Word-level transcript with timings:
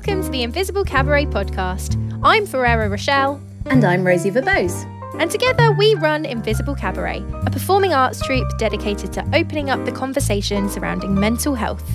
Welcome 0.00 0.24
to 0.24 0.30
the 0.30 0.42
Invisible 0.42 0.82
Cabaret 0.82 1.26
podcast. 1.26 1.94
I'm 2.22 2.46
Ferrero 2.46 2.88
Rochelle. 2.88 3.38
And 3.66 3.84
I'm 3.84 4.02
Rosie 4.02 4.30
Verbose. 4.30 4.86
And 5.20 5.30
together 5.30 5.72
we 5.72 5.94
run 5.96 6.24
Invisible 6.24 6.74
Cabaret, 6.74 7.22
a 7.44 7.50
performing 7.50 7.92
arts 7.92 8.22
troupe 8.22 8.48
dedicated 8.56 9.12
to 9.12 9.30
opening 9.34 9.68
up 9.68 9.84
the 9.84 9.92
conversation 9.92 10.70
surrounding 10.70 11.14
mental 11.14 11.54
health. 11.54 11.86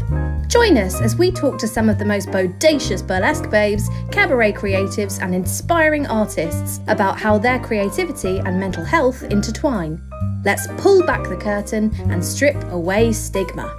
Join 0.50 0.78
us 0.78 1.02
as 1.02 1.16
we 1.16 1.32
talk 1.32 1.58
to 1.58 1.68
some 1.68 1.90
of 1.90 1.98
the 1.98 2.06
most 2.06 2.30
bodacious 2.30 3.06
burlesque 3.06 3.50
babes, 3.50 3.90
cabaret 4.12 4.54
creatives, 4.54 5.20
and 5.20 5.34
inspiring 5.34 6.06
artists 6.06 6.82
about 6.88 7.20
how 7.20 7.40
their 7.40 7.60
creativity 7.60 8.38
and 8.38 8.60
mental 8.60 8.84
health 8.84 9.24
intertwine. 9.24 10.00
Let's 10.44 10.68
pull 10.78 11.04
back 11.08 11.28
the 11.28 11.38
curtain 11.38 11.92
and 12.12 12.24
strip 12.24 12.64
away 12.66 13.14
stigma. 13.14 13.76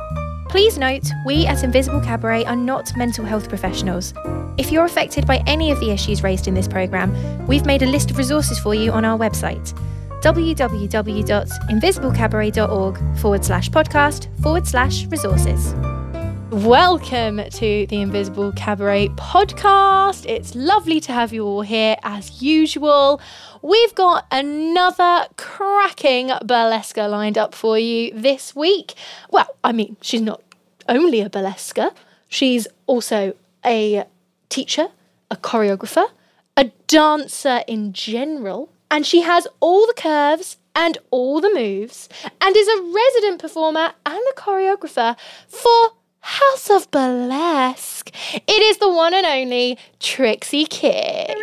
Please 0.57 0.79
note, 0.79 1.05
we 1.27 1.45
at 1.45 1.63
Invisible 1.65 2.01
Cabaret 2.01 2.47
are 2.47 2.57
not 2.57 2.97
mental 2.97 3.27
health 3.27 3.47
professionals. 3.47 4.15
If 4.57 4.73
you're 4.73 4.87
affected 4.87 5.27
by 5.27 5.43
any 5.47 5.71
of 5.71 5.79
the 5.81 5.91
issues 5.91 6.23
raised 6.23 6.49
in 6.49 6.55
this 6.55 6.67
programme, 6.67 7.47
we've 7.47 7.67
made 7.67 7.83
a 7.83 7.87
list 7.87 8.11
of 8.11 8.17
resources 8.17 8.59
for 8.59 8.75
you 8.75 8.91
on 8.91 9.05
our 9.05 9.19
website 9.19 9.79
www.invisiblecabaret.org 10.23 13.19
forward 13.19 13.45
slash 13.45 13.69
podcast 13.69 14.43
forward 14.43 14.67
slash 14.67 15.05
resources. 15.09 15.75
Welcome 16.51 17.43
to 17.51 17.87
the 17.89 18.01
Invisible 18.01 18.53
Cabaret 18.53 19.09
podcast. 19.09 20.25
It's 20.27 20.55
lovely 20.55 21.01
to 21.01 21.13
have 21.13 21.35
you 21.35 21.45
all 21.45 21.61
here 21.61 21.97
as 22.03 22.41
usual. 22.41 23.21
We've 23.61 23.95
got 23.95 24.25
another 24.31 25.27
cracking 25.37 26.31
burlesque 26.45 26.97
lined 26.97 27.37
up 27.37 27.55
for 27.55 27.79
you 27.79 28.11
this 28.15 28.57
week. 28.57 28.95
Well, 29.29 29.55
I 29.63 29.73
mean, 29.73 29.99
she's 30.01 30.23
not 30.23 30.41
only 30.89 31.21
a 31.21 31.31
burlesque, 31.31 31.79
she's 32.29 32.67
also 32.87 33.35
a 33.65 34.05
teacher, 34.49 34.89
a 35.31 35.37
choreographer, 35.37 36.09
a 36.57 36.65
dancer 36.87 37.63
in 37.67 37.93
general, 37.93 38.71
and 38.91 39.05
she 39.05 39.23
has 39.23 39.47
all 39.61 39.87
the 39.87 39.95
curves 39.95 40.57
and 40.75 40.99
all 41.11 41.41
the 41.41 41.53
moves, 41.53 42.09
and 42.41 42.57
is 42.57 42.69
a 42.69 42.83
resident 42.83 43.41
performer 43.41 43.93
and 44.05 44.21
a 44.31 44.35
choreographer 44.41 45.17
for 45.49 45.93
House 46.21 46.71
of 46.71 46.91
Burlesque. 46.91 48.11
It 48.35 48.63
is 48.63 48.79
the 48.79 48.91
one 48.91 49.15
and 49.15 49.25
only 49.25 49.79
Trixie 50.01 50.67
Kixx. 50.67 51.35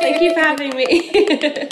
Thank 0.00 0.20
you 0.20 0.34
for 0.34 0.40
having 0.40 0.76
me. 0.76 1.68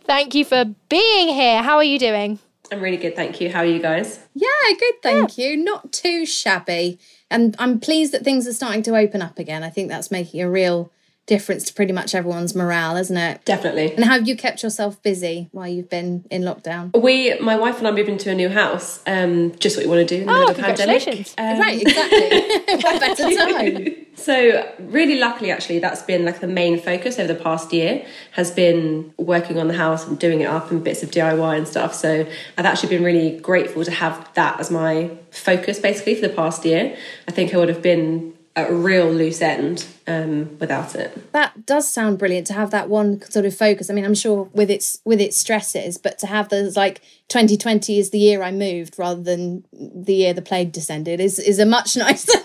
Thank 0.06 0.34
you 0.34 0.44
for 0.46 0.64
being 0.88 1.28
here. 1.28 1.62
How 1.62 1.76
are 1.76 1.84
you 1.84 1.98
doing? 1.98 2.38
I'm 2.72 2.80
really 2.80 2.96
good, 2.96 3.16
thank 3.16 3.40
you. 3.40 3.50
How 3.50 3.60
are 3.60 3.66
you 3.66 3.80
guys? 3.80 4.20
Yeah, 4.34 4.48
good, 4.78 5.02
thank 5.02 5.36
yeah. 5.36 5.48
you. 5.48 5.56
Not 5.56 5.92
too 5.92 6.24
shabby. 6.24 6.98
And 7.30 7.56
I'm 7.58 7.80
pleased 7.80 8.12
that 8.12 8.24
things 8.24 8.46
are 8.46 8.52
starting 8.52 8.82
to 8.84 8.96
open 8.96 9.22
up 9.22 9.38
again. 9.38 9.62
I 9.62 9.70
think 9.70 9.88
that's 9.88 10.10
making 10.10 10.40
a 10.40 10.50
real 10.50 10.92
difference 11.30 11.62
to 11.62 11.72
pretty 11.72 11.92
much 11.92 12.12
everyone's 12.12 12.56
morale, 12.56 12.96
isn't 12.96 13.16
it? 13.16 13.44
Definitely. 13.44 13.94
And 13.94 14.04
how 14.04 14.14
have 14.14 14.26
you 14.26 14.36
kept 14.36 14.64
yourself 14.64 15.00
busy 15.00 15.48
while 15.52 15.68
you've 15.68 15.88
been 15.88 16.24
in 16.28 16.42
lockdown? 16.42 17.00
We, 17.00 17.38
my 17.38 17.54
wife 17.54 17.78
and 17.78 17.86
I, 17.86 17.92
moved 17.92 18.08
into 18.08 18.32
a 18.32 18.34
new 18.34 18.48
house. 18.48 19.00
Um, 19.06 19.54
just 19.60 19.76
what 19.76 19.84
you 19.84 19.90
want 19.90 20.08
to 20.08 20.16
do 20.16 20.22
in 20.22 20.26
the 20.26 20.32
oh, 20.32 20.38
middle 20.38 20.50
of 20.50 20.56
the 20.56 20.62
pandemic. 20.64 21.28
Um, 21.38 21.60
right, 21.60 21.80
exactly. 21.80 22.76
what 22.82 23.00
better 23.00 23.36
time? 23.36 24.06
So, 24.16 24.74
really 24.80 25.20
luckily, 25.20 25.52
actually, 25.52 25.78
that's 25.78 26.02
been 26.02 26.24
like 26.24 26.40
the 26.40 26.48
main 26.48 26.80
focus 26.80 27.16
over 27.20 27.32
the 27.32 27.40
past 27.40 27.72
year 27.72 28.04
has 28.32 28.50
been 28.50 29.14
working 29.16 29.56
on 29.60 29.68
the 29.68 29.74
house 29.74 30.08
and 30.08 30.18
doing 30.18 30.40
it 30.40 30.46
up 30.46 30.72
and 30.72 30.82
bits 30.82 31.04
of 31.04 31.12
DIY 31.12 31.56
and 31.56 31.68
stuff. 31.68 31.94
So, 31.94 32.26
I've 32.58 32.66
actually 32.66 32.88
been 32.88 33.04
really 33.04 33.38
grateful 33.38 33.84
to 33.84 33.92
have 33.92 34.28
that 34.34 34.58
as 34.58 34.68
my 34.68 35.16
focus 35.30 35.78
basically 35.78 36.16
for 36.16 36.26
the 36.26 36.34
past 36.34 36.64
year. 36.64 36.96
I 37.28 37.30
think 37.30 37.54
I 37.54 37.56
would 37.56 37.68
have 37.68 37.82
been 37.82 38.34
a 38.68 38.74
real 38.74 39.10
loose 39.10 39.40
end 39.40 39.86
um, 40.06 40.58
without 40.58 40.94
it. 40.94 41.32
That 41.32 41.64
does 41.64 41.88
sound 41.88 42.18
brilliant 42.18 42.46
to 42.48 42.52
have 42.52 42.70
that 42.72 42.88
one 42.88 43.22
sort 43.30 43.46
of 43.46 43.56
focus. 43.56 43.88
I 43.88 43.94
mean, 43.94 44.04
I'm 44.04 44.14
sure 44.14 44.50
with 44.52 44.70
its 44.70 45.00
with 45.04 45.20
its 45.20 45.36
stresses, 45.36 45.96
but 45.96 46.18
to 46.18 46.26
have 46.26 46.48
those 46.48 46.76
like 46.76 47.00
2020 47.28 47.98
is 47.98 48.10
the 48.10 48.18
year 48.18 48.42
I 48.42 48.50
moved 48.50 48.98
rather 48.98 49.22
than 49.22 49.64
the 49.72 50.14
year 50.14 50.34
the 50.34 50.42
plague 50.42 50.72
descended 50.72 51.20
is 51.20 51.38
is 51.38 51.58
a 51.58 51.66
much 51.66 51.96
nicer 51.96 52.38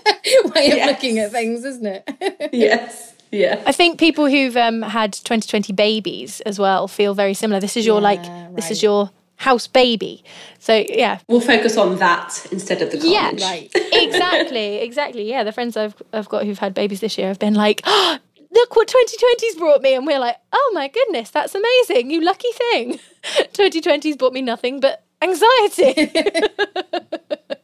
way 0.56 0.72
of 0.72 0.78
yes. 0.78 0.88
looking 0.88 1.20
at 1.20 1.32
things, 1.32 1.66
isn't 1.66 1.86
it? 1.86 2.50
yes. 2.54 3.14
Yeah. 3.32 3.62
I 3.66 3.72
think 3.72 4.00
people 4.00 4.28
who've 4.28 4.56
um, 4.56 4.82
had 4.82 5.12
2020 5.12 5.74
babies 5.74 6.40
as 6.42 6.58
well 6.58 6.88
feel 6.88 7.14
very 7.14 7.34
similar. 7.34 7.60
This 7.60 7.76
is 7.76 7.86
your 7.86 7.98
yeah, 7.98 8.04
like 8.04 8.22
right. 8.22 8.56
this 8.56 8.72
is 8.72 8.82
your 8.82 9.10
house 9.38 9.68
baby. 9.68 10.24
So 10.60 10.86
yeah, 10.90 11.20
we'll 11.28 11.42
focus 11.42 11.78
on 11.78 11.98
that 11.98 12.46
instead 12.52 12.82
of 12.82 12.92
the 12.92 12.98
college. 12.98 13.42
Yeah, 13.42 13.48
right. 13.48 13.72
exactly, 13.94 14.78
exactly. 14.82 15.30
Yeah, 15.30 15.44
the 15.44 15.52
friends 15.52 15.78
I've 15.78 15.96
I've 16.14 16.30
got 16.30 16.46
who've 16.46 16.60
had 16.60 16.74
babies 16.74 17.02
this 17.02 17.18
year 17.18 17.28
have 17.28 17.40
been 17.40 17.56
like, 17.56 17.82
oh, 17.86 18.18
look 18.52 18.76
what 18.76 18.88
2020's 18.88 19.56
brought 19.58 19.82
me, 19.82 19.94
and 19.94 20.06
we're 20.06 20.20
like, 20.20 20.38
oh 20.52 20.72
my 20.74 20.88
goodness, 20.88 21.30
that's 21.30 21.56
amazing, 21.56 22.12
you 22.12 22.22
lucky 22.22 22.52
thing. 22.72 23.00
2020's 23.54 24.18
brought 24.18 24.34
me 24.34 24.42
nothing 24.42 24.80
but 24.80 25.04
anxiety. 25.22 26.12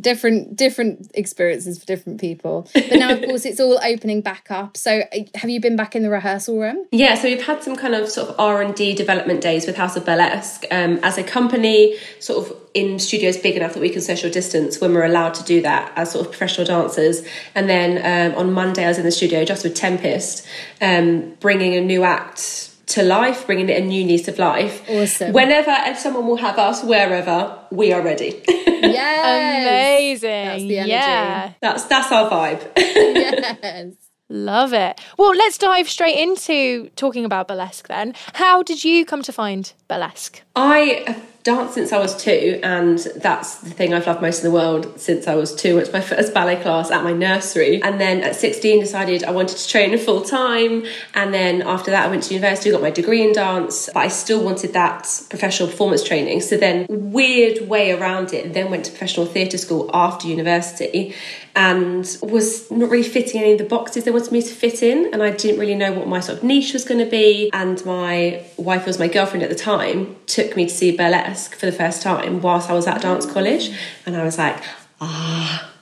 different 0.00 0.56
different 0.56 1.10
experiences 1.14 1.78
for 1.78 1.86
different 1.86 2.20
people. 2.20 2.68
But 2.72 2.92
now 2.92 3.12
of 3.12 3.22
course 3.26 3.44
it's 3.44 3.60
all 3.60 3.78
opening 3.84 4.20
back 4.20 4.50
up. 4.50 4.76
So 4.76 5.00
uh, 5.00 5.18
have 5.34 5.50
you 5.50 5.60
been 5.60 5.76
back 5.76 5.96
in 5.96 6.02
the 6.02 6.10
rehearsal 6.10 6.58
room? 6.58 6.86
Yeah 6.90 7.14
so 7.14 7.28
we've 7.28 7.44
had 7.44 7.62
some 7.62 7.76
kind 7.76 7.94
of 7.94 8.08
sort 8.08 8.30
of 8.30 8.36
r&d 8.38 8.94
development 8.94 9.40
days 9.40 9.66
with 9.66 9.76
house 9.76 9.96
of 9.96 10.04
burlesque. 10.04 10.64
Um, 10.70 10.98
as 11.02 11.18
a 11.18 11.22
company 11.22 11.96
sort 12.20 12.46
of 12.46 12.56
in 12.74 12.98
studios 12.98 13.36
big 13.36 13.56
enough 13.56 13.74
that 13.74 13.80
we 13.80 13.90
can 13.90 14.00
social 14.00 14.30
distance 14.30 14.80
when 14.80 14.94
we're 14.94 15.04
allowed 15.04 15.34
to 15.34 15.44
do 15.44 15.62
that 15.62 15.92
as 15.96 16.12
sort 16.12 16.24
of 16.26 16.32
professional 16.32 16.66
dancers. 16.66 17.22
And 17.54 17.68
then 17.68 18.32
um, 18.32 18.38
on 18.38 18.52
monday 18.52 18.84
i 18.84 18.88
was 18.88 18.98
in 18.98 19.04
the 19.04 19.10
studio 19.10 19.44
just 19.44 19.64
with 19.64 19.74
tempest 19.74 20.46
um, 20.80 21.34
bringing 21.40 21.74
a 21.74 21.80
new 21.80 22.04
act 22.04 22.70
to 22.88 23.02
life, 23.02 23.46
bringing 23.46 23.68
it 23.68 23.82
a 23.82 23.84
new 23.84 24.04
lease 24.04 24.28
of 24.28 24.38
life. 24.38 24.88
Awesome. 24.88 25.32
Whenever 25.32 25.70
and 25.70 25.96
someone 25.96 26.26
will 26.26 26.36
have 26.36 26.58
us, 26.58 26.82
wherever, 26.82 27.58
we 27.70 27.92
are 27.92 28.02
ready. 28.02 28.42
yes. 28.46 30.18
Amazing. 30.18 30.44
That's 30.46 30.62
the 30.62 30.78
energy. 30.78 30.90
Yeah. 30.90 31.52
That's 31.60 31.84
that's 31.84 32.12
our 32.12 32.30
vibe. 32.30 32.70
yes. 32.76 33.94
Love 34.30 34.74
it. 34.74 35.00
Well, 35.16 35.30
let's 35.30 35.56
dive 35.56 35.88
straight 35.88 36.18
into 36.18 36.90
talking 36.96 37.24
about 37.24 37.48
burlesque 37.48 37.88
then. 37.88 38.14
How 38.34 38.62
did 38.62 38.84
you 38.84 39.06
come 39.06 39.22
to 39.22 39.32
find 39.32 39.72
burlesque? 39.88 40.42
I 40.54 41.16
danced 41.48 41.72
since 41.72 41.94
I 41.94 41.98
was 41.98 42.14
two, 42.22 42.60
and 42.62 42.98
that's 43.16 43.54
the 43.60 43.70
thing 43.70 43.94
I've 43.94 44.06
loved 44.06 44.20
most 44.20 44.44
in 44.44 44.50
the 44.50 44.54
world 44.54 45.00
since 45.00 45.26
I 45.26 45.34
was 45.34 45.54
two. 45.54 45.78
It's 45.78 45.90
my 45.90 46.02
first 46.02 46.34
ballet 46.34 46.56
class 46.56 46.90
at 46.90 47.02
my 47.02 47.14
nursery, 47.14 47.82
and 47.82 47.98
then 47.98 48.20
at 48.20 48.36
16 48.36 48.80
decided 48.80 49.24
I 49.24 49.30
wanted 49.30 49.56
to 49.56 49.66
train 49.66 49.96
full 49.96 50.20
time. 50.20 50.84
And 51.14 51.32
then 51.32 51.62
after 51.62 51.90
that, 51.90 52.04
I 52.04 52.10
went 52.10 52.24
to 52.24 52.34
university, 52.34 52.70
got 52.70 52.82
my 52.82 52.90
degree 52.90 53.22
in 53.26 53.32
dance, 53.32 53.88
but 53.94 54.00
I 54.00 54.08
still 54.08 54.44
wanted 54.44 54.74
that 54.74 55.04
professional 55.30 55.70
performance 55.70 56.04
training. 56.04 56.42
So 56.42 56.58
then, 56.58 56.84
weird 56.88 57.66
way 57.66 57.92
around 57.92 58.34
it, 58.34 58.52
then 58.52 58.70
went 58.70 58.84
to 58.84 58.90
professional 58.90 59.24
theatre 59.24 59.56
school 59.56 59.90
after 59.94 60.28
university, 60.28 61.14
and 61.56 62.04
was 62.22 62.70
not 62.70 62.90
really 62.90 63.08
fitting 63.08 63.40
any 63.40 63.52
of 63.52 63.58
the 63.58 63.64
boxes 63.64 64.04
they 64.04 64.10
wanted 64.10 64.32
me 64.32 64.42
to 64.42 64.54
fit 64.64 64.82
in, 64.82 64.98
and 65.14 65.22
I 65.22 65.30
didn't 65.30 65.58
really 65.58 65.74
know 65.74 65.92
what 65.92 66.06
my 66.06 66.20
sort 66.20 66.38
of 66.38 66.44
niche 66.44 66.74
was 66.74 66.84
going 66.84 67.02
to 67.02 67.10
be. 67.10 67.50
And 67.54 67.84
my 67.86 68.44
wife 68.58 68.84
was 68.86 68.98
my 68.98 69.08
girlfriend 69.08 69.42
at 69.42 69.48
the 69.48 69.62
time, 69.72 70.14
took 70.26 70.54
me 70.54 70.66
to 70.66 70.74
see 70.80 70.94
burlesque 70.94 71.37
burlesque 71.38 71.54
for 71.54 71.66
the 71.66 71.72
first 71.72 72.02
time 72.02 72.40
whilst 72.40 72.70
I 72.70 72.72
was 72.72 72.86
at 72.86 73.02
dance 73.02 73.26
college, 73.26 73.70
and 74.06 74.16
I 74.16 74.24
was 74.24 74.38
like, 74.38 74.62
ah. 75.00 75.72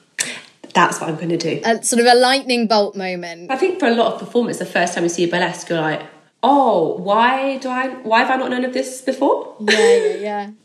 That's 0.75 1.01
what 1.01 1.09
I'm 1.09 1.17
going 1.17 1.31
to 1.31 1.39
do. 1.39 1.63
A, 1.65 1.83
sort 1.83 2.01
of 2.01 2.07
a 2.07 2.15
lightning 2.15 2.67
bolt 2.67 2.95
moment. 2.97 3.51
I 3.51 3.57
think 3.57 3.81
for 3.81 3.87
a 3.87 3.95
lot 3.95 4.13
of 4.13 4.21
performers, 4.21 4.59
the 4.59 4.67
first 4.67 4.93
time 4.93 5.05
you 5.05 5.09
see 5.09 5.25
a 5.25 5.27
burlesque, 5.27 5.71
you're 5.71 5.81
like, 5.81 6.03
"Oh, 6.43 6.99
why 6.99 7.57
do 7.57 7.71
I? 7.71 7.89
Why 8.03 8.19
have 8.19 8.31
I 8.31 8.37
not 8.37 8.51
known 8.51 8.63
of 8.67 8.75
this 8.75 9.01
before?" 9.01 9.57
Yeah, 9.59 9.97
yeah, 9.97 10.15
yeah. 10.17 10.51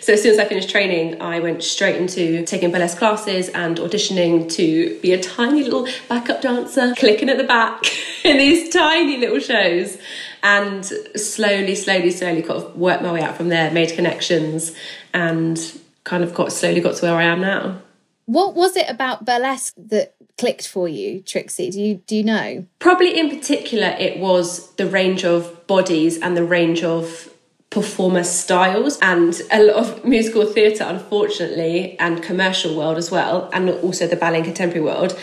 So 0.00 0.12
as 0.12 0.22
soon 0.22 0.32
as 0.32 0.38
I 0.38 0.44
finished 0.44 0.68
training, 0.68 1.22
I 1.22 1.38
went 1.40 1.62
straight 1.62 1.96
into 1.96 2.44
taking 2.44 2.72
burlesque 2.72 2.98
classes 2.98 3.48
and 3.50 3.78
auditioning 3.78 4.52
to 4.56 4.98
be 5.00 5.12
a 5.12 5.20
tiny 5.20 5.62
little 5.62 5.88
backup 6.08 6.42
dancer, 6.42 6.94
clicking 6.96 7.28
at 7.28 7.38
the 7.38 7.44
back 7.44 7.84
in 8.24 8.38
these 8.38 8.68
tiny 8.68 9.16
little 9.16 9.38
shows 9.38 9.96
and 10.42 10.84
slowly, 10.84 11.74
slowly, 11.74 12.10
slowly 12.10 12.42
kind 12.42 12.62
of 12.62 12.76
worked 12.76 13.02
my 13.02 13.12
way 13.12 13.22
out 13.22 13.36
from 13.36 13.48
there, 13.48 13.70
made 13.70 13.92
connections, 13.92 14.74
and 15.14 15.80
kind 16.04 16.24
of 16.24 16.34
got 16.34 16.52
slowly 16.52 16.80
got 16.80 16.96
to 16.96 17.06
where 17.06 17.16
I 17.16 17.24
am 17.24 17.40
now. 17.40 17.80
What 18.26 18.54
was 18.54 18.76
it 18.76 18.88
about 18.88 19.24
burlesque 19.24 19.74
that 19.76 20.14
clicked 20.38 20.66
for 20.66 20.88
you, 20.88 21.22
Trixie? 21.22 21.70
Do 21.70 21.80
you 21.80 21.94
do 21.96 22.16
you 22.16 22.24
know? 22.24 22.66
Probably 22.78 23.18
in 23.18 23.28
particular, 23.28 23.88
it 23.98 24.18
was 24.18 24.72
the 24.74 24.86
range 24.86 25.24
of 25.24 25.66
bodies 25.66 26.18
and 26.18 26.36
the 26.36 26.44
range 26.44 26.82
of 26.82 27.31
performer 27.72 28.22
styles 28.22 28.98
and 29.00 29.40
a 29.50 29.62
lot 29.62 29.76
of 29.76 30.04
musical 30.04 30.44
theatre 30.44 30.84
unfortunately 30.84 31.98
and 31.98 32.22
commercial 32.22 32.76
world 32.76 32.98
as 32.98 33.10
well 33.10 33.48
and 33.52 33.70
also 33.70 34.06
the 34.06 34.16
ballet 34.16 34.36
and 34.36 34.44
contemporary 34.44 34.84
world 34.84 35.18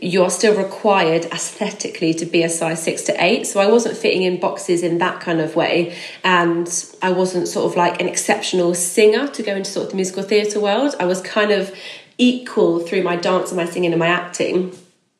you're 0.00 0.30
still 0.30 0.56
required 0.56 1.24
aesthetically 1.26 2.14
to 2.14 2.24
be 2.24 2.42
a 2.42 2.48
size 2.48 2.82
six 2.82 3.02
to 3.02 3.24
eight. 3.24 3.48
So 3.48 3.60
I 3.60 3.66
wasn't 3.66 3.96
fitting 3.96 4.22
in 4.22 4.38
boxes 4.38 4.82
in 4.82 4.98
that 4.98 5.20
kind 5.20 5.40
of 5.40 5.56
way. 5.56 5.96
And 6.22 6.68
I 7.02 7.10
wasn't 7.10 7.48
sort 7.48 7.70
of 7.70 7.76
like 7.76 8.00
an 8.00 8.08
exceptional 8.08 8.74
singer 8.74 9.26
to 9.26 9.42
go 9.42 9.56
into 9.56 9.70
sort 9.70 9.86
of 9.86 9.90
the 9.90 9.96
musical 9.96 10.22
theatre 10.22 10.60
world. 10.60 10.94
I 11.00 11.06
was 11.06 11.20
kind 11.20 11.50
of 11.50 11.74
equal 12.16 12.80
through 12.80 13.02
my 13.02 13.16
dance 13.16 13.50
and 13.50 13.56
my 13.56 13.66
singing 13.66 13.92
and 13.92 13.98
my 13.98 14.06
acting. 14.06 14.72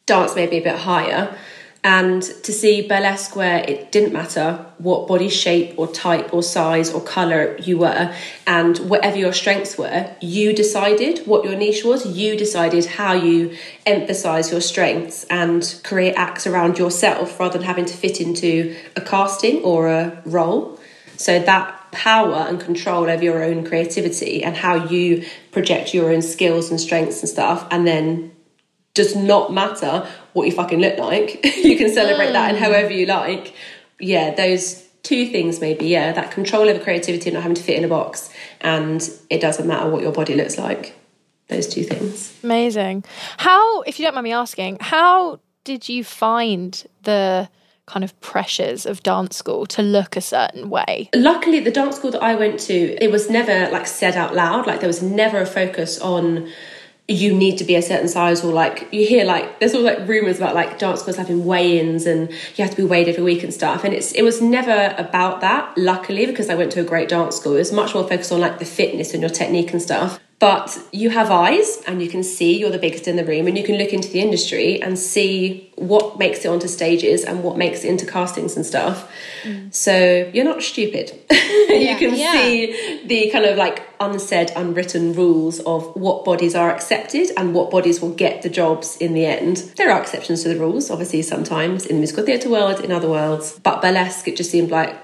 Dance 0.06 0.36
maybe 0.36 0.58
a 0.58 0.62
bit 0.62 0.76
higher 0.76 1.36
and 1.84 2.22
to 2.22 2.52
see 2.52 2.86
burlesque 2.86 3.36
where 3.36 3.58
it 3.68 3.92
didn't 3.92 4.12
matter 4.12 4.66
what 4.78 5.06
body 5.06 5.28
shape 5.28 5.74
or 5.78 5.86
type 5.86 6.34
or 6.34 6.42
size 6.42 6.92
or 6.92 7.00
colour 7.00 7.56
you 7.58 7.78
were 7.78 8.12
and 8.46 8.78
whatever 8.78 9.16
your 9.16 9.32
strengths 9.32 9.78
were 9.78 10.10
you 10.20 10.52
decided 10.52 11.20
what 11.26 11.44
your 11.44 11.56
niche 11.56 11.84
was. 11.84 12.06
You 12.06 12.36
decided 12.36 12.86
how 12.86 13.12
you 13.12 13.56
emphasize 13.86 14.50
your 14.50 14.60
strengths 14.60 15.24
and 15.24 15.80
create 15.84 16.14
acts 16.14 16.46
around 16.46 16.78
yourself 16.78 17.38
rather 17.38 17.58
than 17.58 17.66
having 17.66 17.84
to 17.86 17.96
fit 17.96 18.20
into 18.20 18.76
a 18.96 19.00
casting 19.00 19.62
or 19.62 19.88
a 19.88 20.22
role. 20.24 20.78
So 21.16 21.38
that 21.38 21.74
power 21.92 22.46
and 22.48 22.60
control 22.60 23.08
over 23.08 23.22
your 23.22 23.42
own 23.42 23.64
creativity 23.64 24.44
and 24.44 24.56
how 24.56 24.86
you 24.86 25.24
project 25.52 25.94
your 25.94 26.12
own 26.12 26.22
skills 26.22 26.70
and 26.70 26.80
strengths 26.80 27.20
and 27.20 27.28
stuff 27.28 27.66
and 27.70 27.86
then 27.86 28.32
does 28.94 29.14
not 29.14 29.52
matter 29.52 30.06
what 30.32 30.46
you 30.46 30.52
fucking 30.52 30.80
look 30.80 30.98
like. 30.98 31.44
you 31.56 31.76
can 31.76 31.92
celebrate 31.92 32.28
mm. 32.28 32.32
that 32.32 32.50
and 32.50 32.58
however 32.58 32.92
you 32.92 33.06
like. 33.06 33.54
Yeah, 34.00 34.34
those 34.34 34.84
two 35.02 35.26
things 35.26 35.60
maybe. 35.60 35.86
Yeah, 35.86 36.12
that 36.12 36.30
control 36.30 36.68
over 36.68 36.82
creativity 36.82 37.30
and 37.30 37.34
not 37.34 37.42
having 37.42 37.56
to 37.56 37.62
fit 37.62 37.76
in 37.76 37.84
a 37.84 37.88
box, 37.88 38.30
and 38.60 39.08
it 39.30 39.40
doesn't 39.40 39.66
matter 39.66 39.88
what 39.88 40.02
your 40.02 40.12
body 40.12 40.34
looks 40.34 40.58
like. 40.58 40.94
Those 41.48 41.66
two 41.66 41.82
things. 41.82 42.38
Amazing. 42.44 43.04
How, 43.38 43.80
if 43.82 43.98
you 43.98 44.04
don't 44.04 44.14
mind 44.14 44.24
me 44.24 44.32
asking, 44.32 44.78
how 44.80 45.40
did 45.64 45.88
you 45.88 46.04
find 46.04 46.84
the 47.04 47.48
kind 47.86 48.04
of 48.04 48.18
pressures 48.20 48.84
of 48.84 49.02
dance 49.02 49.36
school 49.36 49.64
to 49.64 49.82
look 49.82 50.14
a 50.14 50.20
certain 50.20 50.68
way? 50.68 51.08
Luckily, 51.14 51.60
the 51.60 51.70
dance 51.70 51.96
school 51.96 52.10
that 52.10 52.22
I 52.22 52.34
went 52.34 52.60
to, 52.60 52.74
it 53.02 53.10
was 53.10 53.30
never 53.30 53.70
like 53.70 53.86
said 53.86 54.14
out 54.14 54.34
loud. 54.34 54.66
Like 54.66 54.80
there 54.80 54.88
was 54.88 55.02
never 55.02 55.40
a 55.40 55.46
focus 55.46 55.98
on 56.00 56.50
you 57.10 57.34
need 57.34 57.56
to 57.56 57.64
be 57.64 57.74
a 57.74 57.80
certain 57.80 58.06
size 58.06 58.44
or 58.44 58.52
like 58.52 58.86
you 58.92 59.06
hear 59.06 59.24
like 59.24 59.58
there's 59.60 59.74
all 59.74 59.80
like 59.80 60.06
rumors 60.06 60.36
about 60.36 60.54
like 60.54 60.78
dance 60.78 61.00
schools 61.00 61.16
having 61.16 61.46
weigh-ins 61.46 62.04
and 62.04 62.30
you 62.30 62.62
have 62.62 62.70
to 62.70 62.76
be 62.76 62.84
weighed 62.84 63.08
every 63.08 63.22
week 63.22 63.42
and 63.42 63.52
stuff. 63.52 63.82
And 63.82 63.94
it's 63.94 64.12
it 64.12 64.22
was 64.22 64.42
never 64.42 64.94
about 64.98 65.40
that 65.40 65.76
luckily 65.78 66.26
because 66.26 66.50
I 66.50 66.54
went 66.54 66.70
to 66.72 66.80
a 66.80 66.84
great 66.84 67.08
dance 67.08 67.36
school. 67.36 67.54
It 67.54 67.60
was 67.60 67.72
much 67.72 67.94
more 67.94 68.06
focused 68.06 68.30
on 68.30 68.40
like 68.40 68.58
the 68.58 68.66
fitness 68.66 69.14
and 69.14 69.22
your 69.22 69.30
technique 69.30 69.72
and 69.72 69.80
stuff 69.80 70.20
but 70.38 70.78
you 70.92 71.10
have 71.10 71.30
eyes 71.32 71.82
and 71.86 72.00
you 72.00 72.08
can 72.08 72.22
see 72.22 72.58
you're 72.58 72.70
the 72.70 72.78
biggest 72.78 73.08
in 73.08 73.16
the 73.16 73.24
room 73.24 73.48
and 73.48 73.58
you 73.58 73.64
can 73.64 73.76
look 73.76 73.92
into 73.92 74.08
the 74.08 74.20
industry 74.20 74.80
and 74.80 74.96
see 74.96 75.68
what 75.74 76.16
makes 76.18 76.44
it 76.44 76.48
onto 76.48 76.68
stages 76.68 77.24
and 77.24 77.42
what 77.42 77.56
makes 77.56 77.82
it 77.82 77.88
into 77.88 78.06
castings 78.06 78.54
and 78.56 78.64
stuff. 78.64 79.10
Mm. 79.42 79.74
so 79.74 80.30
you're 80.32 80.44
not 80.44 80.62
stupid. 80.62 81.12
Yeah, 81.68 81.92
you 81.92 81.98
can 81.98 82.18
yeah. 82.18 82.32
see 82.32 83.06
the 83.06 83.30
kind 83.30 83.44
of 83.44 83.56
like 83.58 83.82
unsaid 84.00 84.50
unwritten 84.56 85.12
rules 85.12 85.60
of 85.60 85.94
what 85.94 86.24
bodies 86.24 86.54
are 86.54 86.70
accepted 86.70 87.30
and 87.36 87.54
what 87.54 87.70
bodies 87.70 88.00
will 88.00 88.14
get 88.14 88.42
the 88.42 88.48
jobs 88.48 88.96
in 88.96 89.12
the 89.12 89.26
end. 89.26 89.58
There 89.76 89.92
are 89.92 90.00
exceptions 90.00 90.42
to 90.42 90.48
the 90.48 90.58
rules 90.58 90.90
obviously 90.90 91.20
sometimes 91.22 91.84
in 91.84 91.96
the 91.96 92.00
musical 92.00 92.24
theatre 92.24 92.48
world 92.48 92.80
in 92.80 92.90
other 92.90 93.08
worlds. 93.08 93.60
But 93.62 93.82
burlesque 93.82 94.26
it 94.28 94.36
just 94.36 94.50
seemed 94.50 94.70
like 94.70 94.96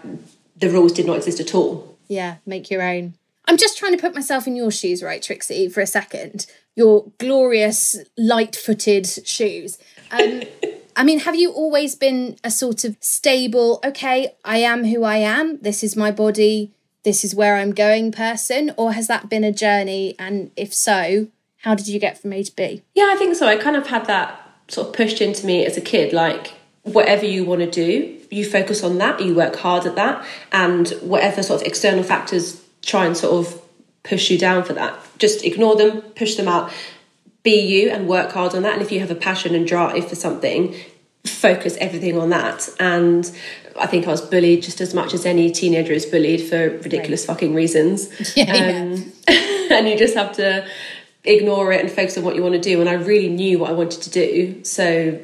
the 0.56 0.70
rules 0.70 0.92
did 0.92 1.06
not 1.06 1.19
exist 1.19 1.38
at 1.38 1.54
all. 1.54 1.96
Yeah 2.08 2.36
make 2.46 2.70
your 2.70 2.82
own 2.82 3.14
I'm 3.46 3.56
just 3.56 3.79
trying 3.79 3.93
to 3.93 4.00
put 4.00 4.14
myself 4.14 4.46
in 4.46 4.56
your 4.56 4.70
shoes, 4.70 5.02
right, 5.02 5.23
Trixie, 5.23 5.69
for 5.69 5.81
a 5.81 5.87
second. 5.87 6.46
Your 6.76 7.12
glorious, 7.19 7.96
light 8.17 8.56
footed 8.56 9.06
shoes. 9.06 9.79
Um, 10.11 10.43
I 10.96 11.05
mean, 11.05 11.20
have 11.20 11.35
you 11.35 11.50
always 11.50 11.94
been 11.94 12.37
a 12.44 12.50
sort 12.50 12.85
of 12.85 12.96
stable, 13.00 13.81
okay, 13.85 14.35
I 14.44 14.58
am 14.58 14.85
who 14.85 15.02
I 15.05 15.17
am, 15.17 15.58
this 15.61 15.82
is 15.82 15.96
my 15.96 16.11
body, 16.11 16.73
this 17.02 17.25
is 17.25 17.35
where 17.35 17.56
I'm 17.56 17.73
going 17.73 18.12
person? 18.12 18.73
Or 18.76 18.93
has 18.93 19.08
that 19.08 19.29
been 19.29 19.44
a 19.44 19.52
journey? 19.52 20.14
And 20.19 20.52
if 20.56 20.73
so, 20.73 21.29
how 21.58 21.75
did 21.75 21.88
you 21.88 21.99
get 21.99 22.19
from 22.19 22.32
A 22.32 22.43
to 22.44 22.55
B? 22.55 22.82
Yeah, 22.94 23.11
I 23.11 23.17
think 23.17 23.35
so. 23.35 23.46
I 23.46 23.56
kind 23.56 23.76
of 23.76 23.88
had 23.88 24.06
that 24.06 24.41
sort 24.69 24.88
of 24.88 24.94
pushed 24.94 25.20
into 25.20 25.44
me 25.46 25.67
as 25.67 25.76
a 25.76 25.81
kid, 25.81 26.12
like, 26.12 26.55
whatever 26.82 27.25
you 27.25 27.44
want 27.44 27.61
to 27.61 27.70
do, 27.70 28.20
you 28.31 28.44
focus 28.44 28.82
on 28.82 28.99
that, 28.99 29.20
you 29.20 29.35
work 29.35 29.56
hard 29.56 29.87
at 29.87 29.96
that, 29.96 30.25
and 30.52 30.88
whatever 31.00 31.43
sort 31.43 31.61
of 31.61 31.67
external 31.67 32.05
factors 32.05 32.63
try 32.84 33.06
and 33.06 33.16
sort 33.16 33.46
of 33.46 33.60
push 34.02 34.31
you 34.31 34.38
down 34.38 34.64
for 34.64 34.75
that. 34.75 34.98
Just 35.19 35.44
ignore 35.44 35.76
them, 35.76 36.02
push 36.12 36.34
them 36.36 36.48
out, 36.48 36.72
be 37.42 37.60
you 37.60 37.90
and 37.90 38.08
work 38.08 38.32
hard 38.32 38.54
on 38.54 38.62
that. 38.62 38.75
And 38.75 38.82
if 38.82 38.92
you 38.92 39.00
have 39.00 39.10
a 39.10 39.14
passion 39.14 39.54
and 39.54 39.66
drive 39.66 40.08
for 40.08 40.14
something, 40.14 40.75
focus 41.26 41.76
everything 41.78 42.19
on 42.19 42.31
that. 42.31 42.69
And 42.78 43.31
I 43.78 43.86
think 43.86 44.06
I 44.06 44.10
was 44.10 44.20
bullied 44.20 44.62
just 44.62 44.81
as 44.81 44.94
much 44.94 45.14
as 45.14 45.26
any 45.26 45.50
teenager 45.50 45.92
is 45.92 46.06
bullied 46.06 46.42
for 46.42 46.70
ridiculous 46.78 47.22
right. 47.22 47.34
fucking 47.34 47.54
reasons. 47.54 48.08
Yeah, 48.36 48.52
um, 48.52 49.12
yeah. 49.28 49.69
and 49.78 49.88
you 49.88 49.96
just 49.96 50.14
have 50.14 50.32
to 50.36 50.66
ignore 51.25 51.72
it 51.72 51.81
and 51.81 51.90
focus 51.90 52.19
on 52.19 52.25
what 52.25 52.34
you 52.34 52.42
want 52.42 52.54
to 52.54 52.60
do. 52.60 52.81
And 52.81 52.88
I 52.88 52.94
really 52.94 53.28
knew 53.28 53.58
what 53.58 53.70
I 53.70 53.72
wanted 53.72 54.02
to 54.02 54.10
do. 54.10 54.62
So 54.64 55.20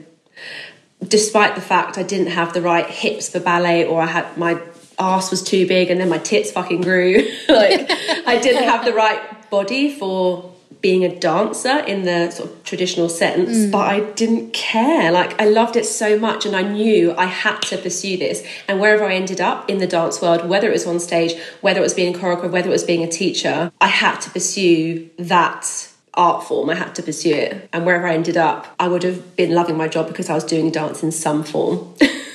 despite 1.06 1.54
the 1.54 1.60
fact 1.60 1.98
I 1.98 2.02
didn't 2.02 2.28
have 2.28 2.52
the 2.52 2.62
right 2.62 2.86
hips 2.86 3.28
for 3.28 3.40
ballet 3.40 3.86
or 3.86 4.02
I 4.02 4.06
had 4.06 4.36
my 4.36 4.60
ass 5.00 5.31
was 5.31 5.43
too 5.43 5.67
big 5.67 5.91
and 5.91 6.00
then 6.00 6.08
my 6.08 6.19
tits 6.19 6.52
fucking 6.52 6.82
grew. 6.82 7.26
like 7.49 7.91
I 8.26 8.38
didn't 8.41 8.64
have 8.64 8.85
the 8.85 8.93
right 8.93 9.50
body 9.50 9.94
for 9.94 10.50
being 10.81 11.05
a 11.05 11.14
dancer 11.19 11.79
in 11.81 12.05
the 12.05 12.31
sort 12.31 12.50
of 12.50 12.64
traditional 12.64 13.08
sense, 13.08 13.50
mm. 13.50 13.70
but 13.70 13.87
I 13.87 14.00
didn't 14.00 14.52
care. 14.52 15.12
Like 15.12 15.38
I 15.41 15.44
loved 15.44 15.76
it 15.76 15.85
so 15.85 16.19
much 16.19 16.47
and 16.47 16.56
I 16.56 16.62
knew 16.62 17.14
I 17.17 17.26
had 17.26 17.61
to 17.62 17.76
pursue 17.76 18.17
this. 18.17 18.43
And 18.67 18.81
wherever 18.81 19.05
I 19.05 19.14
ended 19.14 19.41
up 19.41 19.69
in 19.69 19.79
the 19.79 19.87
dance 19.87 20.23
world, 20.23 20.49
whether 20.49 20.69
it 20.69 20.73
was 20.73 20.87
on 20.87 21.00
stage, 21.00 21.38
whether 21.61 21.81
it 21.81 21.82
was 21.82 21.94
being 21.94 22.14
a 22.14 22.19
choreographer, 22.19 22.50
whether 22.50 22.69
it 22.69 22.73
was 22.73 22.85
being 22.85 23.03
a 23.03 23.11
teacher, 23.11 23.73
I 23.81 23.88
had 23.88 24.20
to 24.20 24.31
pursue 24.31 25.11
that 25.19 25.91
art 26.14 26.44
form. 26.44 26.70
I 26.70 26.75
had 26.75 26.94
to 26.96 27.03
pursue 27.03 27.35
it. 27.35 27.69
And 27.73 27.85
wherever 27.85 28.06
I 28.06 28.14
ended 28.14 28.37
up, 28.37 28.75
I 28.79 28.88
would 28.88 29.03
have 29.03 29.37
been 29.37 29.55
loving 29.55 29.76
my 29.76 29.88
job 29.88 30.08
because 30.08 30.31
I 30.31 30.35
was 30.35 30.44
doing 30.44 30.70
dance 30.70 31.03
in 31.03 31.12
some 31.12 31.44
form. 31.44 31.94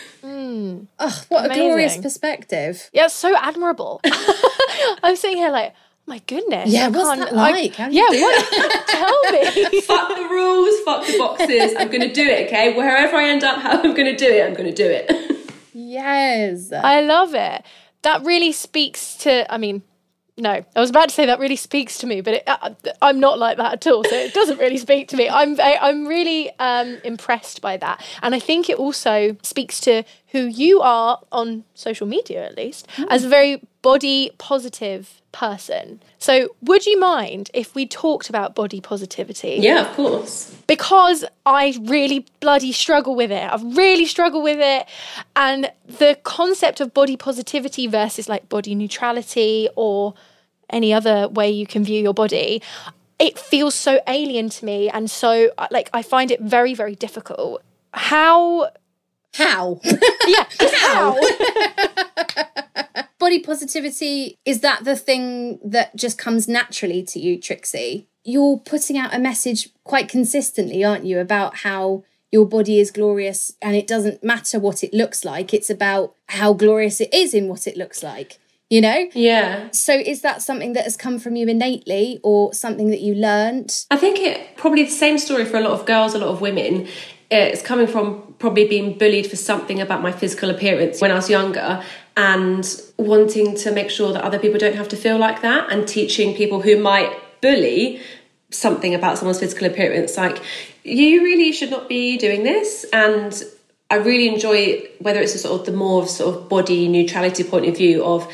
Oh, 1.00 1.24
what 1.30 1.46
Amazing. 1.46 1.64
a 1.64 1.68
glorious 1.68 1.98
perspective. 1.98 2.90
Yeah, 2.94 3.08
so 3.08 3.36
admirable. 3.38 4.02
I'm 5.04 5.16
sitting 5.16 5.38
here 5.38 5.52
like, 5.52 5.74
oh 5.74 5.78
my 6.08 6.20
goodness. 6.20 6.70
Yeah, 6.70 6.88
what's 6.90 7.20
that 7.20 7.34
like? 7.36 7.80
I, 7.80 7.90
yeah, 7.90 8.10
what? 8.10 8.88
Tell 8.88 9.32
me. 9.32 9.82
fuck 9.82 10.10
the 10.10 10.28
rules, 10.30 10.80
fuck 10.86 11.06
the 11.06 11.18
boxes. 11.18 11.74
I'm 11.78 11.88
going 11.88 12.02
to 12.02 12.14
do 12.14 12.24
it, 12.24 12.48
okay? 12.48 12.76
Wherever 12.76 13.16
I 13.16 13.30
end 13.30 13.44
up, 13.44 13.62
how 13.62 13.82
I'm 13.82 13.94
going 13.94 14.06
to 14.06 14.16
do 14.16 14.28
it, 14.28 14.46
I'm 14.46 14.54
going 14.54 14.74
to 14.74 14.76
do 14.76 14.88
it. 14.88 15.52
yes. 15.74 16.72
I 16.72 17.02
love 17.02 17.34
it. 17.34 17.64
That 18.04 18.24
really 18.24 18.52
speaks 18.52 19.16
to, 19.18 19.52
I 19.52 19.58
mean, 19.58 19.82
no, 20.38 20.52
I 20.76 20.80
was 20.80 20.90
about 20.90 21.08
to 21.10 21.16
say 21.16 21.26
that 21.28 21.40
really 21.40 21.56
speaks 21.56 21.98
to 22.00 22.08
me, 22.08 22.20
but 22.20 22.36
it, 22.36 22.44
uh, 22.46 22.72
I'm 23.02 23.22
not 23.22 23.40
like 23.40 23.56
that 23.56 23.74
at 23.74 23.88
all. 23.88 24.04
So 24.04 24.16
it 24.16 24.34
doesn't 24.34 24.60
really 24.60 24.78
speak 24.78 25.08
to 25.10 25.18
me. 25.18 25.30
I'm 25.30 25.58
I'm 25.62 26.06
really 26.06 26.52
um, 26.60 26.98
impressed 27.06 27.62
by 27.62 27.78
that, 27.78 28.04
and 28.22 28.36
I 28.36 28.40
think 28.40 28.70
it 28.70 28.78
also 28.78 29.38
speaks 29.44 29.80
to 29.82 30.04
who 30.28 30.40
you 30.40 30.82
are 30.82 31.22
on 31.32 31.64
social 31.74 32.06
media, 32.06 32.46
at 32.46 32.58
least, 32.58 32.88
mm. 32.98 33.08
as 33.10 33.24
a 33.24 33.30
very 33.30 33.62
body 33.86 34.32
positive 34.40 35.22
person. 35.32 36.02
So, 36.18 36.50
would 36.64 36.88
you 36.88 37.00
mind 37.00 37.52
if 37.54 37.76
we 37.76 37.86
talked 37.86 38.30
about 38.30 38.56
body 38.56 38.82
positivity? 38.82 39.58
Yeah, 39.62 39.88
of 39.88 39.96
course. 39.96 40.56
Because 40.66 41.24
I 41.46 41.78
really 41.84 42.26
bloody 42.40 42.72
struggle 42.72 43.16
with 43.16 43.32
it. 43.32 43.44
I 43.44 43.62
really 43.64 44.08
struggle 44.08 44.42
with 44.42 44.58
it. 44.60 44.88
And 45.36 45.72
the 45.86 46.18
concept 46.24 46.82
of 46.82 46.96
body 46.96 47.16
positivity 47.16 47.86
versus 47.86 48.28
like 48.28 48.50
body 48.50 48.74
neutrality 48.74 49.70
or 49.76 50.16
any 50.72 50.92
other 50.92 51.28
way 51.28 51.52
you 51.52 51.68
can 51.68 51.84
view 51.84 52.02
your 52.02 52.16
body, 52.16 52.64
it 53.20 53.38
feels 53.38 53.76
so 53.76 54.02
alien 54.08 54.50
to 54.50 54.66
me. 54.66 54.90
And 54.90 55.12
so, 55.12 55.52
uh, 55.60 55.68
like, 55.70 55.92
I 55.94 56.02
find 56.02 56.32
it 56.32 56.42
very, 56.42 56.74
very 56.74 56.96
difficult. 56.96 57.62
How 57.94 58.72
how? 59.36 59.80
yeah, 60.28 60.46
how? 60.80 61.20
Body 63.26 63.40
positivity, 63.40 64.38
is 64.46 64.60
that 64.60 64.84
the 64.84 64.96
thing 64.96 65.58
that 65.64 65.96
just 65.96 66.16
comes 66.16 66.48
naturally 66.48 67.02
to 67.02 67.20
you, 67.20 67.42
Trixie? 67.42 68.06
You're 68.24 68.60
putting 68.60 69.00
out 69.00 69.16
a 69.16 69.18
message 69.18 69.70
quite 69.84 70.08
consistently, 70.08 70.84
aren't 70.84 71.06
you, 71.06 71.18
about 71.18 71.58
how 71.58 72.04
your 72.32 72.46
body 72.46 72.80
is 72.80 72.92
glorious 72.92 73.54
and 73.64 73.76
it 73.76 73.88
doesn't 73.88 74.24
matter 74.24 74.60
what 74.60 74.84
it 74.84 74.94
looks 74.94 75.26
like. 75.26 75.56
It's 75.56 75.72
about 75.72 76.14
how 76.30 76.54
glorious 76.54 77.02
it 77.02 77.12
is 77.12 77.34
in 77.34 77.48
what 77.48 77.66
it 77.66 77.76
looks 77.76 78.04
like, 78.04 78.38
you 78.70 78.80
know? 78.80 79.10
Yeah. 79.16 79.70
So 79.72 79.96
is 79.96 80.22
that 80.22 80.44
something 80.44 80.74
that 80.74 80.84
has 80.84 80.96
come 80.96 81.18
from 81.18 81.36
you 81.36 81.48
innately 81.48 82.20
or 82.22 82.54
something 82.54 82.92
that 82.92 83.02
you 83.02 83.16
learned? 83.16 83.86
I 83.90 83.98
think 83.98 84.20
it 84.20 84.56
probably 84.56 84.84
the 84.84 84.92
same 84.92 85.18
story 85.18 85.46
for 85.46 85.58
a 85.58 85.62
lot 85.62 85.72
of 85.72 85.88
girls, 85.88 86.14
a 86.14 86.20
lot 86.20 86.30
of 86.30 86.42
women. 86.42 86.88
It's 87.32 87.64
coming 87.64 87.88
from 87.88 88.36
probably 88.38 88.68
being 88.68 89.00
bullied 89.00 89.26
for 89.26 89.36
something 89.36 89.82
about 89.82 90.04
my 90.04 90.12
physical 90.12 90.52
appearance 90.52 91.02
when 91.02 91.10
I 91.10 91.16
was 91.16 91.28
younger 91.28 91.84
and 92.18 92.82
wanting 92.98 93.56
to 93.56 93.72
make 93.72 93.90
sure 93.90 94.14
that 94.14 94.24
other 94.24 94.40
people 94.40 94.58
don't 94.58 94.76
have 94.76 94.88
to 94.90 94.96
feel 94.96 95.18
like 95.18 95.42
that 95.42 95.72
and 95.72 95.88
teaching 95.88 96.36
people 96.36 96.62
who 96.62 96.78
might 96.78 97.12
bully 97.42 98.02
something 98.52 98.96
about 98.96 99.18
someone's 99.18 99.40
physical 99.40 99.68
appearance 99.68 100.16
like 100.16 100.42
you 100.86 101.24
really 101.24 101.52
should 101.52 101.72
not 101.72 101.90
be 101.90 102.16
doing 102.16 102.44
this. 102.44 102.86
And 102.94 103.44
I 103.90 103.96
really 103.96 104.28
enjoy 104.28 104.88
whether 105.00 105.20
it's 105.20 105.36
a 105.36 105.40
sort 105.40 105.60
of 105.60 105.66
the 105.66 105.74
more 105.74 106.08
sort 106.08 106.36
of 106.36 106.48
body 106.48 106.88
neutrality 106.88 107.44
point 107.44 107.66
of 107.66 107.76
view 107.76 108.06
of 108.06 108.32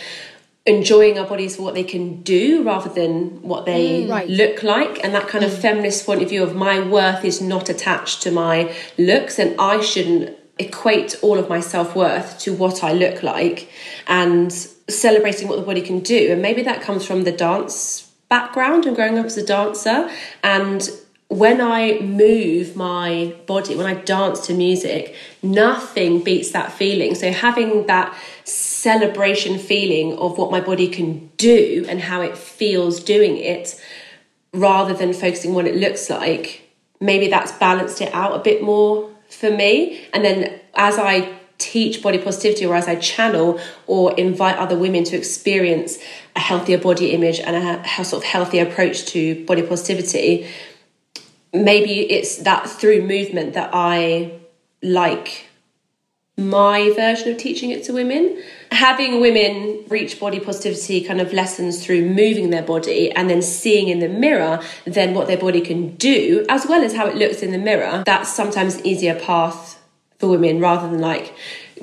enjoying 0.66 1.18
our 1.18 1.26
bodies 1.26 1.56
for 1.56 1.64
what 1.64 1.74
they 1.74 1.84
can 1.84 2.22
do 2.22 2.62
rather 2.62 2.90
than 2.90 3.42
what 3.42 3.66
they 3.66 4.04
mm, 4.04 4.10
right. 4.10 4.30
look 4.30 4.62
like. 4.62 5.04
And 5.04 5.16
that 5.16 5.28
kind 5.28 5.44
of 5.44 5.52
mm. 5.52 5.62
feminist 5.62 6.06
point 6.06 6.22
of 6.22 6.30
view 6.30 6.44
of 6.44 6.56
my 6.56 6.80
worth 6.80 7.26
is 7.26 7.42
not 7.42 7.70
attached 7.70 8.22
to 8.24 8.32
my 8.32 8.76
looks 8.98 9.40
and 9.40 9.60
I 9.60 9.82
shouldn't 9.82 10.38
equate 10.60 11.18
all 11.22 11.38
of 11.38 11.50
my 11.50 11.60
self-worth 11.60 12.38
to 12.40 12.54
what 12.54 12.84
I 12.84 12.94
look 12.94 13.24
like 13.24 13.70
and 14.08 14.52
celebrating 14.52 15.48
what 15.48 15.58
the 15.58 15.66
body 15.66 15.82
can 15.82 16.00
do 16.02 16.32
and 16.32 16.42
maybe 16.42 16.62
that 16.64 16.82
comes 16.82 17.06
from 17.06 17.24
the 17.24 17.32
dance 17.32 18.12
background 18.30 18.86
and 18.86 18.96
growing 18.96 19.18
up 19.18 19.26
as 19.26 19.38
a 19.38 19.46
dancer 19.46 20.10
and 20.44 20.90
when 21.32 21.62
I 21.62 21.98
move 22.02 22.76
my 22.76 23.34
body, 23.48 23.74
when 23.74 23.86
I 23.86 23.94
dance 23.94 24.48
to 24.48 24.54
music, 24.54 25.16
nothing 25.42 26.22
beats 26.26 26.52
that 26.52 26.74
feeling. 26.74 27.16
So 27.16 27.32
having 27.32 27.88
that 27.88 28.14
celebration 28.44 29.58
feeling 29.58 30.18
of 30.18 30.38
what 30.38 30.52
my 30.52 30.60
body 30.60 30.90
can 30.90 31.32
do 31.38 31.86
and 31.88 32.02
how 32.02 32.20
it 32.20 32.38
feels 32.38 33.02
doing 33.02 33.38
it, 33.38 33.82
rather 34.54 34.94
than 34.94 35.14
focusing 35.14 35.52
on 35.52 35.56
what 35.56 35.68
it 35.68 35.76
looks 35.76 36.10
like, 36.10 36.70
maybe 37.00 37.30
that's 37.30 37.54
balanced 37.54 38.02
it 38.02 38.14
out 38.14 38.36
a 38.36 38.40
bit 38.40 38.62
more 38.62 39.11
for 39.32 39.52
me. 39.52 40.06
And 40.14 40.24
then 40.24 40.60
as 40.76 40.98
I 40.98 41.38
teach 41.58 42.02
body 42.02 42.18
positivity 42.18 42.66
or 42.66 42.76
as 42.76 42.88
I 42.88 42.96
channel 42.96 43.60
or 43.86 44.18
invite 44.18 44.58
other 44.58 44.78
women 44.78 45.04
to 45.06 45.16
experience 45.16 46.00
a 46.36 46.40
healthier 46.40 46.80
body 46.80 47.12
image 47.12 47.40
and 47.40 47.56
a, 47.56 48.04
sort 48.04 48.24
of 48.24 48.30
healthier 48.30 48.66
approach 48.66 49.06
to 49.08 49.46
body 49.46 49.62
positivity, 49.62 50.48
maybe 51.54 52.12
it's 52.12 52.38
that 52.38 52.68
through 52.68 53.04
movement 53.04 53.54
that 53.54 53.70
I 53.74 54.40
like 54.82 55.46
my 56.38 56.92
version 56.96 57.32
of 57.32 57.38
teaching 57.38 57.70
it 57.70 57.84
to 57.84 57.94
women. 57.94 58.42
Having 58.72 59.20
women 59.20 59.84
reach 59.90 60.20
body 60.20 60.40
positivity 60.40 61.02
kind 61.02 61.20
of 61.20 61.34
lessons 61.34 61.86
through 61.86 62.04
moving 62.10 62.50
their 62.50 62.64
body 62.64 63.12
and 63.12 63.30
then 63.30 63.42
seeing 63.42 63.90
in 63.90 64.00
the 64.00 64.08
mirror 64.08 64.62
then 64.86 65.14
what 65.14 65.28
their 65.28 65.38
body 65.38 65.62
can 65.62 65.96
do, 65.98 66.46
as 66.50 66.66
well 66.66 66.82
as 66.82 66.96
how 66.96 67.06
it 67.06 67.16
looks 67.16 67.44
in 67.44 67.52
the 67.52 67.58
mirror, 67.58 68.04
that's 68.06 68.34
sometimes 68.34 68.76
an 68.76 68.88
easier 68.88 69.14
path 69.20 69.78
for 70.20 70.30
women 70.30 70.60
rather 70.60 70.90
than 70.90 71.00
like 71.00 71.34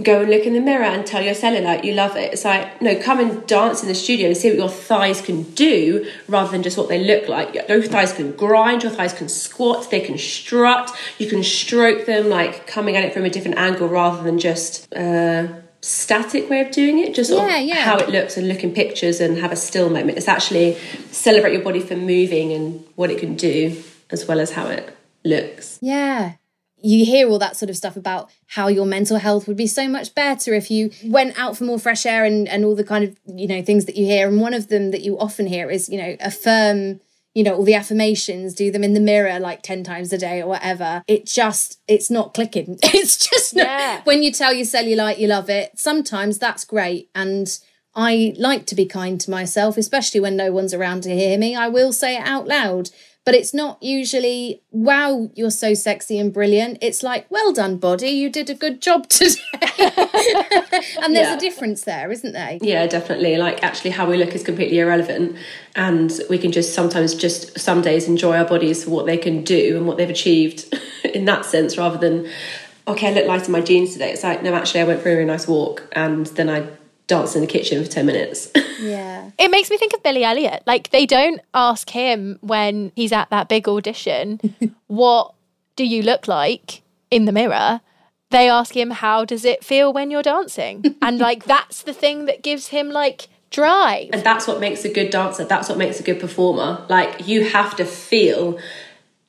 go 0.03 0.23
and 0.23 0.31
look 0.31 0.45
in 0.45 0.53
the 0.53 0.61
mirror 0.61 0.85
and 0.85 1.05
tell 1.05 1.21
your 1.21 1.35
cellulite 1.35 1.85
you 1.85 1.93
love 1.93 2.17
it. 2.17 2.33
It's 2.33 2.45
like, 2.45 2.81
no, 2.81 3.01
come 3.01 3.19
and 3.19 3.47
dance 3.47 3.83
in 3.83 3.89
the 3.89 3.95
studio 3.95 4.29
and 4.29 4.37
see 4.37 4.49
what 4.51 4.59
your 4.59 4.69
thighs 4.69 5.21
can 5.21 5.43
do 5.55 6.09
rather 6.29 6.51
than 6.53 6.63
just 6.63 6.79
what 6.79 6.89
they 6.89 7.03
look 7.05 7.29
like. 7.29 7.55
Your 7.69 7.83
thighs 7.83 8.13
can 8.13 8.33
grind, 8.33 8.85
your 8.85 8.93
thighs 8.93 9.13
can 9.13 9.29
squat, 9.29 9.91
they 9.91 10.01
can 10.01 10.17
strut, 10.17 10.97
you 11.19 11.29
can 11.29 11.43
stroke 11.43 12.07
them, 12.07 12.29
like 12.29 12.67
coming 12.67 12.97
at 12.97 13.05
it 13.05 13.13
from 13.13 13.25
a 13.25 13.31
different 13.31 13.59
angle 13.59 13.89
rather 13.89 14.23
than 14.23 14.39
just 14.39 14.87
a 14.95 15.63
static 15.81 16.51
way 16.51 16.61
of 16.61 16.71
doing 16.71 16.99
it, 16.99 17.15
just 17.15 17.31
yeah, 17.31 17.59
yeah. 17.59 17.85
how 17.85 17.99
it 17.99 18.09
looks 18.09 18.37
and 18.37 18.49
look 18.49 18.65
in 18.65 18.73
pictures 18.73 19.21
and 19.21 19.39
have 19.39 19.53
a 19.53 19.57
still 19.57 19.89
moment. 19.91 20.19
It's 20.19 20.29
actually 20.29 20.77
celebrate 21.11 21.53
your 21.53 21.63
body 21.63 21.81
for 21.81 21.97
moving 21.97 22.53
and 22.53 22.85
what 22.97 23.11
it 23.11 23.19
can 23.19 23.37
do 23.37 23.83
as 24.11 24.27
well 24.27 24.41
as 24.41 24.53
how 24.53 24.67
it 24.67 24.97
looks. 25.25 25.79
Yeah 25.81 26.35
you 26.81 27.05
hear 27.05 27.29
all 27.29 27.39
that 27.39 27.57
sort 27.57 27.71
of 27.71 27.77
stuff 27.77 27.97
about 27.97 28.31
how 28.47 28.69
your 28.69 28.87
mental 28.87 29.19
health 29.19 29.49
would 29.49 29.57
be 29.57 29.67
so 29.67 29.89
much 29.89 30.15
better 30.15 30.55
if 30.55 30.71
you 30.71 30.91
went 31.05 31.39
out 31.39 31.57
for 31.57 31.65
more 31.65 31.79
fresh 31.79 32.07
air 32.07 32.25
and, 32.25 32.49
and 32.49 32.65
all 32.65 32.75
the 32.75 32.85
kind 32.85 33.05
of 33.05 33.17
you 33.27 33.47
know 33.47 33.63
things 33.63 33.85
that 33.87 33.97
you 33.97 34.07
hear 34.07 34.29
and 34.29 34.41
one 34.41 34.55
of 34.55 34.69
them 34.69 34.91
that 34.91 35.03
you 35.03 35.19
often 35.19 35.47
hear 35.47 35.71
is 35.71 35.89
you 35.89 35.99
know 35.99 36.17
affirm 36.21 37.01
you 37.39 37.45
know 37.45 37.55
all 37.55 37.63
the 37.63 37.75
affirmations 37.75 38.53
do 38.53 38.73
them 38.73 38.83
in 38.83 38.95
the 38.95 39.01
mirror 39.01 39.39
like 39.39 39.63
10 39.63 39.85
times 39.85 40.13
a 40.13 40.19
day 40.19 40.43
or 40.43 40.49
whatever 40.49 41.05
it 41.07 41.25
just 41.25 41.79
it's 41.87 42.11
not 42.11 42.35
clicking 42.35 42.77
it's 42.83 43.17
just 43.29 43.55
yeah. 43.55 44.01
when 44.03 44.25
you 44.25 44.33
tell 44.33 44.53
your 44.53 44.67
cellulite 44.67 45.21
you 45.21 45.29
love 45.29 45.49
it 45.49 45.71
sometimes 45.79 46.39
that's 46.39 46.65
great 46.65 47.09
and 47.15 47.61
I 47.95 48.35
like 48.39 48.65
to 48.67 48.77
be 48.77 48.87
kind 48.87 49.21
to 49.21 49.31
myself, 49.31 49.77
especially 49.77 50.21
when 50.21 50.37
no 50.37 50.53
one's 50.53 50.73
around 50.73 51.03
to 51.03 51.15
hear 51.17 51.37
me. 51.37 51.57
I 51.57 51.67
will 51.67 51.93
say 51.93 52.17
it 52.17 52.25
out 52.25 52.47
loud 52.47 52.91
but 53.29 53.35
it's 53.35 53.53
not 53.53 53.77
usually, 53.83 54.63
wow, 54.71 55.29
you're 55.35 55.51
so 55.51 55.75
sexy 55.75 56.19
and 56.19 56.33
brilliant. 56.33 56.79
It's 56.81 57.03
like, 57.03 57.31
well 57.31 57.53
done, 57.53 57.77
body, 57.77 58.09
you 58.09 58.31
did 58.31 58.49
a 58.49 58.55
good 58.55 58.81
job 58.81 59.07
today. 59.11 59.37
and 59.61 61.15
there's 61.15 61.29
yeah. 61.29 61.37
a 61.37 61.39
difference 61.39 61.85
there, 61.85 62.11
isn't 62.11 62.33
there? 62.33 62.57
Yeah, 62.63 62.87
definitely. 62.87 63.37
Like, 63.37 63.63
actually, 63.63 63.91
how 63.91 64.09
we 64.09 64.17
look 64.17 64.35
is 64.35 64.43
completely 64.43 64.79
irrelevant. 64.79 65.37
And 65.77 66.11
we 66.31 66.39
can 66.39 66.53
just 66.53 66.73
sometimes 66.73 67.15
just 67.15 67.61
some 67.61 67.83
days 67.83 68.09
enjoy 68.09 68.35
our 68.35 68.47
bodies 68.47 68.85
for 68.85 68.93
what 68.93 69.05
they 69.05 69.19
can 69.19 69.45
do 69.45 69.77
and 69.77 69.87
what 69.87 69.99
they've 69.99 70.09
achieved 70.09 70.75
in 71.05 71.27
that 71.27 71.45
sense 71.45 71.77
rather 71.77 71.99
than, 71.99 72.27
okay, 72.87 73.09
I 73.09 73.13
look 73.13 73.27
light 73.27 73.45
in 73.45 73.53
my 73.53 73.61
jeans 73.61 73.93
today. 73.93 74.11
It's 74.11 74.25
like, 74.25 74.43
no, 74.43 74.55
actually, 74.55 74.81
I 74.81 74.85
went 74.85 75.03
for 75.03 75.11
a 75.11 75.13
really 75.13 75.27
nice 75.27 75.47
walk 75.47 75.87
and 75.93 76.25
then 76.29 76.49
I 76.49 76.67
dance 77.09 77.35
in 77.35 77.41
the 77.41 77.47
kitchen 77.47 77.83
for 77.83 77.91
10 77.91 78.07
minutes. 78.07 78.51
yeah. 78.81 79.31
It 79.39 79.51
makes 79.51 79.71
me 79.71 79.79
think 79.79 79.93
of 79.95 80.03
Billy 80.03 80.23
Elliot. 80.23 80.63
Like, 80.67 80.91
they 80.91 81.07
don't 81.07 81.41
ask 81.53 81.91
him 81.91 82.39
when 82.41 82.93
he's 82.95 83.13
at 83.13 83.31
that 83.31 83.49
big 83.49 83.69
audition, 83.69 84.39
what 84.87 85.35
do 85.75 85.85
you 85.85 86.03
look 86.03 86.29
like 86.29 86.83
in 87.11 87.25
the 87.25 87.33
mirror? 87.33 87.81
They 88.31 88.49
ask 88.49 88.77
him, 88.77 88.91
how 88.91 89.25
does 89.25 89.45
it 89.45 89.65
feel 89.65 89.93
when 89.93 90.11
you're 90.11 90.23
dancing? 90.23 90.97
and 91.03 91.19
like, 91.19 91.45
that's 91.45 91.83
the 91.83 91.95
thing 91.95 92.27
that 92.27 92.43
gives 92.43 92.69
him 92.69 92.91
like 92.91 93.29
drive. 93.51 94.11
And 94.13 94.23
that's 94.23 94.47
what 94.47 94.61
makes 94.61 94.85
a 94.85 94.93
good 94.93 95.11
dancer. 95.11 95.45
That's 95.45 95.69
what 95.69 95.79
makes 95.79 95.99
a 95.99 96.03
good 96.03 96.21
performer. 96.21 96.85
Like, 96.89 97.27
you 97.27 97.49
have 97.49 97.75
to 97.77 97.87
feel 97.87 98.59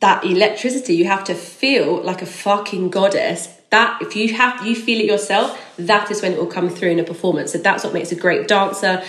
that 0.01 0.23
electricity. 0.25 0.95
You 0.95 1.05
have 1.05 1.23
to 1.25 1.33
feel 1.33 2.01
like 2.03 2.21
a 2.21 2.25
fucking 2.25 2.89
goddess 2.89 3.58
that 3.69 4.01
if 4.01 4.15
you 4.15 4.33
have 4.33 4.65
you 4.65 4.75
feel 4.75 4.99
it 4.99 5.05
yourself 5.05 5.59
that 5.77 6.11
is 6.11 6.21
when 6.21 6.33
it 6.33 6.37
will 6.37 6.47
come 6.47 6.69
through 6.69 6.89
in 6.89 6.99
a 6.99 7.03
performance. 7.03 7.53
So 7.53 7.57
that's 7.57 7.83
what 7.83 7.93
makes 7.93 8.11
a 8.11 8.15
great 8.15 8.47
dancer 8.47 9.03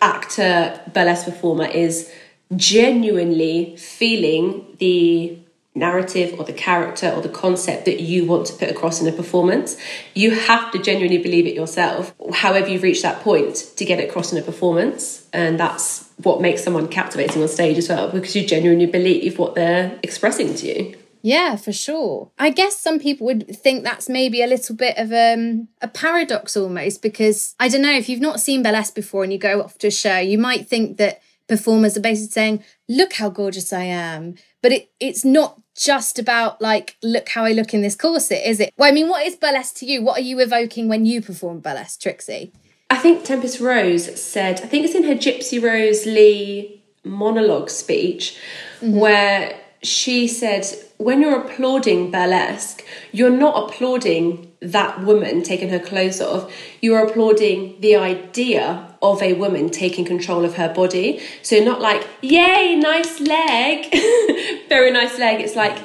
actor 0.00 0.80
burlesque 0.92 1.24
performer 1.24 1.66
is 1.66 2.12
genuinely 2.54 3.76
feeling 3.76 4.76
the 4.78 5.38
narrative 5.74 6.38
or 6.38 6.44
the 6.44 6.52
character 6.52 7.10
or 7.10 7.20
the 7.20 7.28
concept 7.28 7.84
that 7.84 8.00
you 8.00 8.24
want 8.24 8.46
to 8.46 8.54
put 8.54 8.70
across 8.70 9.00
in 9.00 9.06
a 9.06 9.12
performance. 9.12 9.76
You 10.14 10.34
have 10.34 10.72
to 10.72 10.78
genuinely 10.78 11.18
believe 11.18 11.46
it 11.46 11.54
yourself 11.54 12.14
however 12.32 12.68
you've 12.68 12.82
reached 12.82 13.02
that 13.02 13.20
point 13.20 13.72
to 13.76 13.84
get 13.84 14.00
it 14.00 14.08
across 14.08 14.32
in 14.32 14.38
a 14.38 14.42
performance. 14.42 15.26
And 15.32 15.60
that's 15.60 16.08
what 16.22 16.40
makes 16.40 16.64
someone 16.64 16.88
captivating 16.88 17.42
on 17.42 17.48
stage 17.48 17.76
as 17.76 17.88
well 17.88 18.10
because 18.10 18.34
you 18.34 18.46
genuinely 18.46 18.86
believe 18.86 19.38
what 19.38 19.54
they're 19.54 19.98
expressing 20.02 20.54
to 20.54 20.66
you 20.66 20.96
yeah, 21.26 21.56
for 21.56 21.72
sure. 21.72 22.30
I 22.38 22.50
guess 22.50 22.78
some 22.78 23.00
people 23.00 23.26
would 23.26 23.48
think 23.48 23.82
that's 23.82 24.08
maybe 24.08 24.42
a 24.42 24.46
little 24.46 24.76
bit 24.76 24.96
of 24.96 25.10
um, 25.10 25.66
a 25.82 25.88
paradox 25.88 26.56
almost 26.56 27.02
because 27.02 27.56
I 27.58 27.66
don't 27.66 27.82
know 27.82 27.90
if 27.90 28.08
you've 28.08 28.20
not 28.20 28.38
seen 28.38 28.62
burlesque 28.62 28.94
before 28.94 29.24
and 29.24 29.32
you 29.32 29.38
go 29.40 29.60
off 29.60 29.76
to 29.78 29.88
a 29.88 29.90
show, 29.90 30.18
you 30.18 30.38
might 30.38 30.68
think 30.68 30.98
that 30.98 31.20
performers 31.48 31.96
are 31.96 32.00
basically 32.00 32.30
saying, 32.30 32.64
"Look 32.88 33.14
how 33.14 33.28
gorgeous 33.28 33.72
I 33.72 33.82
am," 33.82 34.36
but 34.62 34.70
it, 34.70 34.90
it's 35.00 35.24
not 35.24 35.60
just 35.74 36.20
about 36.20 36.62
like, 36.62 36.96
"Look 37.02 37.30
how 37.30 37.44
I 37.44 37.50
look 37.50 37.74
in 37.74 37.82
this 37.82 37.96
corset," 37.96 38.48
is 38.48 38.60
it? 38.60 38.72
Well, 38.78 38.88
I 38.88 38.92
mean, 38.92 39.08
what 39.08 39.26
is 39.26 39.34
burlesque 39.34 39.74
to 39.78 39.86
you? 39.86 40.04
What 40.04 40.18
are 40.18 40.28
you 40.30 40.38
evoking 40.38 40.86
when 40.86 41.06
you 41.06 41.20
perform 41.20 41.58
burlesque, 41.58 42.02
Trixie? 42.02 42.52
I 42.88 42.98
think 42.98 43.24
Tempest 43.24 43.58
Rose 43.58 44.22
said, 44.22 44.60
I 44.60 44.66
think 44.66 44.84
it's 44.84 44.94
in 44.94 45.02
her 45.02 45.16
Gypsy 45.16 45.60
Rose 45.60 46.06
Lee 46.06 46.84
monologue 47.02 47.68
speech, 47.68 48.38
mm-hmm. 48.80 49.00
where 49.00 49.60
she 49.82 50.28
said, 50.28 50.64
when 50.98 51.20
you're 51.20 51.40
applauding 51.40 52.10
burlesque, 52.10 52.84
you're 53.12 53.30
not 53.30 53.68
applauding 53.68 54.52
that 54.60 55.02
woman 55.02 55.42
taking 55.42 55.68
her 55.68 55.78
clothes 55.78 56.20
off. 56.20 56.52
You're 56.80 57.06
applauding 57.06 57.80
the 57.80 57.96
idea 57.96 58.94
of 59.02 59.22
a 59.22 59.34
woman 59.34 59.68
taking 59.68 60.04
control 60.04 60.44
of 60.44 60.54
her 60.56 60.72
body. 60.72 61.20
So, 61.42 61.62
not 61.62 61.80
like, 61.80 62.06
yay, 62.22 62.76
nice 62.76 63.20
leg, 63.20 63.86
very 64.68 64.90
nice 64.90 65.18
leg. 65.18 65.40
It's 65.40 65.54
like, 65.54 65.78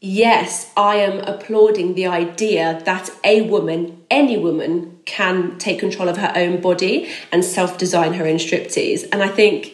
yes, 0.00 0.72
I 0.76 0.96
am 0.96 1.18
applauding 1.20 1.94
the 1.94 2.06
idea 2.06 2.80
that 2.84 3.10
a 3.24 3.42
woman, 3.42 4.04
any 4.10 4.38
woman, 4.38 5.00
can 5.04 5.58
take 5.58 5.80
control 5.80 6.08
of 6.08 6.16
her 6.18 6.32
own 6.36 6.60
body 6.60 7.10
and 7.32 7.44
self 7.44 7.76
design 7.76 8.14
her 8.14 8.26
own 8.26 8.36
striptease. 8.36 9.06
And 9.10 9.22
I 9.22 9.28
think 9.28 9.73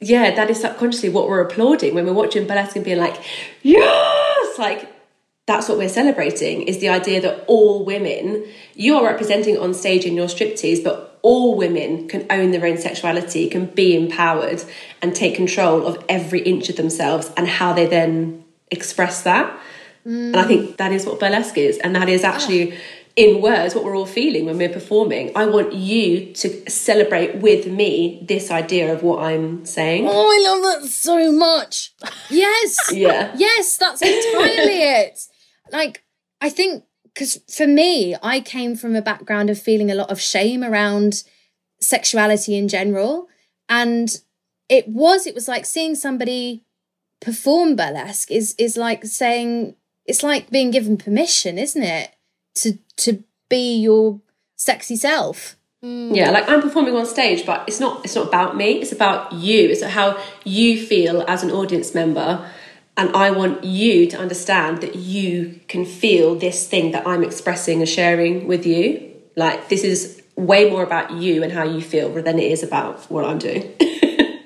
yeah, 0.00 0.34
that 0.34 0.50
is 0.50 0.60
subconsciously 0.60 1.08
what 1.08 1.28
we're 1.28 1.40
applauding 1.40 1.94
when 1.94 2.06
we're 2.06 2.12
watching 2.12 2.46
burlesque 2.46 2.76
and 2.76 2.84
being 2.84 2.98
like, 2.98 3.20
yes, 3.62 4.58
like 4.58 4.88
that's 5.46 5.68
what 5.68 5.78
we're 5.78 5.88
celebrating 5.88 6.62
is 6.62 6.78
the 6.78 6.88
idea 6.88 7.20
that 7.20 7.44
all 7.46 7.84
women, 7.84 8.44
you 8.74 8.96
are 8.96 9.04
representing 9.04 9.58
on 9.58 9.74
stage 9.74 10.04
in 10.04 10.14
your 10.14 10.26
striptease, 10.26 10.84
but 10.84 11.18
all 11.22 11.56
women 11.56 12.06
can 12.06 12.26
own 12.30 12.52
their 12.52 12.64
own 12.66 12.78
sexuality, 12.78 13.48
can 13.48 13.66
be 13.66 13.96
empowered 13.96 14.62
and 15.02 15.14
take 15.14 15.34
control 15.34 15.86
of 15.86 16.04
every 16.08 16.40
inch 16.40 16.68
of 16.68 16.76
themselves 16.76 17.30
and 17.36 17.48
how 17.48 17.72
they 17.72 17.86
then 17.86 18.44
express 18.70 19.22
that. 19.22 19.50
Mm. 20.06 20.26
And 20.26 20.36
I 20.36 20.44
think 20.44 20.76
that 20.76 20.92
is 20.92 21.06
what 21.06 21.18
burlesque 21.18 21.58
is. 21.58 21.78
And 21.78 21.96
that 21.96 22.08
is 22.08 22.22
actually. 22.24 22.74
Oh 22.74 22.80
in 23.18 23.42
words 23.42 23.74
what 23.74 23.82
we're 23.82 23.96
all 23.96 24.06
feeling 24.06 24.46
when 24.46 24.58
we're 24.58 24.68
performing. 24.68 25.32
I 25.34 25.46
want 25.46 25.72
you 25.72 26.32
to 26.34 26.70
celebrate 26.70 27.34
with 27.38 27.66
me 27.66 28.24
this 28.28 28.48
idea 28.52 28.94
of 28.94 29.02
what 29.02 29.24
I'm 29.24 29.64
saying. 29.66 30.06
Oh, 30.08 30.30
I 30.30 30.48
love 30.48 30.82
that 30.82 30.88
so 30.88 31.32
much. 31.32 31.92
Yes. 32.30 32.78
yeah. 32.92 33.34
Yes, 33.36 33.76
that's 33.76 34.02
entirely 34.02 34.82
it. 35.00 35.20
Like, 35.72 36.04
I 36.40 36.48
think 36.48 36.84
because 37.12 37.40
for 37.52 37.66
me, 37.66 38.14
I 38.22 38.38
came 38.38 38.76
from 38.76 38.94
a 38.94 39.02
background 39.02 39.50
of 39.50 39.58
feeling 39.60 39.90
a 39.90 39.96
lot 39.96 40.10
of 40.10 40.20
shame 40.20 40.62
around 40.62 41.24
sexuality 41.80 42.56
in 42.56 42.68
general. 42.68 43.26
And 43.68 44.16
it 44.68 44.86
was, 44.86 45.26
it 45.26 45.34
was 45.34 45.48
like 45.48 45.66
seeing 45.66 45.96
somebody 45.96 46.64
perform 47.20 47.74
burlesque 47.74 48.30
is 48.30 48.54
is 48.58 48.76
like 48.76 49.04
saying 49.04 49.74
it's 50.06 50.22
like 50.22 50.50
being 50.50 50.70
given 50.70 50.96
permission, 50.96 51.58
isn't 51.58 51.82
it? 51.82 52.14
To 52.62 52.78
to 52.98 53.24
be 53.48 53.78
your 53.78 54.20
sexy 54.56 54.96
self. 54.96 55.56
Mm. 55.84 56.14
Yeah, 56.14 56.30
like 56.30 56.48
I'm 56.48 56.60
performing 56.60 56.96
on 56.96 57.06
stage, 57.06 57.46
but 57.46 57.68
it's 57.68 57.80
not 57.80 58.04
it's 58.04 58.14
not 58.14 58.28
about 58.28 58.56
me, 58.56 58.80
it's 58.80 58.92
about 58.92 59.32
you. 59.32 59.68
It's 59.68 59.82
how 59.82 60.20
you 60.44 60.84
feel 60.84 61.24
as 61.28 61.42
an 61.42 61.50
audience 61.50 61.94
member. 61.94 62.50
And 62.96 63.14
I 63.14 63.30
want 63.30 63.62
you 63.62 64.08
to 64.08 64.18
understand 64.18 64.80
that 64.80 64.96
you 64.96 65.60
can 65.68 65.84
feel 65.84 66.34
this 66.34 66.66
thing 66.66 66.90
that 66.90 67.06
I'm 67.06 67.22
expressing 67.22 67.78
and 67.78 67.88
sharing 67.88 68.48
with 68.48 68.66
you. 68.66 69.14
Like 69.36 69.68
this 69.68 69.84
is 69.84 70.20
way 70.34 70.68
more 70.68 70.82
about 70.82 71.12
you 71.12 71.44
and 71.44 71.52
how 71.52 71.62
you 71.62 71.80
feel 71.80 72.12
than 72.12 72.40
it 72.40 72.50
is 72.50 72.64
about 72.64 73.08
what 73.08 73.24
I'm 73.24 73.38
doing. 73.38 73.72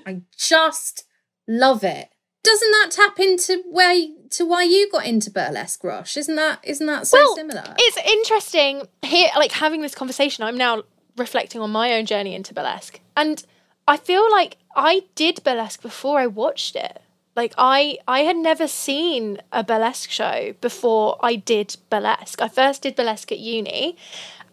I 0.07 0.21
just 0.37 1.05
love 1.49 1.83
it. 1.83 2.11
Doesn't 2.45 2.71
that 2.73 2.91
tap 2.91 3.19
into 3.19 3.63
where 3.71 3.95
to 4.33 4.47
why 4.47 4.63
you 4.65 4.91
got 4.91 5.07
into 5.07 5.31
burlesque, 5.31 5.83
Roch? 5.85 6.17
Isn't 6.17 6.37
that 6.37 6.61
isn't 6.63 6.87
that 6.87 7.07
so 7.07 7.19
well, 7.19 7.37
similar? 7.37 7.75
It's 7.79 7.97
interesting 7.99 8.89
here, 9.03 9.31
like 9.37 9.53
having 9.53 9.83
this 9.83 9.95
conversation. 9.95 10.45
I'm 10.45 10.59
now 10.59 10.83
reflecting 11.17 11.61
on 11.61 11.71
my 11.71 11.95
own 11.95 12.07
journey 12.07 12.35
into 12.35 12.55
burlesque, 12.55 13.01
and 13.17 13.45
I 13.87 13.97
feel 13.97 14.31
like 14.31 14.57
I 14.75 15.03
did 15.15 15.43
burlesque 15.45 15.83
before 15.83 16.19
I 16.19 16.27
watched 16.27 16.77
it. 16.77 17.01
Like 17.35 17.55
I 17.57 17.99
I 18.07 18.21
had 18.21 18.37
never 18.37 18.69
seen 18.69 19.39
a 19.53 19.65
burlesque 19.65 20.11
show 20.11 20.55
before 20.61 21.17
I 21.21 21.37
did 21.37 21.77
burlesque. 21.91 22.41
I 22.43 22.49
first 22.49 22.83
did 22.83 22.97
burlesque 22.97 23.33
at 23.33 23.39
uni, 23.39 23.97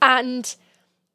and 0.01 0.55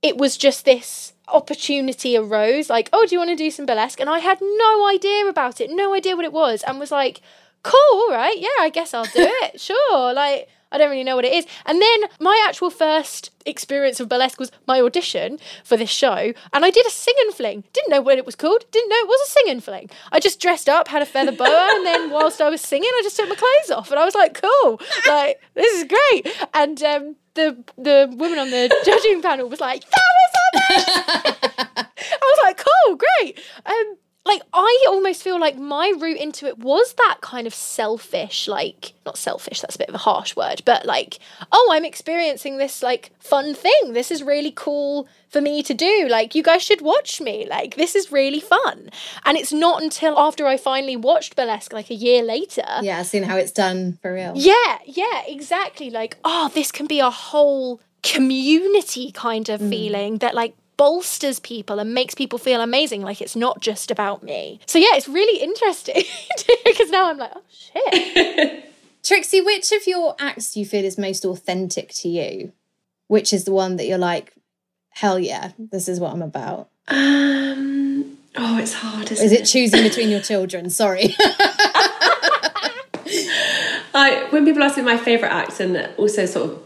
it 0.02 0.18
was 0.18 0.36
just 0.36 0.66
this 0.66 1.14
opportunity 1.28 2.16
arose 2.18 2.68
like 2.68 2.90
oh 2.92 3.06
do 3.06 3.14
you 3.14 3.18
want 3.18 3.30
to 3.30 3.36
do 3.36 3.50
some 3.50 3.64
burlesque 3.64 3.98
and 3.98 4.10
i 4.10 4.18
had 4.18 4.38
no 4.42 4.86
idea 4.86 5.26
about 5.26 5.58
it 5.58 5.70
no 5.70 5.94
idea 5.94 6.14
what 6.14 6.24
it 6.24 6.32
was 6.32 6.62
and 6.64 6.78
was 6.78 6.90
like 6.90 7.22
cool 7.64 7.74
all 7.92 8.12
right 8.12 8.38
yeah 8.38 8.48
i 8.60 8.70
guess 8.70 8.94
i'll 8.94 9.04
do 9.04 9.10
it 9.42 9.60
sure 9.60 10.12
like 10.14 10.48
I 10.74 10.78
don't 10.78 10.90
really 10.90 11.04
know 11.04 11.14
what 11.14 11.24
it 11.24 11.32
is. 11.32 11.46
And 11.66 11.80
then 11.80 12.00
my 12.18 12.44
actual 12.48 12.68
first 12.68 13.30
experience 13.46 14.00
of 14.00 14.08
burlesque 14.08 14.40
was 14.40 14.50
my 14.66 14.80
audition 14.80 15.38
for 15.62 15.76
this 15.76 15.88
show, 15.88 16.32
and 16.52 16.64
I 16.64 16.70
did 16.70 16.84
a 16.84 16.90
singing 16.90 17.30
fling. 17.30 17.62
Didn't 17.72 17.90
know 17.90 18.00
what 18.00 18.18
it 18.18 18.26
was 18.26 18.34
called. 18.34 18.64
Didn't 18.72 18.88
know 18.88 18.96
it 18.96 19.06
was 19.06 19.28
a 19.28 19.30
singing 19.30 19.60
fling. 19.60 19.88
I 20.10 20.18
just 20.18 20.40
dressed 20.40 20.68
up, 20.68 20.88
had 20.88 21.00
a 21.00 21.06
feather 21.06 21.30
boa, 21.30 21.70
and 21.74 21.86
then 21.86 22.10
whilst 22.10 22.40
I 22.40 22.50
was 22.50 22.60
singing, 22.60 22.90
I 22.92 23.00
just 23.04 23.16
took 23.16 23.28
my 23.28 23.36
clothes 23.36 23.70
off, 23.70 23.92
and 23.92 24.00
I 24.00 24.04
was 24.04 24.16
like, 24.16 24.40
"Cool, 24.42 24.80
like 25.06 25.40
this 25.54 25.80
is 25.80 25.84
great." 25.84 26.36
And 26.54 26.82
um, 26.82 27.16
the 27.34 27.56
the 27.78 28.12
woman 28.16 28.40
on 28.40 28.50
the 28.50 28.74
judging 28.84 29.22
panel 29.22 29.48
was 29.48 29.60
like, 29.60 29.84
"That 29.88 30.02
was 30.18 30.32
amazing. 30.68 31.02
I 31.76 32.20
was 32.20 32.38
like, 32.42 32.64
"Cool, 32.64 32.96
great." 32.96 33.40
Um, 33.64 33.96
like 34.26 34.42
I 34.52 34.86
almost 34.88 35.22
feel 35.22 35.38
like 35.38 35.58
my 35.58 35.92
route 35.98 36.18
into 36.18 36.46
it 36.46 36.58
was 36.58 36.94
that 36.94 37.18
kind 37.20 37.46
of 37.46 37.54
selfish, 37.54 38.48
like 38.48 38.94
not 39.04 39.18
selfish, 39.18 39.60
that's 39.60 39.76
a 39.76 39.78
bit 39.78 39.88
of 39.90 39.94
a 39.94 39.98
harsh 39.98 40.34
word, 40.34 40.62
but 40.64 40.86
like, 40.86 41.18
oh, 41.52 41.70
I'm 41.72 41.84
experiencing 41.84 42.56
this 42.56 42.82
like 42.82 43.12
fun 43.18 43.54
thing. 43.54 43.92
This 43.92 44.10
is 44.10 44.22
really 44.22 44.52
cool 44.54 45.06
for 45.28 45.42
me 45.42 45.62
to 45.64 45.74
do. 45.74 46.06
Like, 46.08 46.34
you 46.34 46.42
guys 46.42 46.62
should 46.62 46.80
watch 46.80 47.20
me. 47.20 47.46
Like, 47.46 47.74
this 47.74 47.94
is 47.94 48.10
really 48.10 48.40
fun. 48.40 48.88
And 49.26 49.36
it's 49.36 49.52
not 49.52 49.82
until 49.82 50.18
after 50.18 50.46
I 50.46 50.56
finally 50.56 50.96
watched 50.96 51.36
Burlesque, 51.36 51.72
like 51.72 51.90
a 51.90 51.94
year 51.94 52.22
later. 52.22 52.64
Yeah, 52.80 53.02
seeing 53.02 53.24
how 53.24 53.36
it's 53.36 53.52
done 53.52 53.98
for 54.00 54.14
real. 54.14 54.32
Yeah, 54.36 54.78
yeah, 54.86 55.22
exactly. 55.26 55.90
Like, 55.90 56.16
oh, 56.24 56.50
this 56.54 56.72
can 56.72 56.86
be 56.86 57.00
a 57.00 57.10
whole 57.10 57.80
community 58.02 59.10
kind 59.12 59.48
of 59.48 59.60
mm. 59.60 59.70
feeling 59.70 60.18
that 60.18 60.34
like 60.34 60.54
bolsters 60.76 61.38
people 61.38 61.78
and 61.78 61.94
makes 61.94 62.14
people 62.14 62.38
feel 62.38 62.60
amazing. 62.60 63.02
Like 63.02 63.20
it's 63.20 63.36
not 63.36 63.60
just 63.60 63.90
about 63.90 64.22
me. 64.22 64.60
So 64.66 64.78
yeah, 64.78 64.94
it's 64.94 65.08
really 65.08 65.42
interesting 65.42 66.02
because 66.64 66.90
now 66.90 67.10
I'm 67.10 67.18
like, 67.18 67.32
oh 67.34 67.42
shit. 67.50 68.70
Trixie, 69.02 69.42
which 69.42 69.70
of 69.72 69.86
your 69.86 70.16
acts 70.18 70.52
do 70.52 70.60
you 70.60 70.66
feel 70.66 70.84
is 70.84 70.96
most 70.96 71.24
authentic 71.24 71.92
to 71.94 72.08
you? 72.08 72.52
Which 73.06 73.32
is 73.32 73.44
the 73.44 73.52
one 73.52 73.76
that 73.76 73.86
you're 73.86 73.98
like, 73.98 74.32
hell 74.90 75.18
yeah, 75.18 75.52
this 75.58 75.88
is 75.88 76.00
what 76.00 76.12
I'm 76.12 76.22
about? 76.22 76.70
Um, 76.88 78.16
oh, 78.36 78.58
it's 78.58 78.72
hard. 78.72 79.12
is 79.12 79.20
it, 79.20 79.42
it 79.42 79.44
choosing 79.44 79.82
between 79.88 80.08
your 80.08 80.20
children? 80.20 80.70
Sorry. 80.70 81.14
I, 83.96 84.26
when 84.30 84.44
people 84.44 84.62
ask 84.62 84.76
me 84.76 84.82
my 84.82 84.96
favourite 84.96 85.32
act 85.32 85.60
and 85.60 85.88
also 85.98 86.26
sort 86.26 86.50
of 86.50 86.62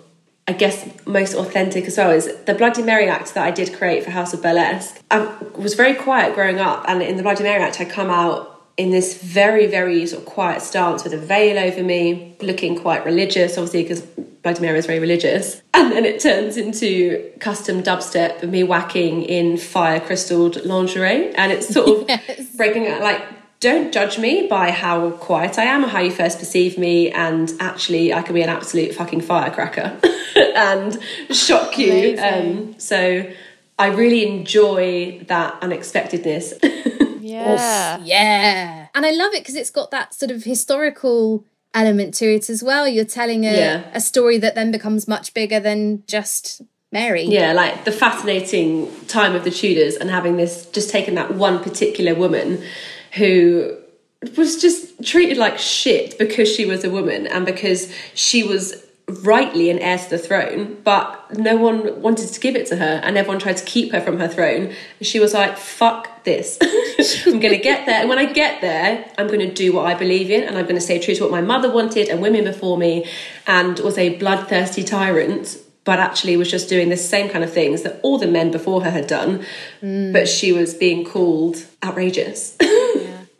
I 0.49 0.53
guess 0.53 0.89
most 1.07 1.35
authentic 1.35 1.85
as 1.85 1.99
well 1.99 2.11
is 2.11 2.35
the 2.47 2.55
Bloody 2.55 2.83
Mary 2.83 3.07
act 3.07 3.35
that 3.35 3.45
I 3.45 3.51
did 3.51 3.75
create 3.75 4.03
for 4.03 4.11
House 4.11 4.33
of 4.33 4.41
Burlesque. 4.41 4.99
I 5.11 5.31
was 5.55 5.75
very 5.75 5.95
quiet 5.95 6.35
growing 6.35 6.59
up, 6.59 6.87
and 6.89 7.03
in 7.03 7.19
the 7.19 7.23
Bloody 7.23 7.43
Mary 7.43 7.63
act, 7.63 7.83
I 7.83 7.85
come 7.85 8.09
out 8.09 8.59
in 8.79 8.91
this 8.91 9.23
very, 9.23 9.67
very 9.67 10.07
sort 10.07 10.23
of 10.23 10.27
quiet 10.27 10.63
stance 10.63 11.05
with 11.05 11.13
a 11.13 11.19
veil 11.19 11.59
over 11.59 11.83
me, 11.83 12.35
looking 12.41 12.79
quite 12.79 13.05
religious, 13.05 13.59
obviously, 13.59 13.83
because 13.83 14.01
Bloody 14.43 14.63
Mary 14.63 14.79
is 14.79 14.87
very 14.87 14.99
religious. 14.99 15.63
And 15.79 15.93
then 15.93 16.05
it 16.05 16.21
turns 16.21 16.57
into 16.57 17.31
custom 17.39 17.85
dubstep 17.85 18.43
of 18.43 18.51
me 18.51 18.65
waacking 18.65 19.25
in 19.25 19.59
fire 19.59 20.01
crystalled 20.01 20.65
lingerie, 20.65 21.33
and 21.35 21.53
it's 21.53 21.69
sort 21.69 21.89
of 21.89 22.09
yes. 22.09 22.57
breaking 22.57 22.89
out 22.89 23.01
like 23.01 23.23
don't 23.61 23.93
judge 23.93 24.19
me 24.19 24.47
by 24.47 24.71
how 24.71 25.11
quiet 25.11 25.59
I 25.59 25.65
am 25.65 25.85
or 25.85 25.89
how 25.89 26.01
you 26.01 26.11
first 26.11 26.39
perceive 26.39 26.79
me, 26.79 27.11
and 27.11 27.53
actually, 27.61 28.13
I 28.15 28.23
can 28.23 28.35
be 28.35 28.43
an 28.43 28.49
absolute 28.49 28.95
fucking 28.95 29.23
firecracker 29.23 29.99
and 30.57 30.99
shock 31.31 31.79
you. 31.79 32.17
Um, 32.19 32.79
so, 32.79 33.31
I 33.79 33.87
really 33.89 34.27
enjoy 34.27 35.21
that 35.29 35.63
unexpectedness. 35.63 36.55
yeah. 37.21 37.99
yeah. 38.03 38.89
And 38.95 39.07
I 39.07 39.11
love 39.11 39.33
it 39.35 39.43
because 39.43 39.55
it's 39.55 39.71
got 39.71 39.91
that 39.93 40.15
sort 40.15 40.31
of 40.31 40.45
historical 40.45 41.45
element 41.75 42.15
to 42.15 42.35
it 42.35 42.51
as 42.51 42.63
well. 42.63 42.89
You're 42.89 43.05
telling 43.05 43.45
a, 43.45 43.53
yeah. 43.53 43.91
a 43.95 44.01
story 44.01 44.39
that 44.39 44.55
then 44.55 44.73
becomes 44.73 45.07
much 45.07 45.33
bigger 45.33 45.61
than 45.61 46.03
just 46.07 46.63
Mary. 46.91 47.23
Yeah, 47.23 47.53
like 47.53 47.85
the 47.85 47.93
fascinating 47.93 48.91
time 49.07 49.35
of 49.35 49.45
the 49.45 49.51
Tudors 49.51 49.95
and 49.95 50.11
having 50.11 50.37
this 50.37 50.67
just 50.67 50.91
taken 50.91 51.15
that 51.15 51.35
one 51.35 51.63
particular 51.63 52.15
woman 52.15 52.63
who 53.13 53.77
was 54.37 54.61
just 54.61 55.05
treated 55.05 55.37
like 55.37 55.59
shit 55.59 56.19
because 56.19 56.53
she 56.53 56.67
was 56.67 56.85
a 56.85 56.91
woman 56.91 57.27
and 57.27 57.47
because 57.47 57.93
she 58.15 58.43
was 58.43 58.85
rightly 59.23 59.71
an 59.71 59.79
heir 59.79 59.97
to 59.97 60.11
the 60.11 60.19
throne, 60.19 60.77
but 60.85 61.39
no 61.39 61.57
one 61.57 62.03
wanted 62.03 62.29
to 62.29 62.41
give 62.41 62.55
it 62.55 62.67
to 62.67 62.77
her 62.77 63.01
and 63.03 63.17
everyone 63.17 63.39
tried 63.39 63.57
to 63.57 63.65
keep 63.65 63.93
her 63.93 64.01
from 64.01 64.19
her 64.19 64.29
throne. 64.29 64.75
She 65.01 65.19
was 65.19 65.33
like, 65.33 65.57
fuck 65.57 66.25
this. 66.25 66.59
I'm 67.27 67.41
going 67.41 67.55
to 67.55 67.63
get 67.63 67.87
there. 67.87 68.01
And 68.01 68.09
when 68.09 68.19
I 68.19 68.31
get 68.31 68.61
there, 68.61 69.11
I'm 69.17 69.29
going 69.29 69.41
to 69.41 69.53
do 69.53 69.73
what 69.73 69.87
I 69.87 69.95
believe 69.95 70.31
in 70.31 70.43
and 70.43 70.59
I'm 70.59 70.65
going 70.65 70.75
to 70.75 70.81
stay 70.81 70.99
true 70.99 71.15
to 71.15 71.23
what 71.23 71.31
my 71.31 71.41
mother 71.41 71.73
wanted 71.73 72.09
and 72.09 72.21
women 72.21 72.45
before 72.45 72.77
me 72.77 73.09
and 73.47 73.79
was 73.81 73.97
a 73.97 74.17
bloodthirsty 74.17 74.85
tyrant 74.85 75.57
but 75.85 75.99
actually 75.99 76.37
was 76.37 76.51
just 76.51 76.69
doing 76.69 76.91
the 76.91 76.97
same 76.99 77.31
kind 77.31 77.43
of 77.43 77.51
things 77.51 77.81
that 77.81 77.99
all 78.03 78.19
the 78.19 78.27
men 78.27 78.51
before 78.51 78.85
her 78.85 78.91
had 78.91 79.07
done, 79.07 79.43
mm. 79.81 80.13
but 80.13 80.29
she 80.29 80.53
was 80.53 80.75
being 80.75 81.03
called 81.03 81.65
outrageous. 81.83 82.55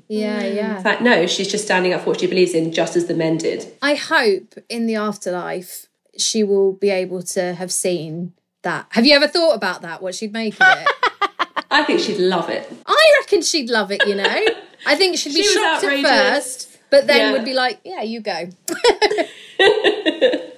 yeah, 0.09 0.43
yeah. 0.43 0.53
yeah. 0.55 0.77
In 0.79 0.83
fact, 0.83 1.03
no, 1.03 1.27
she's 1.27 1.49
just 1.49 1.65
standing 1.65 1.93
up 1.93 2.03
for 2.03 2.11
what 2.11 2.21
she 2.21 2.27
believes 2.27 2.55
in, 2.55 2.73
just 2.73 2.97
as 2.97 3.07
the 3.07 3.15
men 3.15 3.37
did. 3.37 3.73
I 3.83 3.95
hope 3.95 4.55
in 4.69 4.87
the 4.87 4.97
afterlife 4.97 5.87
she 6.17 6.43
will 6.43 6.73
be 6.73 6.91
able 6.91 7.23
to 7.23 7.55
have 7.55 7.71
seen 7.71 8.33
that. 8.63 8.87
Have 8.91 9.07
you 9.07 9.15
ever 9.15 9.29
thought 9.29 9.55
about 9.55 9.83
that? 9.83 10.03
What 10.03 10.15
she'd 10.15 10.33
make 10.33 10.61
of 10.61 10.67
it? 10.79 10.89
I 11.71 11.85
think 11.85 12.01
she'd 12.01 12.19
love 12.19 12.49
it. 12.49 12.71
I 12.87 13.15
reckon 13.21 13.43
she'd 13.43 13.71
love 13.71 13.93
it. 13.93 14.07
You 14.07 14.15
know, 14.15 14.47
I 14.87 14.97
think 14.97 15.19
she'd 15.19 15.35
be 15.35 15.43
she 15.43 15.55
shocked 15.55 15.85
at 15.85 16.03
first, 16.03 16.79
but 16.91 17.07
then 17.07 17.19
yeah. 17.19 17.33
would 17.33 17.45
be 17.45 17.55
like, 17.55 17.81
"Yeah, 17.85 18.03
you 18.03 18.21
go." 18.21 18.49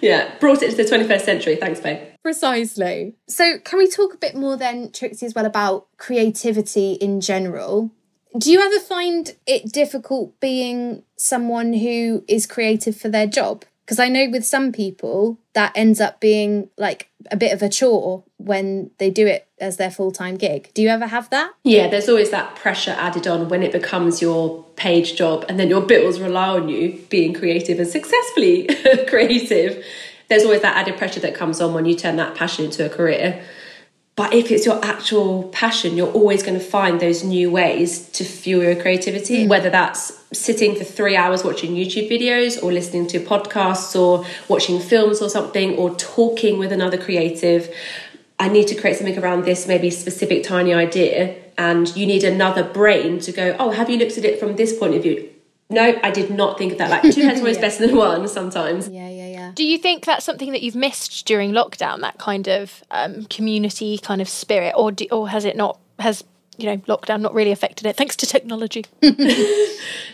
yeah, 0.00 0.36
brought 0.38 0.62
it 0.62 0.70
to 0.70 0.76
the 0.76 0.84
21st 0.84 1.20
century. 1.22 1.56
Thanks, 1.56 1.80
babe. 1.80 1.98
Precisely. 2.22 3.14
So, 3.28 3.58
can 3.58 3.78
we 3.78 3.88
talk 3.88 4.14
a 4.14 4.18
bit 4.18 4.34
more 4.34 4.56
then, 4.56 4.92
Trixie, 4.92 5.26
as 5.26 5.34
well 5.34 5.46
about 5.46 5.86
creativity 5.96 6.92
in 6.92 7.20
general? 7.20 7.90
Do 8.38 8.52
you 8.52 8.60
ever 8.60 8.78
find 8.78 9.34
it 9.46 9.72
difficult 9.72 10.38
being 10.40 11.02
someone 11.16 11.72
who 11.72 12.24
is 12.28 12.46
creative 12.46 12.96
for 12.96 13.08
their 13.08 13.26
job? 13.26 13.64
Because 13.84 13.98
I 13.98 14.08
know 14.08 14.28
with 14.30 14.46
some 14.46 14.70
people 14.70 15.38
that 15.54 15.72
ends 15.74 16.00
up 16.00 16.20
being 16.20 16.70
like 16.78 17.08
a 17.32 17.36
bit 17.36 17.52
of 17.52 17.60
a 17.60 17.68
chore 17.68 18.22
when 18.36 18.92
they 18.98 19.10
do 19.10 19.26
it 19.26 19.48
as 19.58 19.78
their 19.78 19.90
full 19.90 20.12
time 20.12 20.36
gig. 20.36 20.70
Do 20.74 20.82
you 20.82 20.88
ever 20.88 21.08
have 21.08 21.28
that? 21.30 21.54
Yeah, 21.64 21.88
there's 21.88 22.08
always 22.08 22.30
that 22.30 22.54
pressure 22.54 22.94
added 22.96 23.26
on 23.26 23.48
when 23.48 23.64
it 23.64 23.72
becomes 23.72 24.22
your 24.22 24.62
paid 24.76 25.06
job 25.06 25.44
and 25.48 25.58
then 25.58 25.68
your 25.68 25.80
bills 25.80 26.20
rely 26.20 26.50
on 26.50 26.68
you 26.68 27.04
being 27.08 27.34
creative 27.34 27.80
and 27.80 27.88
successfully 27.88 28.68
creative. 29.08 29.84
There's 30.28 30.44
always 30.44 30.62
that 30.62 30.76
added 30.76 30.96
pressure 30.96 31.20
that 31.20 31.34
comes 31.34 31.60
on 31.60 31.74
when 31.74 31.84
you 31.84 31.96
turn 31.96 32.14
that 32.16 32.36
passion 32.36 32.66
into 32.66 32.86
a 32.86 32.88
career. 32.88 33.44
But 34.20 34.34
if 34.34 34.50
it's 34.50 34.66
your 34.66 34.84
actual 34.84 35.44
passion, 35.44 35.96
you're 35.96 36.12
always 36.12 36.42
going 36.42 36.58
to 36.58 36.62
find 36.62 37.00
those 37.00 37.24
new 37.24 37.50
ways 37.50 38.06
to 38.10 38.22
fuel 38.22 38.62
your 38.62 38.76
creativity, 38.76 39.46
mm. 39.46 39.48
whether 39.48 39.70
that's 39.70 40.12
sitting 40.30 40.74
for 40.76 40.84
three 40.84 41.16
hours 41.16 41.42
watching 41.42 41.70
YouTube 41.70 42.10
videos 42.10 42.62
or 42.62 42.70
listening 42.70 43.06
to 43.06 43.20
podcasts 43.20 43.98
or 43.98 44.26
watching 44.46 44.78
films 44.78 45.22
or 45.22 45.30
something 45.30 45.74
or 45.76 45.94
talking 45.94 46.58
with 46.58 46.70
another 46.70 46.98
creative. 46.98 47.74
I 48.38 48.50
need 48.50 48.68
to 48.68 48.74
create 48.74 48.98
something 48.98 49.16
around 49.16 49.46
this 49.46 49.66
maybe 49.66 49.88
specific 49.88 50.42
tiny 50.44 50.74
idea, 50.74 51.36
and 51.56 51.88
you 51.96 52.04
need 52.04 52.22
another 52.22 52.62
brain 52.62 53.20
to 53.20 53.32
go, 53.32 53.56
oh, 53.58 53.70
have 53.70 53.88
you 53.88 53.96
looked 53.96 54.18
at 54.18 54.26
it 54.26 54.38
from 54.38 54.56
this 54.56 54.78
point 54.78 54.96
of 54.96 55.02
view? 55.02 55.30
No, 55.70 55.98
I 56.02 56.10
did 56.10 56.30
not 56.30 56.58
think 56.58 56.72
of 56.72 56.78
that. 56.78 56.90
Like 56.90 57.14
two 57.14 57.22
heads 57.22 57.38
are 57.38 57.44
always 57.44 57.56
Yeah. 57.56 57.62
better 57.62 57.86
than 57.86 57.96
one 57.96 58.28
sometimes. 58.28 58.86
Yeah, 58.88 59.08
yeah, 59.08 59.19
yeah. 59.50 59.54
Do 59.54 59.64
you 59.64 59.78
think 59.78 60.04
that's 60.04 60.24
something 60.24 60.52
that 60.52 60.62
you've 60.62 60.74
missed 60.76 61.26
during 61.26 61.52
lockdown? 61.52 62.00
That 62.00 62.18
kind 62.18 62.48
of 62.48 62.82
um, 62.90 63.24
community 63.26 63.98
kind 63.98 64.20
of 64.20 64.28
spirit, 64.28 64.74
or 64.76 64.92
do, 64.92 65.06
or 65.10 65.28
has 65.28 65.44
it 65.44 65.56
not? 65.56 65.78
Has 65.98 66.24
you 66.58 66.66
know 66.66 66.76
lockdown 66.78 67.20
not 67.20 67.34
really 67.34 67.52
affected 67.52 67.86
it? 67.86 67.96
Thanks 67.96 68.16
to 68.16 68.26
technology. 68.26 68.84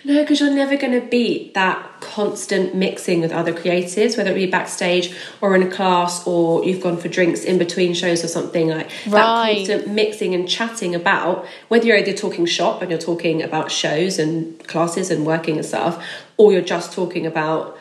No, 0.05 0.21
because 0.23 0.39
you're 0.39 0.55
never 0.55 0.77
going 0.77 0.93
to 0.93 1.05
beat 1.05 1.55
that 1.55 1.85
constant 2.01 2.77
mixing 2.77 3.21
with 3.21 3.33
other 3.33 3.53
creatives, 3.53 4.17
whether 4.17 4.31
it 4.31 4.35
be 4.35 4.47
backstage 4.47 5.13
or 5.41 5.57
in 5.57 5.65
a 5.65 5.71
class 5.71 6.25
or 6.27 6.65
you've 6.65 6.81
gone 6.81 6.97
for 6.97 7.09
drinks 7.09 7.43
in 7.43 7.59
between 7.59 7.93
shows 7.93 8.23
or 8.23 8.29
something 8.29 8.69
like 8.69 8.89
Right. 9.09 9.13
that 9.13 9.55
constant 9.57 9.89
mixing 9.89 10.33
and 10.33 10.49
chatting 10.49 10.95
about 10.95 11.45
whether 11.69 11.87
you're 11.87 11.97
either 11.97 12.13
talking 12.13 12.47
shop 12.47 12.83
and 12.83 12.91
you're 12.91 13.01
talking 13.01 13.43
about 13.43 13.73
shows 13.73 14.19
and 14.21 14.65
classes 14.69 15.11
and 15.11 15.27
working 15.27 15.57
and 15.57 15.67
stuff, 15.67 16.01
or 16.37 16.53
you're 16.53 16.63
just 16.63 16.93
talking 16.93 17.27
about 17.27 17.77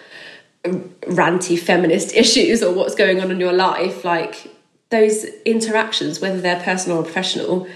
ranty 0.66 1.58
feminist 1.60 2.14
issues 2.16 2.64
or 2.64 2.74
what's 2.74 2.96
going 2.96 3.22
on 3.22 3.32
in 3.32 3.40
your 3.40 3.54
life, 3.54 4.04
like 4.04 4.52
those 4.90 5.26
interactions, 5.46 6.20
whether 6.20 6.40
they're 6.40 6.62
personal 6.62 7.00
or 7.00 7.04
professional, 7.04 7.68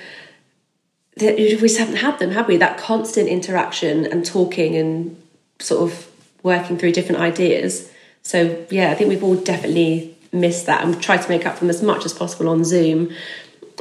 that 1.18 1.36
we 1.36 1.56
just 1.56 1.78
haven't 1.78 1.98
had 1.98 2.18
them, 2.20 2.32
have 2.32 2.48
we? 2.48 2.58
That 2.58 2.78
constant 2.78 3.28
interaction 3.28 4.06
and 4.06 4.26
talking 4.26 4.76
and 4.76 5.22
sort 5.60 5.92
of 5.92 6.10
working 6.44 6.78
through 6.78 6.94
different 6.94 7.22
ideas. 7.22 7.92
So 8.22 8.66
yeah, 8.70 8.92
I 8.92 8.96
think 8.96 9.10
we've 9.10 9.24
all 9.24 9.36
definitely 9.36 10.16
missed 10.32 10.66
that 10.68 10.84
and 10.84 11.02
tried 11.02 11.22
to 11.22 11.30
make 11.30 11.46
up 11.46 11.56
for 11.56 11.62
them 11.62 11.70
as 11.70 11.82
much 11.82 12.06
as 12.06 12.14
possible 12.14 12.48
on 12.48 12.64
Zoom 12.64 13.12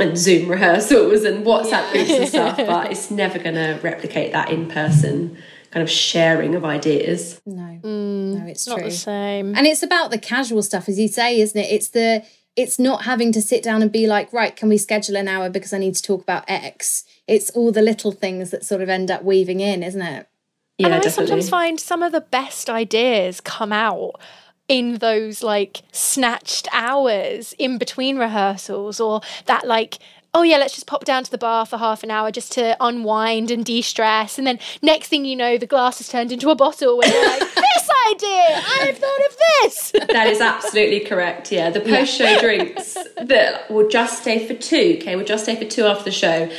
and 0.01 0.17
Zoom 0.17 0.51
rehearsals 0.51 1.25
and 1.25 1.45
WhatsApp 1.45 1.93
groups 1.93 2.11
and 2.11 2.29
stuff, 2.29 2.57
but 2.57 2.91
it's 2.91 3.11
never 3.11 3.39
going 3.39 3.57
to 3.57 3.79
replicate 3.83 4.33
that 4.33 4.51
in 4.51 4.69
person 4.69 5.37
kind 5.71 5.83
of 5.83 5.91
sharing 5.91 6.55
of 6.55 6.65
ideas. 6.65 7.41
No, 7.47 7.79
mm, 7.83 8.39
no, 8.39 8.47
it's 8.47 8.67
Not 8.67 8.79
true. 8.79 8.89
the 8.89 8.91
same. 8.91 9.55
And 9.57 9.67
it's 9.67 9.83
about 9.83 10.11
the 10.11 10.19
casual 10.19 10.63
stuff, 10.63 10.89
as 10.89 10.99
you 10.99 11.09
say, 11.09 11.41
isn't 11.41 11.59
it? 11.61 11.71
It's 11.71 11.89
the 11.89 12.25
it's 12.57 12.79
not 12.79 13.05
having 13.05 13.31
to 13.33 13.41
sit 13.41 13.63
down 13.63 13.83
and 13.83 13.93
be 13.93 14.09
like, 14.09 14.33
right, 14.33 14.57
can 14.57 14.69
we 14.69 14.77
schedule 14.79 15.17
an 15.17 15.29
hour 15.29 15.49
because 15.49 15.73
I 15.73 15.79
need 15.79 15.95
to 15.95 16.03
talk 16.03 16.23
about 16.23 16.43
X. 16.49 17.05
It's 17.29 17.51
all 17.51 17.71
the 17.71 17.83
little 17.83 18.11
things 18.11 18.51
that 18.51 18.65
sort 18.65 18.81
of 18.83 18.89
end 18.89 19.13
up 19.13 19.23
weaving 19.23 19.61
in, 19.61 19.85
isn't 19.85 20.03
it? 20.03 20.29
Yeah, 20.77 20.87
and 20.87 20.95
I 20.95 20.99
definitely. 20.99 21.27
sometimes 21.27 21.49
find 21.49 21.79
some 21.81 22.03
of 22.03 22.11
the 22.11 22.21
best 22.21 22.69
ideas 22.69 23.41
come 23.41 23.73
out 23.73 24.21
in 24.67 24.99
those 24.99 25.43
like 25.43 25.83
snatched 25.93 26.67
hours 26.73 27.55
in 27.59 27.79
between 27.79 28.19
rehearsals 28.19 29.01
or 29.01 29.21
that 29.47 29.67
like 29.67 29.99
oh 30.35 30.43
yeah 30.43 30.57
let's 30.59 30.75
just 30.75 30.87
pop 30.87 31.05
down 31.05 31.25
to 31.25 31.31
the 31.31 31.39
bar 31.39 31.65
for 31.67 31.79
half 31.79 32.03
an 32.03 32.11
hour 32.11 32.31
just 32.31 32.53
to 32.53 32.77
unwind 32.81 33.51
and 33.51 33.65
de-stress 33.65 34.39
and 34.39 34.47
then 34.47 34.59
next 34.83 35.09
thing 35.09 35.25
you 35.25 35.35
know 35.37 35.57
the 35.59 35.67
glass 35.67 35.99
has 35.99 36.09
turned 36.09 36.31
into 36.33 36.51
a 36.51 36.55
bottle 36.55 36.97
where 36.99 37.09
you're 37.09 37.27
like 37.29 37.41
this 37.55 37.91
idea 38.11 38.63
i've 38.81 38.99
thought 38.99 39.21
of 39.29 39.37
this 39.63 39.93
That 40.09 40.27
is 40.29 40.41
absolutely 40.41 41.01
correct. 41.01 41.51
Yeah, 41.53 41.71
the 41.71 41.81
post 41.81 42.15
show 42.15 42.39
drinks 42.41 42.95
that 43.23 43.71
will 43.71 43.89
just 43.89 44.23
stay 44.23 44.47
for 44.47 44.55
two. 44.55 44.97
Okay, 45.01 45.17
we'll 45.17 45.25
just 45.27 45.45
stay 45.45 45.57
for 45.57 45.65
two 45.65 45.85
after 45.85 46.05
the 46.05 46.11
show. 46.11 46.51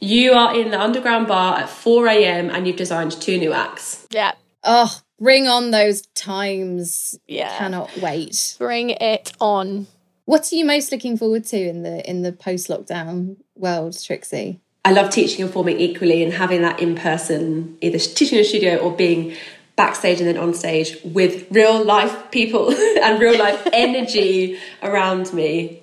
You 0.00 0.32
are 0.32 0.54
in 0.58 0.70
the 0.70 0.80
underground 0.80 1.26
bar 1.28 1.58
at 1.58 1.68
4 1.68 2.06
a.m. 2.08 2.50
and 2.50 2.66
you've 2.66 2.76
designed 2.76 3.12
two 3.12 3.38
new 3.38 3.52
acts. 3.52 4.06
yeah 4.10 4.32
Oh, 4.64 4.96
bring 5.20 5.46
on 5.46 5.70
those 5.70 6.02
times. 6.14 7.18
Yeah. 7.26 7.56
Cannot 7.58 7.96
wait. 7.98 8.56
bring 8.58 8.90
it 8.90 9.32
on 9.40 9.86
What 10.28 10.52
are 10.52 10.56
you 10.56 10.66
most 10.66 10.92
looking 10.92 11.16
forward 11.16 11.46
to 11.46 11.56
in 11.56 11.84
the 11.84 12.06
in 12.06 12.20
the 12.20 12.32
post 12.32 12.68
lockdown 12.68 13.36
world, 13.56 13.98
Trixie? 13.98 14.60
I 14.84 14.92
love 14.92 15.08
teaching 15.08 15.40
and 15.40 15.48
performing 15.48 15.80
equally 15.80 16.22
and 16.22 16.34
having 16.34 16.60
that 16.60 16.80
in 16.80 16.96
person, 16.96 17.78
either 17.80 17.98
teaching 17.98 18.36
in 18.36 18.44
a 18.44 18.46
studio 18.46 18.76
or 18.76 18.94
being 18.94 19.34
backstage 19.76 20.18
and 20.20 20.28
then 20.28 20.36
on 20.36 20.52
stage 20.52 20.98
with 21.02 21.46
real 21.50 21.82
life 21.82 22.30
people 22.30 22.70
and 23.02 23.18
real 23.18 23.38
life 23.38 23.66
energy 23.72 24.58
around 24.82 25.32
me. 25.32 25.82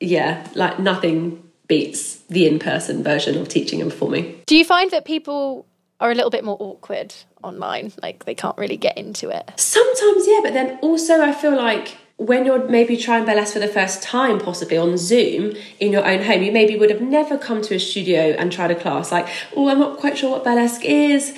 Yeah, 0.00 0.44
like 0.56 0.80
nothing 0.80 1.48
beats 1.68 2.16
the 2.22 2.48
in 2.48 2.58
person 2.58 3.04
version 3.04 3.38
of 3.38 3.48
teaching 3.48 3.80
and 3.80 3.92
performing. 3.92 4.42
do 4.46 4.56
you 4.56 4.64
find 4.64 4.90
that 4.90 5.04
people 5.04 5.66
are 6.00 6.10
a 6.10 6.16
little 6.16 6.30
bit 6.30 6.42
more 6.44 6.56
awkward 6.58 7.14
online 7.44 7.92
like 8.02 8.24
they 8.24 8.34
can't 8.34 8.58
really 8.58 8.76
get 8.76 8.98
into 8.98 9.30
it 9.30 9.52
Sometimes, 9.56 10.26
yeah, 10.26 10.40
but 10.42 10.52
then 10.52 10.78
also 10.82 11.22
I 11.22 11.32
feel 11.32 11.56
like 11.56 11.96
when 12.16 12.46
you're 12.46 12.68
maybe 12.68 12.96
trying 12.96 13.24
burlesque 13.24 13.54
for 13.54 13.58
the 13.58 13.68
first 13.68 14.02
time, 14.02 14.38
possibly 14.38 14.76
on 14.76 14.96
Zoom 14.96 15.54
in 15.80 15.92
your 15.92 16.06
own 16.06 16.22
home, 16.22 16.42
you 16.42 16.52
maybe 16.52 16.76
would 16.76 16.90
have 16.90 17.00
never 17.00 17.36
come 17.36 17.60
to 17.62 17.74
a 17.74 17.80
studio 17.80 18.36
and 18.38 18.52
tried 18.52 18.70
a 18.70 18.74
class. 18.74 19.10
Like, 19.10 19.28
oh, 19.56 19.68
I'm 19.68 19.80
not 19.80 19.98
quite 19.98 20.16
sure 20.16 20.30
what 20.30 20.44
burlesque 20.44 20.84
is. 20.84 21.36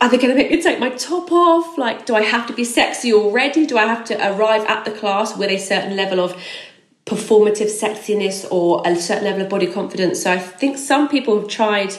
Are 0.00 0.08
they 0.08 0.16
going 0.16 0.30
to 0.30 0.34
make 0.34 0.50
me 0.50 0.62
take 0.62 0.80
my 0.80 0.90
top 0.90 1.30
off? 1.30 1.76
Like, 1.76 2.06
do 2.06 2.14
I 2.14 2.22
have 2.22 2.46
to 2.46 2.54
be 2.54 2.64
sexy 2.64 3.12
already? 3.12 3.66
Do 3.66 3.76
I 3.76 3.86
have 3.86 4.04
to 4.06 4.32
arrive 4.32 4.64
at 4.64 4.84
the 4.84 4.90
class 4.90 5.36
with 5.36 5.50
a 5.50 5.58
certain 5.58 5.96
level 5.96 6.18
of 6.18 6.34
performative 7.04 7.68
sexiness 7.68 8.50
or 8.50 8.82
a 8.86 8.96
certain 8.96 9.24
level 9.24 9.42
of 9.42 9.50
body 9.50 9.66
confidence? 9.66 10.22
So 10.22 10.32
I 10.32 10.38
think 10.38 10.78
some 10.78 11.08
people 11.08 11.38
have 11.38 11.48
tried 11.48 11.94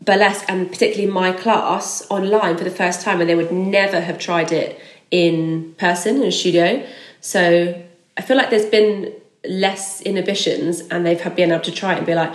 burlesque 0.00 0.44
and 0.48 0.70
particularly 0.70 1.10
my 1.10 1.32
class 1.32 2.06
online 2.08 2.56
for 2.56 2.64
the 2.64 2.70
first 2.70 3.02
time 3.02 3.20
and 3.20 3.28
they 3.28 3.34
would 3.34 3.52
never 3.52 4.00
have 4.00 4.18
tried 4.18 4.52
it 4.52 4.80
in 5.10 5.74
person 5.78 6.16
in 6.16 6.24
a 6.24 6.32
studio. 6.32 6.86
So 7.20 7.82
i 8.16 8.22
feel 8.22 8.36
like 8.36 8.50
there's 8.50 8.66
been 8.66 9.12
less 9.48 10.02
inhibitions 10.02 10.80
and 10.90 11.06
they've 11.06 11.22
been 11.34 11.52
able 11.52 11.62
to 11.62 11.72
try 11.72 11.94
it 11.94 11.98
and 11.98 12.06
be 12.06 12.14
like 12.14 12.34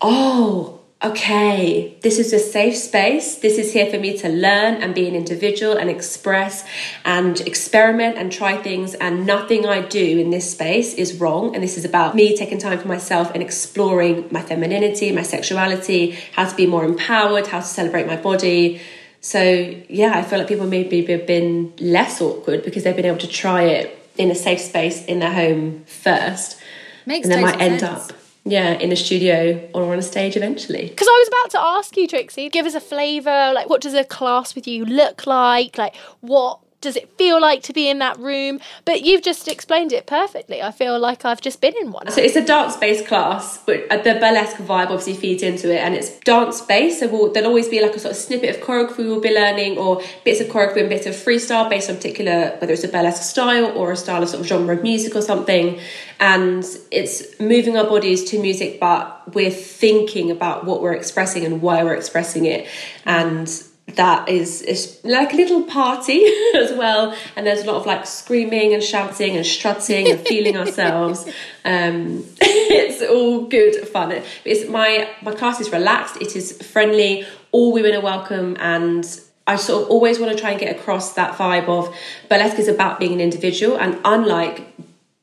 oh 0.00 0.80
okay 1.02 1.98
this 2.02 2.18
is 2.18 2.32
a 2.32 2.38
safe 2.38 2.76
space. 2.76 3.36
This 3.36 3.58
is 3.58 3.72
here 3.72 3.90
for 3.90 3.98
me 3.98 4.16
to 4.18 4.28
learn 4.28 4.74
and 4.82 4.94
be 4.94 5.08
an 5.08 5.14
individual 5.14 5.76
and 5.76 5.90
express 5.90 6.64
and 7.04 7.40
experiment 7.42 8.16
and 8.18 8.30
try 8.30 8.56
things. 8.56 8.94
And 8.94 9.26
nothing 9.26 9.66
i 9.66 9.80
do 9.80 10.18
in 10.18 10.30
this 10.30 10.50
space 10.50 10.94
is 10.94 11.18
wrong. 11.20 11.54
And 11.54 11.62
this 11.62 11.76
is 11.78 11.84
about 11.84 12.14
me 12.14 12.36
taking 12.36 12.58
time 12.58 12.78
for 12.78 12.88
myself 12.88 13.30
and 13.34 13.42
exploring 13.42 14.28
my 14.30 14.42
femininity 14.42 15.12
my 15.12 15.22
sexuality 15.22 16.18
how 16.36 16.44
to 16.48 16.56
be 16.56 16.66
more 16.66 16.84
empowered 16.84 17.46
how 17.48 17.60
to 17.60 17.66
celebrate 17.66 18.06
my 18.06 18.16
body 18.16 18.80
so 19.20 19.42
yeah 19.88 20.12
i 20.18 20.22
feel 20.22 20.38
like 20.38 20.48
people 20.48 20.66
maybe 20.66 21.04
have 21.06 21.26
been 21.26 21.72
less 21.78 22.20
awkward 22.20 22.64
because 22.64 22.84
they've 22.84 22.96
been 22.96 23.04
able 23.04 23.18
to 23.18 23.28
try 23.28 23.62
it 23.62 23.96
in 24.16 24.30
a 24.30 24.34
safe 24.34 24.60
space 24.60 25.04
in 25.06 25.18
their 25.20 25.32
home 25.32 25.84
first 25.84 26.58
Makes 27.06 27.28
and 27.28 27.32
they 27.34 27.42
might 27.42 27.60
end 27.60 27.80
sense. 27.80 28.10
up 28.10 28.16
yeah 28.44 28.72
in 28.72 28.90
a 28.92 28.96
studio 28.96 29.68
or 29.74 29.92
on 29.92 29.98
a 29.98 30.02
stage 30.02 30.36
eventually 30.36 30.88
Because 30.88 31.08
I 31.08 31.12
was 31.12 31.28
about 31.28 31.50
to 31.50 31.60
ask 31.60 31.96
you, 31.96 32.06
Trixie, 32.08 32.48
give 32.48 32.64
us 32.66 32.74
a 32.74 32.80
flavour. 32.80 33.52
Like, 33.54 33.68
what 33.68 33.80
does 33.82 33.92
a 33.94 34.04
class 34.04 34.54
with 34.54 34.66
you 34.66 34.84
look 34.86 35.26
like? 35.26 35.76
Like, 35.76 35.94
what 36.20 36.60
does 36.80 36.96
it 36.96 37.08
feel 37.18 37.40
like 37.40 37.62
to 37.64 37.72
be 37.72 37.88
in 37.88 37.98
that 37.98 38.18
room? 38.18 38.60
But 38.84 39.02
you've 39.02 39.22
just 39.22 39.48
explained 39.48 39.92
it 39.92 40.06
perfectly. 40.06 40.62
I 40.62 40.70
feel 40.70 40.98
like 40.98 41.24
I've 41.24 41.40
just 41.40 41.60
been 41.60 41.74
in 41.80 41.92
one. 41.92 42.10
So 42.10 42.22
it's 42.22 42.36
a 42.36 42.44
dance-based 42.44 43.06
class, 43.06 43.58
but 43.58 43.90
uh, 43.90 43.98
the 43.98 44.14
burlesque 44.14 44.56
vibe 44.56 44.86
obviously 44.86 45.14
feeds 45.14 45.42
into 45.42 45.72
it, 45.72 45.78
and 45.78 45.94
it's 45.94 46.18
dance-based. 46.20 47.00
So 47.00 47.08
we'll, 47.08 47.32
there'll 47.32 47.48
always 47.48 47.68
be 47.68 47.82
like 47.82 47.94
a 47.94 47.98
sort 47.98 48.12
of 48.12 48.16
snippet 48.16 48.56
of 48.56 48.62
choreography 48.62 48.98
we'll 48.98 49.20
be 49.20 49.34
learning, 49.34 49.78
or 49.78 50.02
bits 50.24 50.40
of 50.40 50.46
choreography 50.48 50.80
and 50.80 50.88
bits 50.88 51.06
of 51.06 51.14
freestyle 51.14 51.68
based 51.68 51.90
on 51.90 51.96
particular, 51.96 52.56
whether 52.58 52.72
it's 52.72 52.84
a 52.84 52.88
burlesque 52.88 53.22
style 53.22 53.66
or 53.76 53.92
a 53.92 53.96
style 53.96 54.22
of 54.22 54.28
sort 54.28 54.40
of 54.40 54.46
genre 54.46 54.74
of 54.74 54.82
music 54.82 55.14
or 55.14 55.22
something. 55.22 55.78
And 56.18 56.64
it's 56.90 57.38
moving 57.40 57.76
our 57.76 57.84
bodies 57.84 58.24
to 58.30 58.40
music, 58.40 58.78
but 58.78 59.34
we're 59.34 59.50
thinking 59.50 60.30
about 60.30 60.64
what 60.64 60.82
we're 60.82 60.92
expressing 60.92 61.44
and 61.44 61.62
why 61.62 61.82
we're 61.84 61.94
expressing 61.94 62.44
it, 62.46 62.66
and 63.04 63.48
that 63.96 64.28
is 64.28 64.62
is 64.62 65.00
like 65.04 65.32
a 65.32 65.36
little 65.36 65.62
party 65.64 66.24
as 66.56 66.72
well. 66.72 67.14
And 67.36 67.46
there's 67.46 67.62
a 67.62 67.66
lot 67.66 67.76
of 67.76 67.86
like 67.86 68.06
screaming 68.06 68.74
and 68.74 68.82
shouting 68.82 69.36
and 69.36 69.46
strutting 69.46 70.10
and 70.10 70.20
feeling 70.20 70.56
ourselves. 70.56 71.28
Um 71.62 72.24
it's 72.40 73.02
all 73.02 73.42
good 73.42 73.86
fun. 73.86 74.22
It's 74.46 74.66
my 74.70 75.10
my 75.20 75.32
class 75.32 75.60
is 75.60 75.70
relaxed. 75.70 76.16
It 76.16 76.34
is 76.34 76.56
friendly. 76.62 77.26
All 77.52 77.72
women 77.72 77.94
are 77.94 78.00
welcome. 78.00 78.56
And 78.58 79.04
I 79.46 79.56
sort 79.56 79.82
of 79.82 79.90
always 79.90 80.18
want 80.18 80.32
to 80.32 80.38
try 80.38 80.52
and 80.52 80.60
get 80.60 80.74
across 80.74 81.12
that 81.14 81.36
vibe 81.36 81.68
of 81.68 81.94
burlesque 82.30 82.58
is 82.58 82.68
about 82.68 82.98
being 82.98 83.12
an 83.12 83.20
individual. 83.20 83.76
And 83.76 83.98
unlike 84.06 84.72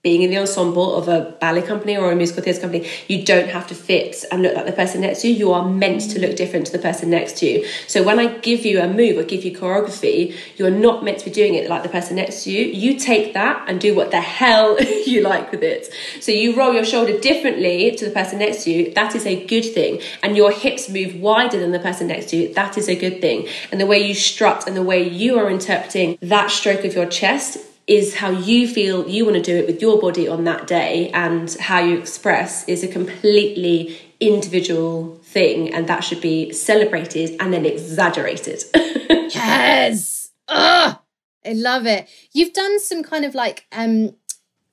being 0.07 0.21
in 0.21 0.29
the 0.29 0.37
ensemble 0.37 0.95
of 0.95 1.09
a 1.09 1.35
ballet 1.41 1.61
company 1.61 1.97
or 1.97 2.13
a 2.13 2.15
musical 2.15 2.41
theatre 2.41 2.61
company, 2.61 2.89
you 3.09 3.25
don't 3.25 3.49
have 3.49 3.67
to 3.67 3.75
fit 3.75 4.23
and 4.31 4.41
look 4.41 4.55
like 4.55 4.65
the 4.65 4.71
person 4.71 5.01
next 5.01 5.19
to 5.21 5.27
you. 5.27 5.33
You 5.33 5.51
are 5.51 5.67
meant 5.67 5.99
to 6.11 6.17
look 6.21 6.37
different 6.37 6.65
to 6.67 6.71
the 6.71 6.79
person 6.79 7.09
next 7.09 7.39
to 7.39 7.45
you. 7.45 7.67
So 7.87 8.03
when 8.03 8.17
I 8.17 8.37
give 8.37 8.65
you 8.65 8.79
a 8.79 8.87
move 8.87 9.17
or 9.17 9.23
give 9.23 9.43
you 9.43 9.51
choreography, 9.51 10.33
you're 10.55 10.71
not 10.87 11.03
meant 11.03 11.17
to 11.19 11.25
be 11.25 11.31
doing 11.31 11.55
it 11.55 11.69
like 11.69 11.83
the 11.83 11.89
person 11.89 12.15
next 12.15 12.45
to 12.45 12.51
you. 12.53 12.63
You 12.63 12.97
take 12.97 13.33
that 13.33 13.65
and 13.67 13.81
do 13.81 13.93
what 13.93 14.11
the 14.11 14.21
hell 14.21 14.81
you 15.05 15.23
like 15.23 15.51
with 15.51 15.61
it. 15.61 15.93
So 16.21 16.31
you 16.31 16.55
roll 16.55 16.73
your 16.73 16.85
shoulder 16.85 17.19
differently 17.19 17.91
to 17.97 18.05
the 18.05 18.11
person 18.11 18.39
next 18.39 18.63
to 18.63 18.71
you. 18.71 18.93
That 18.93 19.13
is 19.13 19.25
a 19.25 19.45
good 19.45 19.65
thing. 19.73 19.99
And 20.23 20.37
your 20.37 20.51
hips 20.53 20.87
move 20.87 21.15
wider 21.15 21.59
than 21.59 21.73
the 21.73 21.79
person 21.79 22.07
next 22.07 22.29
to 22.29 22.37
you. 22.37 22.53
That 22.53 22.77
is 22.77 22.87
a 22.87 22.95
good 22.95 23.19
thing. 23.19 23.49
And 23.73 23.81
the 23.81 23.85
way 23.85 24.07
you 24.07 24.13
strut 24.13 24.67
and 24.67 24.77
the 24.77 24.83
way 24.83 25.05
you 25.05 25.37
are 25.37 25.49
interpreting 25.49 26.17
that 26.21 26.49
stroke 26.49 26.85
of 26.85 26.93
your 26.93 27.07
chest 27.07 27.57
is 27.87 28.15
how 28.15 28.29
you 28.29 28.67
feel 28.67 29.07
you 29.07 29.23
want 29.23 29.37
to 29.37 29.41
do 29.41 29.55
it 29.55 29.65
with 29.65 29.81
your 29.81 29.99
body 29.99 30.27
on 30.27 30.43
that 30.43 30.67
day 30.67 31.09
and 31.11 31.53
how 31.55 31.79
you 31.79 31.97
express 31.97 32.67
is 32.67 32.83
a 32.83 32.87
completely 32.87 33.97
individual 34.19 35.15
thing 35.23 35.73
and 35.73 35.87
that 35.87 36.03
should 36.03 36.19
be 36.19 36.51
celebrated 36.51 37.35
and 37.39 37.53
then 37.53 37.65
exaggerated. 37.65 38.63
yes. 38.75 40.29
Ugh, 40.49 40.97
I 41.45 41.53
love 41.53 41.85
it. 41.85 42.09
You've 42.33 42.53
done 42.53 42.79
some 42.79 43.03
kind 43.03 43.23
of 43.23 43.33
like 43.33 43.65
um 43.71 44.15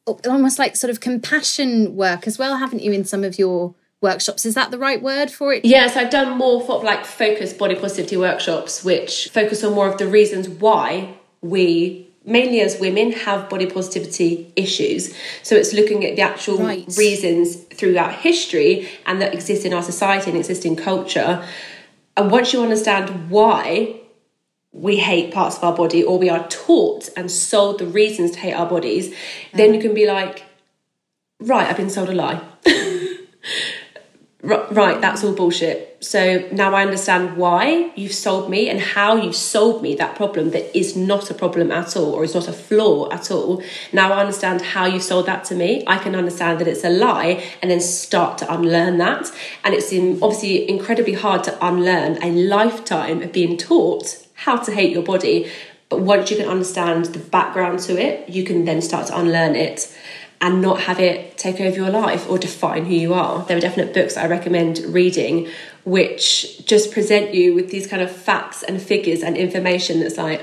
almost 0.06 0.58
like 0.58 0.76
sort 0.76 0.90
of 0.90 1.00
compassion 1.00 1.96
work 1.96 2.26
as 2.26 2.38
well, 2.38 2.56
haven't 2.56 2.82
you, 2.82 2.92
in 2.92 3.04
some 3.04 3.24
of 3.24 3.38
your 3.38 3.74
workshops. 4.00 4.44
Is 4.44 4.54
that 4.54 4.70
the 4.70 4.78
right 4.78 5.00
word 5.00 5.30
for 5.30 5.52
it? 5.52 5.64
Yes, 5.64 5.96
I've 5.96 6.10
done 6.10 6.36
more 6.36 6.62
of 6.62 6.82
like 6.82 7.04
focused 7.04 7.58
body 7.58 7.74
positivity 7.74 8.16
workshops, 8.16 8.84
which 8.84 9.28
focus 9.32 9.64
on 9.64 9.74
more 9.74 9.88
of 9.88 9.98
the 9.98 10.06
reasons 10.06 10.48
why 10.48 11.14
we 11.40 12.08
mainly 12.24 12.60
as 12.60 12.80
women 12.80 13.12
have 13.12 13.48
body 13.50 13.66
positivity 13.66 14.52
issues 14.56 15.14
so 15.42 15.54
it's 15.54 15.72
looking 15.72 16.04
at 16.04 16.16
the 16.16 16.22
actual 16.22 16.58
right. 16.58 16.86
reasons 16.96 17.56
throughout 17.74 18.14
history 18.14 18.88
and 19.06 19.20
that 19.20 19.34
exist 19.34 19.64
in 19.64 19.72
our 19.74 19.82
society 19.82 20.30
and 20.30 20.38
exist 20.38 20.64
in 20.64 20.74
culture 20.74 21.46
and 22.16 22.30
once 22.30 22.52
you 22.52 22.62
understand 22.62 23.30
why 23.30 24.00
we 24.72 24.96
hate 24.96 25.32
parts 25.32 25.56
of 25.58 25.64
our 25.64 25.76
body 25.76 26.02
or 26.02 26.18
we 26.18 26.28
are 26.28 26.48
taught 26.48 27.08
and 27.16 27.30
sold 27.30 27.78
the 27.78 27.86
reasons 27.86 28.32
to 28.32 28.38
hate 28.38 28.54
our 28.54 28.68
bodies 28.68 29.08
mm-hmm. 29.08 29.56
then 29.56 29.74
you 29.74 29.80
can 29.80 29.94
be 29.94 30.06
like 30.06 30.44
right 31.40 31.68
i've 31.68 31.76
been 31.76 31.90
sold 31.90 32.08
a 32.08 32.12
lie 32.12 32.40
right, 34.44 35.00
that's 35.00 35.24
all 35.24 35.32
bullshit. 35.32 35.96
So 36.00 36.46
now 36.52 36.74
I 36.74 36.82
understand 36.82 37.36
why 37.36 37.90
you've 37.96 38.12
sold 38.12 38.50
me 38.50 38.68
and 38.68 38.78
how 38.78 39.16
you've 39.16 39.34
sold 39.34 39.82
me 39.82 39.94
that 39.96 40.16
problem 40.16 40.50
that 40.50 40.76
is 40.76 40.94
not 40.94 41.30
a 41.30 41.34
problem 41.34 41.72
at 41.72 41.96
all 41.96 42.12
or 42.12 42.24
is 42.24 42.34
not 42.34 42.46
a 42.46 42.52
flaw 42.52 43.10
at 43.10 43.30
all. 43.30 43.62
Now 43.92 44.12
I 44.12 44.20
understand 44.20 44.60
how 44.60 44.84
you 44.84 45.00
sold 45.00 45.26
that 45.26 45.44
to 45.46 45.54
me. 45.54 45.82
I 45.86 45.96
can 45.98 46.14
understand 46.14 46.60
that 46.60 46.68
it's 46.68 46.84
a 46.84 46.90
lie 46.90 47.42
and 47.62 47.70
then 47.70 47.80
start 47.80 48.38
to 48.38 48.52
unlearn 48.52 48.98
that. 48.98 49.32
And 49.64 49.74
it's 49.74 49.92
obviously 50.22 50.68
incredibly 50.68 51.14
hard 51.14 51.42
to 51.44 51.66
unlearn 51.66 52.22
a 52.22 52.30
lifetime 52.30 53.22
of 53.22 53.32
being 53.32 53.56
taught 53.56 54.26
how 54.34 54.58
to 54.58 54.72
hate 54.72 54.92
your 54.92 55.02
body. 55.02 55.50
But 55.88 56.00
once 56.00 56.30
you 56.30 56.36
can 56.36 56.48
understand 56.48 57.06
the 57.06 57.18
background 57.18 57.78
to 57.80 57.98
it, 57.98 58.28
you 58.28 58.44
can 58.44 58.64
then 58.64 58.82
start 58.82 59.06
to 59.06 59.18
unlearn 59.18 59.54
it 59.54 59.94
and 60.40 60.60
not 60.60 60.80
have 60.80 61.00
it 61.00 61.38
take 61.38 61.60
over 61.60 61.76
your 61.76 61.90
life 61.90 62.28
or 62.28 62.38
define 62.38 62.84
who 62.84 62.94
you 62.94 63.14
are. 63.14 63.44
There 63.44 63.56
are 63.56 63.60
definite 63.60 63.94
books 63.94 64.16
I 64.16 64.26
recommend 64.26 64.78
reading 64.80 65.48
which 65.84 66.64
just 66.66 66.92
present 66.92 67.34
you 67.34 67.54
with 67.54 67.70
these 67.70 67.86
kind 67.86 68.02
of 68.02 68.10
facts 68.10 68.62
and 68.62 68.80
figures 68.80 69.22
and 69.22 69.36
information 69.36 70.00
that's 70.00 70.16
like, 70.16 70.42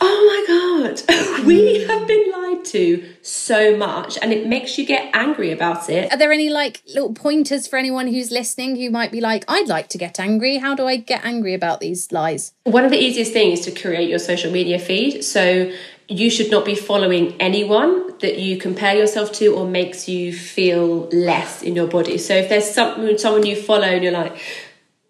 oh 0.00 0.26
my 0.26 0.44
God, 0.46 1.44
we 1.46 1.86
have 1.86 2.06
been 2.06 2.30
lied 2.30 2.64
to 2.66 3.08
so 3.22 3.74
much 3.76 4.18
and 4.20 4.32
it 4.32 4.46
makes 4.46 4.76
you 4.76 4.84
get 4.84 5.10
angry 5.14 5.50
about 5.50 5.88
it. 5.88 6.12
Are 6.12 6.18
there 6.18 6.32
any 6.32 6.50
like 6.50 6.82
little 6.86 7.14
pointers 7.14 7.66
for 7.66 7.78
anyone 7.78 8.06
who's 8.08 8.30
listening 8.30 8.76
who 8.76 8.90
might 8.90 9.10
be 9.10 9.20
like, 9.22 9.44
I'd 9.48 9.68
like 9.68 9.88
to 9.90 9.98
get 9.98 10.20
angry? 10.20 10.58
How 10.58 10.74
do 10.74 10.86
I 10.86 10.96
get 10.96 11.24
angry 11.24 11.54
about 11.54 11.80
these 11.80 12.12
lies? 12.12 12.52
One 12.64 12.84
of 12.84 12.90
the 12.90 12.98
easiest 12.98 13.32
things 13.32 13.60
is 13.60 13.64
to 13.66 13.80
create 13.80 14.10
your 14.10 14.18
social 14.18 14.52
media 14.52 14.78
feed. 14.78 15.22
So 15.22 15.72
you 16.08 16.30
should 16.30 16.50
not 16.50 16.64
be 16.64 16.74
following 16.74 17.34
anyone 17.40 18.16
that 18.20 18.38
you 18.38 18.56
compare 18.58 18.96
yourself 18.96 19.32
to 19.32 19.48
or 19.48 19.66
makes 19.66 20.08
you 20.08 20.32
feel 20.32 21.08
less 21.08 21.62
in 21.62 21.74
your 21.74 21.86
body. 21.86 22.18
So 22.18 22.34
if 22.34 22.48
there's 22.48 22.70
some, 22.70 23.18
someone 23.18 23.44
you 23.44 23.56
follow 23.56 23.84
and 23.84 24.02
you're 24.02 24.12
like, 24.12 24.38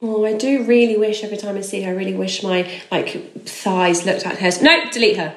oh, 0.02 0.24
I 0.24 0.32
do 0.34 0.64
really 0.64 0.96
wish 0.96 1.22
every 1.22 1.36
time 1.36 1.56
I 1.56 1.60
see 1.60 1.82
her, 1.82 1.92
I 1.92 1.94
really 1.94 2.14
wish 2.14 2.42
my 2.42 2.70
like 2.90 3.34
thighs 3.44 4.04
looked 4.06 4.24
like 4.24 4.38
hers. 4.38 4.62
No, 4.62 4.90
delete 4.90 5.16
her 5.16 5.34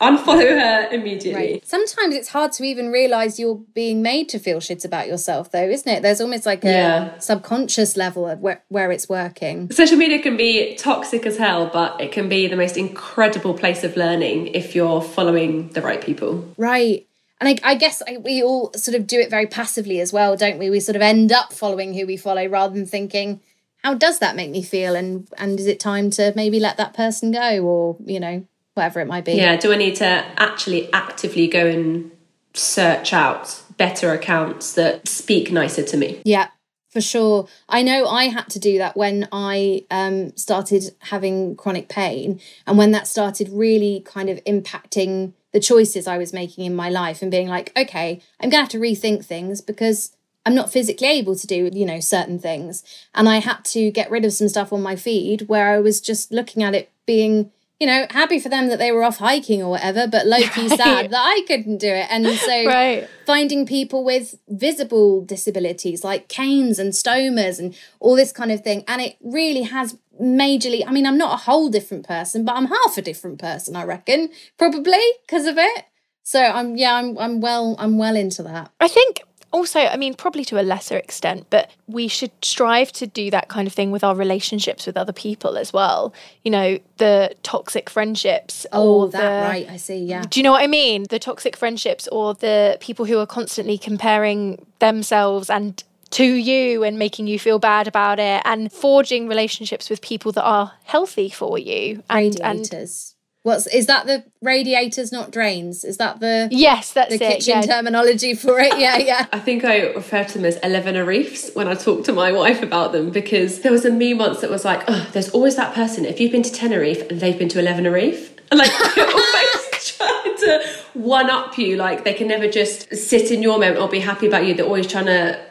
unfollow 0.00 0.48
her 0.48 0.88
immediately. 0.90 1.52
Right. 1.52 1.66
Sometimes 1.66 2.14
it's 2.14 2.28
hard 2.28 2.52
to 2.52 2.64
even 2.64 2.90
realize 2.90 3.38
you're 3.38 3.60
being 3.74 4.02
made 4.02 4.28
to 4.30 4.38
feel 4.38 4.60
shit 4.60 4.84
about 4.84 5.06
yourself, 5.06 5.50
though, 5.50 5.68
isn't 5.68 5.90
it? 5.90 6.02
There's 6.02 6.20
almost 6.20 6.46
like 6.46 6.64
a 6.64 6.70
yeah. 6.70 7.18
subconscious 7.18 7.96
level 7.96 8.26
of 8.26 8.40
where, 8.40 8.62
where 8.68 8.90
it's 8.90 9.08
working. 9.08 9.70
Social 9.70 9.96
media 9.96 10.22
can 10.22 10.36
be 10.36 10.74
toxic 10.76 11.26
as 11.26 11.36
hell, 11.36 11.70
but 11.72 12.00
it 12.00 12.12
can 12.12 12.28
be 12.28 12.46
the 12.46 12.56
most 12.56 12.76
incredible 12.76 13.54
place 13.54 13.84
of 13.84 13.96
learning 13.96 14.48
if 14.48 14.74
you're 14.74 15.02
following 15.02 15.68
the 15.70 15.82
right 15.82 16.02
people. 16.02 16.48
Right. 16.56 17.06
And 17.40 17.48
I, 17.48 17.70
I 17.70 17.74
guess 17.74 18.02
we 18.20 18.42
all 18.42 18.72
sort 18.74 18.94
of 18.94 19.06
do 19.06 19.18
it 19.18 19.30
very 19.30 19.46
passively 19.46 20.00
as 20.00 20.12
well, 20.12 20.36
don't 20.36 20.58
we? 20.58 20.70
We 20.70 20.80
sort 20.80 20.96
of 20.96 21.02
end 21.02 21.32
up 21.32 21.52
following 21.52 21.94
who 21.94 22.06
we 22.06 22.16
follow 22.16 22.46
rather 22.46 22.74
than 22.74 22.86
thinking, 22.86 23.40
how 23.82 23.94
does 23.94 24.18
that 24.18 24.36
make 24.36 24.50
me 24.50 24.62
feel 24.62 24.94
and 24.94 25.26
and 25.38 25.58
is 25.58 25.66
it 25.66 25.80
time 25.80 26.10
to 26.10 26.32
maybe 26.36 26.60
let 26.60 26.76
that 26.76 26.94
person 26.94 27.30
go 27.30 27.62
or 27.62 27.96
you 28.04 28.20
know 28.20 28.44
whatever 28.74 29.00
it 29.00 29.06
might 29.06 29.24
be. 29.24 29.32
Yeah, 29.32 29.56
do 29.56 29.72
I 29.72 29.76
need 29.76 29.96
to 29.96 30.04
actually 30.04 30.92
actively 30.92 31.48
go 31.48 31.66
and 31.66 32.10
search 32.54 33.12
out 33.12 33.62
better 33.76 34.12
accounts 34.12 34.74
that 34.74 35.08
speak 35.08 35.50
nicer 35.50 35.82
to 35.82 35.96
me? 35.96 36.20
Yeah, 36.24 36.48
for 36.90 37.00
sure. 37.00 37.48
I 37.68 37.82
know 37.82 38.06
I 38.06 38.24
had 38.24 38.48
to 38.50 38.58
do 38.58 38.78
that 38.78 38.96
when 38.96 39.28
I 39.32 39.84
um, 39.90 40.36
started 40.36 40.94
having 40.98 41.56
chronic 41.56 41.88
pain 41.88 42.40
and 42.66 42.76
when 42.76 42.90
that 42.92 43.06
started 43.06 43.48
really 43.48 44.02
kind 44.04 44.28
of 44.28 44.42
impacting 44.44 45.32
the 45.52 45.60
choices 45.60 46.06
I 46.06 46.18
was 46.18 46.32
making 46.32 46.64
in 46.64 46.74
my 46.74 46.88
life 46.88 47.22
and 47.22 47.30
being 47.30 47.48
like, 47.48 47.72
okay, 47.76 48.20
I'm 48.40 48.50
going 48.50 48.64
to 48.64 48.64
have 48.64 48.68
to 48.70 48.78
rethink 48.78 49.24
things 49.24 49.60
because 49.60 50.16
I'm 50.46 50.54
not 50.54 50.72
physically 50.72 51.08
able 51.08 51.36
to 51.36 51.46
do, 51.46 51.70
you 51.72 51.84
know, 51.84 52.00
certain 52.00 52.38
things. 52.38 52.82
And 53.14 53.28
I 53.28 53.38
had 53.38 53.64
to 53.66 53.90
get 53.90 54.10
rid 54.10 54.24
of 54.24 54.32
some 54.32 54.48
stuff 54.48 54.72
on 54.72 54.82
my 54.82 54.96
feed 54.96 55.48
where 55.48 55.72
I 55.72 55.80
was 55.80 56.00
just 56.00 56.32
looking 56.32 56.62
at 56.62 56.74
it 56.74 56.90
being 57.06 57.50
you 57.80 57.86
know, 57.86 58.06
happy 58.10 58.38
for 58.38 58.50
them 58.50 58.68
that 58.68 58.78
they 58.78 58.92
were 58.92 59.02
off 59.02 59.16
hiking 59.16 59.62
or 59.62 59.70
whatever, 59.70 60.06
but 60.06 60.26
low 60.26 60.38
key 60.38 60.68
right. 60.68 60.78
sad 60.78 61.10
that 61.10 61.18
I 61.18 61.42
couldn't 61.46 61.78
do 61.78 61.88
it. 61.88 62.06
And 62.10 62.26
so 62.26 62.66
right. 62.66 63.08
finding 63.24 63.66
people 63.66 64.04
with 64.04 64.34
visible 64.48 65.24
disabilities 65.24 66.04
like 66.04 66.28
canes 66.28 66.78
and 66.78 66.92
stomas 66.92 67.58
and 67.58 67.74
all 67.98 68.14
this 68.14 68.32
kind 68.32 68.52
of 68.52 68.62
thing. 68.62 68.84
And 68.86 69.00
it 69.00 69.16
really 69.22 69.62
has 69.62 69.96
majorly, 70.20 70.86
I 70.86 70.92
mean, 70.92 71.06
I'm 71.06 71.16
not 71.16 71.32
a 71.32 71.44
whole 71.44 71.70
different 71.70 72.06
person, 72.06 72.44
but 72.44 72.54
I'm 72.54 72.66
half 72.66 72.98
a 72.98 73.02
different 73.02 73.38
person, 73.38 73.74
I 73.74 73.84
reckon, 73.84 74.28
probably 74.58 75.00
because 75.26 75.46
of 75.46 75.56
it. 75.56 75.84
So 76.22 76.40
I'm 76.40 76.76
yeah, 76.76 76.94
I'm 76.94 77.18
I'm 77.18 77.40
well 77.40 77.74
I'm 77.78 77.98
well 77.98 78.14
into 78.14 78.42
that. 78.44 78.70
I 78.78 78.86
think 78.88 79.22
also, 79.52 79.80
I 79.80 79.96
mean, 79.96 80.14
probably 80.14 80.44
to 80.46 80.60
a 80.60 80.62
lesser 80.62 80.96
extent, 80.96 81.46
but 81.50 81.70
we 81.86 82.08
should 82.08 82.30
strive 82.42 82.92
to 82.92 83.06
do 83.06 83.30
that 83.30 83.48
kind 83.48 83.66
of 83.66 83.74
thing 83.74 83.90
with 83.90 84.04
our 84.04 84.14
relationships 84.14 84.86
with 84.86 84.96
other 84.96 85.12
people 85.12 85.56
as 85.56 85.72
well. 85.72 86.14
You 86.44 86.50
know, 86.50 86.78
the 86.98 87.34
toxic 87.42 87.90
friendships. 87.90 88.66
Oh, 88.72 89.08
that 89.08 89.48
right. 89.48 89.68
I 89.68 89.76
see. 89.76 90.04
Yeah. 90.04 90.22
Do 90.28 90.38
you 90.38 90.44
know 90.44 90.52
what 90.52 90.62
I 90.62 90.68
mean? 90.68 91.06
The 91.10 91.18
toxic 91.18 91.56
friendships 91.56 92.08
or 92.08 92.34
the 92.34 92.78
people 92.80 93.04
who 93.04 93.18
are 93.18 93.26
constantly 93.26 93.76
comparing 93.76 94.64
themselves 94.78 95.50
and 95.50 95.82
to 96.10 96.24
you 96.24 96.82
and 96.82 96.98
making 96.98 97.26
you 97.26 97.38
feel 97.38 97.58
bad 97.58 97.86
about 97.86 98.18
it 98.18 98.42
and 98.44 98.72
forging 98.72 99.28
relationships 99.28 99.88
with 99.88 100.00
people 100.00 100.32
that 100.32 100.42
are 100.42 100.72
healthy 100.84 101.30
for 101.30 101.58
you 101.58 102.02
and, 102.10 102.36
Radiators. 102.40 103.14
What's 103.42 103.66
is 103.68 103.86
that 103.86 104.06
the 104.06 104.24
radiators, 104.42 105.12
not 105.12 105.30
drains? 105.30 105.82
Is 105.82 105.96
that 105.96 106.20
the 106.20 106.48
yes, 106.50 106.92
that's 106.92 107.16
the 107.16 107.24
it, 107.24 107.38
kitchen 107.38 107.54
yeah. 107.54 107.62
terminology 107.62 108.34
for 108.34 108.60
it? 108.60 108.78
Yeah, 108.78 108.98
yeah. 108.98 109.26
I 109.32 109.38
think 109.38 109.64
I 109.64 109.92
refer 109.92 110.24
to 110.24 110.34
them 110.34 110.44
as 110.44 110.58
Elevenerifes 110.58 111.54
when 111.56 111.66
I 111.66 111.74
talk 111.74 112.04
to 112.04 112.12
my 112.12 112.32
wife 112.32 112.62
about 112.62 112.92
them 112.92 113.08
because 113.10 113.60
there 113.62 113.72
was 113.72 113.86
a 113.86 113.90
meme 113.90 114.18
once 114.18 114.42
that 114.42 114.50
was 114.50 114.66
like, 114.66 114.82
oh, 114.88 115.08
there's 115.12 115.30
always 115.30 115.56
that 115.56 115.74
person. 115.74 116.04
If 116.04 116.20
you've 116.20 116.32
been 116.32 116.42
to 116.42 116.52
Tenerife 116.52 117.08
and 117.08 117.18
they've 117.18 117.38
been 117.38 117.48
to 117.50 117.58
Elevenerife, 117.58 118.30
and 118.50 118.58
like 118.58 118.70
they're 118.94 119.06
always 119.06 119.96
trying 119.96 120.36
to 120.36 120.66
one 120.92 121.30
up 121.30 121.56
you, 121.56 121.76
like 121.76 122.04
they 122.04 122.12
can 122.12 122.28
never 122.28 122.46
just 122.46 122.94
sit 122.94 123.30
in 123.30 123.42
your 123.42 123.58
moment 123.58 123.78
or 123.78 123.88
be 123.88 124.00
happy 124.00 124.26
about 124.26 124.44
you. 124.44 124.52
They're 124.52 124.66
always 124.66 124.86
trying 124.86 125.06
to 125.06 125.42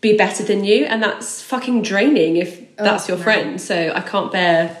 be 0.00 0.16
better 0.16 0.42
than 0.42 0.64
you, 0.64 0.84
and 0.86 1.00
that's 1.00 1.42
fucking 1.42 1.82
draining 1.82 2.38
if 2.38 2.60
oh, 2.78 2.82
that's 2.82 3.04
oh, 3.04 3.12
your 3.12 3.18
no. 3.18 3.22
friend. 3.22 3.60
So 3.60 3.92
I 3.94 4.00
can't 4.00 4.32
bear 4.32 4.80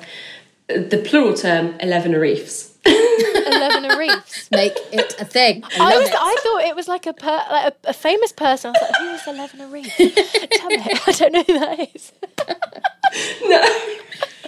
the 0.68 1.02
plural 1.04 1.34
term, 1.34 1.74
Elevenerifes. 1.78 2.72
Elevena 2.86 3.98
reefs. 3.98 4.50
Make 4.50 4.74
it 4.92 5.20
a 5.20 5.24
thing. 5.24 5.64
I, 5.78 5.94
I 5.94 5.98
was. 5.98 6.08
It. 6.08 6.14
I 6.16 6.36
thought 6.42 6.60
it 6.62 6.76
was 6.76 6.88
like 6.88 7.06
a 7.06 7.12
per, 7.12 7.44
like 7.50 7.74
a, 7.84 7.90
a, 7.90 7.92
famous 7.92 8.32
person. 8.32 8.74
I 8.74 8.78
was 8.78 8.90
like, 8.90 9.00
who 9.00 9.32
is 9.32 9.38
Elevenerifes? 9.38 10.50
Tell 10.52 10.68
me. 10.68 10.76
I 11.06 11.12
don't 11.12 11.32
know 11.32 11.42
who 11.42 11.58
that 11.58 11.94
is. 11.94 12.12
no. 13.42 13.62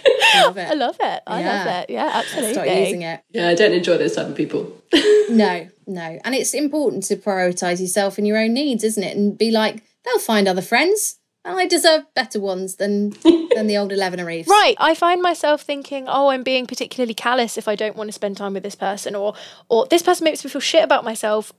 I 0.01 0.43
love 0.45 0.57
it. 0.57 0.69
I 0.69 0.73
love 0.73 0.97
it. 0.99 1.23
I 1.27 1.41
yeah. 1.41 1.53
love 1.53 1.83
it. 1.83 1.89
Yeah, 1.89 2.09
absolutely. 2.13 2.53
Start 2.53 2.69
using 2.69 3.01
it. 3.01 3.21
Yeah, 3.31 3.49
I 3.49 3.55
don't 3.55 3.73
enjoy 3.73 3.97
those 3.97 4.15
type 4.15 4.27
of 4.27 4.35
people. 4.35 4.81
no, 5.29 5.67
no. 5.87 6.19
And 6.23 6.35
it's 6.35 6.53
important 6.53 7.03
to 7.03 7.17
prioritize 7.17 7.81
yourself 7.81 8.17
and 8.17 8.25
your 8.25 8.37
own 8.37 8.53
needs, 8.53 8.83
isn't 8.83 9.03
it? 9.03 9.17
And 9.17 9.37
be 9.37 9.51
like, 9.51 9.83
they'll 10.05 10.19
find 10.19 10.47
other 10.47 10.61
friends. 10.61 11.19
I 11.45 11.65
deserve 11.67 12.03
better 12.13 12.39
ones 12.39 12.75
than 12.75 13.09
than 13.55 13.67
the 13.67 13.77
old 13.77 13.91
Elevenerifes. 13.91 14.47
Right. 14.47 14.75
I 14.79 14.93
find 14.93 15.21
myself 15.21 15.61
thinking, 15.61 16.05
oh, 16.07 16.29
I'm 16.29 16.43
being 16.43 16.65
particularly 16.65 17.13
callous 17.13 17.57
if 17.57 17.67
I 17.67 17.75
don't 17.75 17.95
want 17.95 18.09
to 18.09 18.13
spend 18.13 18.37
time 18.37 18.53
with 18.53 18.63
this 18.63 18.75
person, 18.75 19.15
or 19.15 19.33
or 19.69 19.87
this 19.87 20.03
person 20.03 20.25
makes 20.25 20.43
me 20.43 20.49
feel 20.49 20.61
shit 20.61 20.83
about 20.83 21.03
myself, 21.03 21.53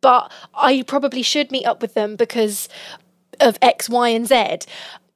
but 0.00 0.32
I 0.54 0.82
probably 0.86 1.22
should 1.22 1.50
meet 1.50 1.66
up 1.66 1.82
with 1.82 1.94
them 1.94 2.16
because 2.16 2.68
of 3.40 3.58
X, 3.60 3.88
Y, 3.88 4.08
and 4.08 4.26
Z. 4.26 4.58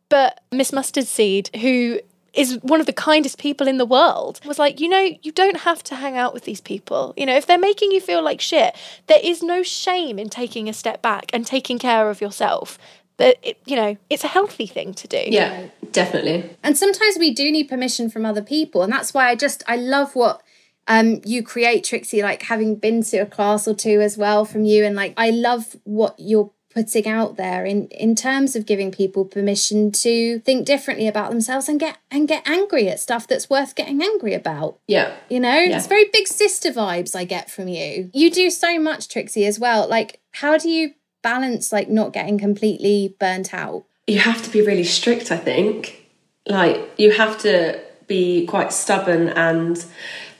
But 0.09 0.41
Miss 0.51 0.73
Mustardseed, 0.73 1.55
who 1.57 2.01
is 2.33 2.59
one 2.63 2.81
of 2.81 2.87
the 2.87 2.93
kindest 2.93 3.39
people 3.39 3.67
in 3.67 3.79
the 3.79 3.87
world 3.87 4.41
was 4.45 4.59
like 4.59 4.81
you 4.81 4.89
know 4.89 5.11
you 5.23 5.33
don't 5.33 5.59
have 5.59 5.83
to 5.83 5.97
hang 5.97 6.17
out 6.17 6.33
with 6.33 6.45
these 6.45 6.61
people 6.61 7.13
you 7.17 7.27
know 7.27 7.37
if 7.37 7.45
they're 7.47 7.59
making 7.59 7.91
you 7.91 8.01
feel 8.01 8.23
like 8.23 8.41
shit 8.41 8.77
there 9.09 9.19
is 9.23 9.43
no 9.43 9.63
shame 9.63 10.19
in 10.19 10.29
taking 10.29 10.69
a 10.69 10.73
step 10.73 11.03
back 11.03 11.29
and 11.33 11.45
taking 11.45 11.79
care 11.79 12.09
of 12.09 12.21
yourself 12.21 12.79
but 13.21 13.37
it, 13.43 13.57
you 13.67 13.77
know 13.77 13.97
it's 14.09 14.25
a 14.25 14.29
healthy 14.37 14.67
thing 14.67 14.95
to 14.95 15.07
do 15.07 15.23
Yeah, 15.29 15.67
definitely. 15.93 16.39
And 16.65 16.77
sometimes 16.77 17.17
we 17.19 17.31
do 17.33 17.51
need 17.53 17.69
permission 17.69 18.11
from 18.11 18.25
other 18.25 18.43
people. 18.43 18.83
And 18.83 18.93
that's 18.93 19.13
why 19.15 19.29
I 19.29 19.35
just, 19.35 19.63
I 19.69 19.77
love 19.77 20.15
what 20.15 20.43
um, 20.89 21.21
you 21.25 21.43
create, 21.43 21.85
Trixie, 21.85 22.23
like 22.23 22.43
having 22.43 22.77
been 22.77 23.03
to 23.11 23.19
a 23.19 23.27
class 23.27 23.69
or 23.69 23.75
two 23.75 24.01
as 24.01 24.17
well 24.19 24.45
from 24.45 24.65
you. 24.65 24.85
And 24.85 24.97
like, 24.97 25.15
I 25.17 25.31
love 25.31 25.77
what 25.85 26.15
you're 26.19 26.51
putting 26.73 27.09
out 27.09 27.37
there 27.37 27.65
in 27.65 27.89
in 27.89 28.15
terms 28.15 28.55
of 28.55 28.65
giving 28.65 28.93
people 28.93 29.25
permission 29.25 29.91
to 29.91 30.39
think 30.41 30.65
differently 30.65 31.09
about 31.09 31.31
themselves 31.31 31.69
and 31.69 31.81
get 31.81 31.99
and 32.13 32.29
get 32.29 32.49
angry 32.49 32.89
at 32.89 33.01
stuff 33.01 33.27
that's 33.27 33.51
worth 33.51 33.75
getting 33.75 34.01
angry 34.01 34.35
about 34.35 34.79
Yeah. 34.87 35.13
you 35.29 35.41
know 35.41 35.59
it's 35.59 35.89
very 35.89 36.05
big 36.13 36.29
sister 36.29 36.71
vibes 36.71 37.17
i 37.17 37.25
get 37.25 37.51
from 37.51 37.67
you 37.67 38.09
you 38.13 38.31
do 38.31 38.51
so 38.51 38.79
much 38.79 39.09
trixie 39.09 39.47
as 39.47 39.59
well 39.59 39.89
like 39.89 40.21
how 40.31 40.57
do 40.59 40.71
you 40.71 40.93
balance 41.23 41.73
like 41.73 41.89
not 41.89 42.13
getting 42.13 42.39
completely 42.39 43.15
burnt 43.19 43.53
out 43.53 43.85
you 44.11 44.19
have 44.19 44.43
to 44.43 44.51
be 44.51 44.61
really 44.61 44.85
strict, 44.85 45.31
I 45.31 45.37
think. 45.37 46.09
Like, 46.47 46.91
you 46.99 47.13
have 47.13 47.39
to 47.39 47.81
be 48.09 48.45
quite 48.47 48.73
stubborn 48.73 49.29
and 49.29 49.85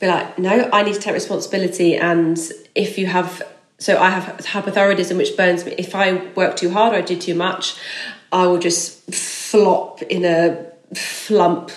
be 0.01 0.09
like, 0.09 0.39
no, 0.39 0.69
I 0.73 0.83
need 0.83 0.95
to 0.95 1.01
take 1.01 1.15
responsibility. 1.15 1.97
And 1.97 2.37
if 2.75 2.99
you 2.99 3.07
have, 3.07 3.43
so 3.79 3.97
I 3.97 4.11
have 4.11 4.39
hypothyroidism, 4.39 5.17
which 5.17 5.37
burns 5.37 5.65
me. 5.65 5.77
If 5.79 5.95
I 5.95 6.27
work 6.35 6.57
too 6.57 6.71
hard 6.71 6.95
or 6.95 6.97
I 6.97 7.01
do 7.03 7.17
too 7.17 7.35
much, 7.35 7.77
I 8.33 8.47
will 8.47 8.59
just 8.59 9.15
flop 9.15 10.03
in 10.03 10.25
a 10.25 10.67
flump, 10.95 11.71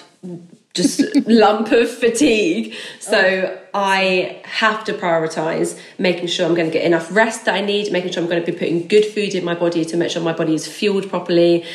just 0.73 1.01
lump 1.27 1.71
of 1.71 1.89
fatigue. 1.89 2.73
So 2.99 3.17
oh. 3.17 3.59
I 3.73 4.41
have 4.45 4.83
to 4.85 4.93
prioritize 4.93 5.79
making 5.97 6.27
sure 6.27 6.45
I'm 6.45 6.55
going 6.55 6.69
to 6.69 6.73
get 6.73 6.85
enough 6.85 7.13
rest 7.15 7.45
that 7.45 7.55
I 7.55 7.61
need, 7.61 7.91
making 7.91 8.11
sure 8.11 8.23
I'm 8.23 8.29
going 8.29 8.43
to 8.43 8.51
be 8.51 8.57
putting 8.57 8.87
good 8.87 9.05
food 9.05 9.35
in 9.35 9.43
my 9.43 9.55
body 9.55 9.85
to 9.85 9.97
make 9.97 10.11
sure 10.11 10.21
my 10.21 10.33
body 10.33 10.53
is 10.53 10.67
fueled 10.67 11.09
properly. 11.09 11.65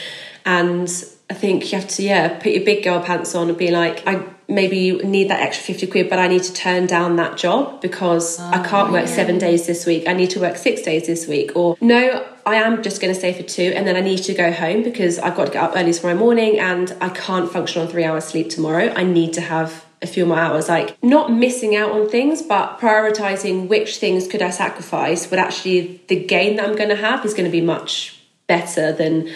And 0.45 0.89
I 1.31 1.35
think 1.35 1.71
you 1.71 1.79
have 1.79 1.89
to, 1.89 2.03
yeah, 2.03 2.39
put 2.39 2.53
your 2.53 2.65
big 2.65 2.85
girl 2.85 3.01
pants 3.01 3.35
on 3.35 3.49
and 3.49 3.59
be 3.59 3.71
like, 3.71 4.07
I 4.07 4.25
maybe 4.49 4.79
you 4.79 5.03
need 5.03 5.29
that 5.29 5.41
extra 5.41 5.65
50 5.67 5.87
quid, 5.89 6.09
but 6.09 6.19
I 6.19 6.27
need 6.27 6.43
to 6.45 6.53
turn 6.53 6.87
down 6.87 7.17
that 7.17 7.37
job 7.37 7.83
because 7.83 8.41
I 8.41 8.65
oh, 8.65 8.69
can't 8.69 8.91
work 8.91 9.07
seven 9.07 9.39
days 9.39 9.67
this 9.67 9.85
week. 9.85 10.09
I 10.09 10.15
need 10.15 10.31
to 10.31 10.41
work 10.41 10.57
six 10.57 10.81
days 10.83 11.07
this 11.07 11.29
week. 11.29 11.55
Or 11.55 11.77
no, 11.81 12.27
I 12.47 12.57
am 12.57 12.83
just 12.83 13.01
going 13.01 13.13
to 13.13 13.19
stay 13.19 13.35
for 13.35 13.43
two 13.43 13.73
and 13.77 13.87
then 13.87 13.95
I 13.95 14.01
need 14.01 14.19
to 14.25 14.35
go 14.35 14.51
home 14.51 14.83
because 14.83 15.19
I've 15.19 15.37
got 15.37 15.47
to 15.47 15.53
get 15.53 15.63
up 15.63 15.73
early 15.77 15.93
tomorrow 15.93 16.17
morning 16.17 16.59
and 16.59 16.97
I 17.01 17.11
can't 17.11 17.53
function 17.53 17.83
on 17.83 17.89
three 17.89 18.05
hours 18.05 18.25
sleep 18.25 18.49
tomorrow. 18.49 18.93
I 18.97 19.05
need 19.05 19.35
to 19.35 19.43
have 19.43 19.85
a 20.01 20.07
few 20.07 20.25
more 20.25 20.39
hours 20.39 20.69
like 20.69 20.97
not 21.03 21.33
missing 21.33 21.75
out 21.75 21.91
on 21.91 22.09
things 22.09 22.41
but 22.41 22.79
prioritizing 22.79 23.67
which 23.67 23.97
things 23.97 24.29
could 24.29 24.41
i 24.41 24.49
sacrifice 24.49 25.27
but 25.27 25.41
actually 25.41 26.01
the 26.07 26.25
gain 26.25 26.55
that 26.55 26.69
i'm 26.69 26.77
going 26.77 26.89
to 26.89 26.95
have 26.95 27.25
is 27.25 27.35
going 27.35 27.45
to 27.45 27.51
be 27.51 27.61
much 27.61 28.17
better 28.47 28.93
than 28.93 29.29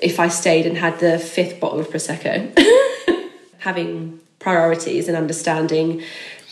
if 0.00 0.18
i 0.18 0.26
stayed 0.26 0.64
and 0.64 0.78
had 0.78 0.98
the 1.00 1.18
fifth 1.18 1.60
bottle 1.60 1.78
of 1.78 1.88
prosecco 1.88 2.50
having 3.58 4.18
priorities 4.38 5.08
and 5.08 5.16
understanding 5.16 6.02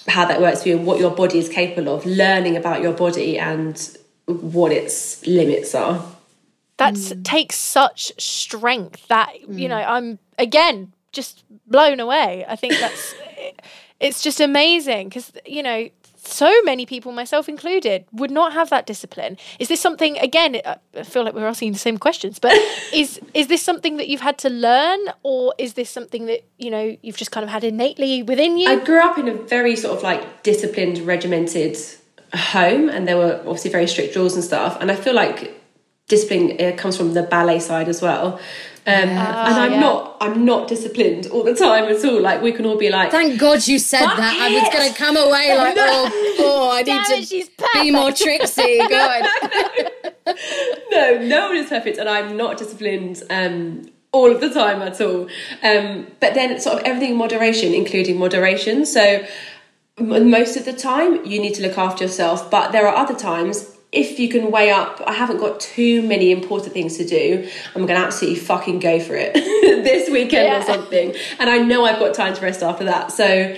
how 0.08 0.24
that 0.26 0.40
works 0.40 0.62
for 0.62 0.68
you 0.68 0.76
and 0.78 0.86
what 0.86 0.98
your 1.00 1.10
body 1.10 1.38
is 1.38 1.48
capable 1.48 1.94
of 1.94 2.04
learning 2.04 2.56
about 2.56 2.82
your 2.82 2.92
body 2.92 3.38
and 3.38 3.96
what 4.26 4.72
its 4.72 5.26
limits 5.26 5.74
are. 5.74 6.04
That 6.76 6.94
Mm. 6.94 7.24
takes 7.24 7.56
such 7.56 8.12
strength 8.20 9.06
that 9.08 9.30
you 9.48 9.68
know 9.68 9.76
i'm 9.76 10.18
again 10.38 10.92
just 11.12 11.44
blown 11.68 12.00
away. 12.00 12.44
I 12.48 12.56
think 12.56 12.74
that's 12.80 13.14
it's 14.00 14.22
just 14.22 14.40
amazing 14.40 15.08
because 15.08 15.30
you 15.46 15.62
know 15.62 15.88
so 16.26 16.50
many 16.62 16.86
people 16.86 17.12
myself 17.12 17.48
included 17.48 18.04
would 18.12 18.30
not 18.30 18.52
have 18.52 18.70
that 18.70 18.86
discipline 18.86 19.36
is 19.58 19.68
this 19.68 19.80
something 19.80 20.18
again 20.18 20.60
i 20.96 21.02
feel 21.02 21.24
like 21.24 21.34
we're 21.34 21.46
asking 21.46 21.72
the 21.72 21.78
same 21.78 21.98
questions 21.98 22.38
but 22.38 22.52
is 22.92 23.20
is 23.34 23.48
this 23.48 23.62
something 23.62 23.96
that 23.96 24.08
you've 24.08 24.20
had 24.20 24.38
to 24.38 24.48
learn 24.48 24.98
or 25.22 25.54
is 25.58 25.74
this 25.74 25.90
something 25.90 26.26
that 26.26 26.40
you 26.58 26.70
know 26.70 26.96
you've 27.02 27.16
just 27.16 27.30
kind 27.30 27.44
of 27.44 27.50
had 27.50 27.64
innately 27.64 28.22
within 28.22 28.56
you 28.56 28.68
I 28.68 28.84
grew 28.84 29.00
up 29.00 29.18
in 29.18 29.28
a 29.28 29.34
very 29.34 29.76
sort 29.76 29.96
of 29.96 30.02
like 30.02 30.42
disciplined, 30.42 30.98
regimented 30.98 31.76
home, 32.34 32.88
and 32.88 33.06
there 33.06 33.16
were 33.16 33.36
obviously 33.40 33.70
very 33.70 33.86
strict 33.86 34.16
rules 34.16 34.34
and 34.34 34.44
stuff. 34.44 34.76
And 34.80 34.90
I 34.90 34.96
feel 34.96 35.14
like 35.14 35.60
discipline 36.08 36.76
comes 36.76 36.96
from 36.96 37.14
the 37.14 37.22
ballet 37.22 37.60
side 37.60 37.88
as 37.88 38.02
well. 38.02 38.40
Um, 38.86 38.92
and 38.92 39.18
I'm 39.18 39.72
yeah. 39.72 39.80
not, 39.80 40.18
I'm 40.20 40.44
not 40.44 40.68
disciplined 40.68 41.28
all 41.28 41.42
the 41.42 41.54
time 41.54 41.84
at 41.84 42.04
all. 42.04 42.20
Like 42.20 42.42
we 42.42 42.52
can 42.52 42.66
all 42.66 42.76
be 42.76 42.90
like, 42.90 43.10
Thank 43.10 43.40
God 43.40 43.66
you 43.66 43.78
said 43.78 44.04
Fuck 44.04 44.18
that. 44.18 44.36
I 44.38 44.52
was 44.52 44.74
going 44.74 44.92
to 44.92 44.98
come 44.98 45.16
away 45.16 45.54
like, 45.56 45.74
oh, 45.78 46.36
oh 46.40 46.70
I 46.70 46.82
need 46.82 46.86
Damn 46.86 47.04
to 47.04 47.36
it, 47.36 47.50
be 47.72 47.90
more 47.90 48.12
Trixie. 48.12 48.78
Go 48.88 48.94
on. 48.94 50.36
no, 50.90 51.18
no 51.18 51.48
one 51.48 51.56
is 51.56 51.70
perfect, 51.70 51.96
and 51.96 52.10
I'm 52.10 52.36
not 52.36 52.58
disciplined 52.58 53.22
um, 53.30 53.90
all 54.12 54.30
of 54.30 54.42
the 54.42 54.50
time 54.50 54.82
at 54.82 55.00
all. 55.00 55.28
Um, 55.62 56.06
but 56.20 56.34
then, 56.34 56.60
sort 56.60 56.80
of 56.80 56.84
everything 56.84 57.12
in 57.12 57.16
moderation, 57.16 57.72
including 57.72 58.18
moderation. 58.18 58.84
So, 58.84 59.26
most 59.98 60.58
of 60.58 60.66
the 60.66 60.74
time, 60.74 61.24
you 61.24 61.40
need 61.40 61.54
to 61.54 61.62
look 61.62 61.78
after 61.78 62.04
yourself, 62.04 62.50
but 62.50 62.72
there 62.72 62.86
are 62.86 62.94
other 62.94 63.14
times. 63.14 63.73
If 63.94 64.18
you 64.18 64.28
can 64.28 64.50
weigh 64.50 64.70
up, 64.70 65.00
I 65.06 65.12
haven't 65.12 65.38
got 65.38 65.60
too 65.60 66.02
many 66.02 66.30
important 66.32 66.72
things 66.72 66.96
to 66.98 67.04
do. 67.04 67.48
I'm 67.74 67.86
going 67.86 67.98
to 68.00 68.06
absolutely 68.06 68.40
fucking 68.40 68.80
go 68.80 68.98
for 69.00 69.14
it 69.16 69.34
this 69.84 70.10
weekend 70.10 70.48
Yeah. 70.48 70.58
or 70.60 70.62
something. 70.62 71.14
And 71.38 71.48
I 71.50 71.58
know 71.58 71.84
I've 71.84 71.98
got 71.98 72.14
time 72.14 72.34
to 72.34 72.40
rest 72.42 72.62
after 72.62 72.84
that. 72.84 73.12
So, 73.12 73.56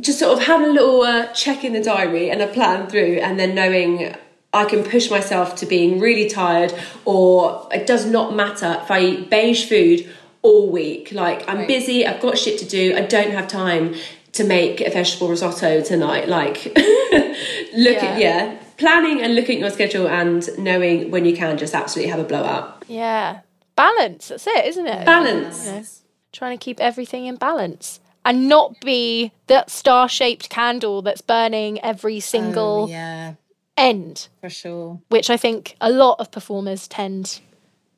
just 0.00 0.18
sort 0.18 0.32
of 0.38 0.44
having 0.46 0.68
a 0.70 0.72
little 0.72 1.02
uh, 1.02 1.26
check 1.34 1.62
in 1.62 1.72
the 1.74 1.82
diary 1.82 2.30
and 2.30 2.40
a 2.40 2.46
plan 2.46 2.88
through, 2.88 3.18
and 3.22 3.38
then 3.38 3.54
knowing 3.54 4.14
I 4.52 4.64
can 4.64 4.82
push 4.82 5.10
myself 5.10 5.54
to 5.56 5.66
being 5.66 6.00
really 6.00 6.28
tired, 6.28 6.72
or 7.04 7.68
it 7.70 7.86
does 7.86 8.06
not 8.06 8.34
matter 8.34 8.78
if 8.82 8.90
I 8.90 9.00
eat 9.00 9.30
beige 9.30 9.68
food 9.68 10.08
all 10.42 10.70
week. 10.70 11.12
Like 11.12 11.46
I'm 11.48 11.66
busy, 11.66 12.06
I've 12.06 12.20
got 12.22 12.38
shit 12.38 12.58
to 12.60 12.64
do, 12.66 12.96
I 12.96 13.02
don't 13.02 13.30
have 13.32 13.46
time 13.46 13.94
to 14.32 14.44
make 14.44 14.80
a 14.80 14.88
vegetable 14.90 15.28
risotto 15.28 15.82
tonight. 15.82 16.28
Like 16.28 16.64
look 16.74 17.96
Yeah. 18.02 18.04
at 18.04 18.18
yeah, 18.20 18.56
planning 18.80 19.20
and 19.22 19.34
looking 19.36 19.56
at 19.56 19.60
your 19.60 19.70
schedule 19.70 20.08
and 20.08 20.48
knowing 20.58 21.10
when 21.12 21.24
you 21.24 21.36
can 21.36 21.56
just 21.58 21.74
absolutely 21.74 22.10
have 22.10 22.20
a 22.20 22.24
blowout. 22.24 22.84
yeah 22.88 23.40
balance 23.76 24.28
that's 24.28 24.46
it 24.46 24.64
isn't 24.66 24.86
it 24.86 25.06
Balance. 25.06 25.66
You 25.66 25.72
know, 25.72 25.84
trying 26.32 26.58
to 26.58 26.62
keep 26.64 26.78
everything 26.80 27.26
in 27.26 27.36
balance 27.36 28.00
and 28.24 28.48
not 28.48 28.80
be 28.80 29.32
that 29.46 29.70
star 29.70 30.08
shaped 30.08 30.50
candle 30.50 31.00
that's 31.02 31.22
burning 31.22 31.80
every 31.80 32.20
single 32.20 32.88
yeah, 32.90 33.34
end, 33.76 34.28
for 34.40 34.50
sure. 34.50 35.00
which 35.08 35.30
I 35.30 35.36
think 35.38 35.76
a 35.80 35.90
lot 35.90 36.16
of 36.20 36.30
performers 36.30 36.86
tend 36.86 37.40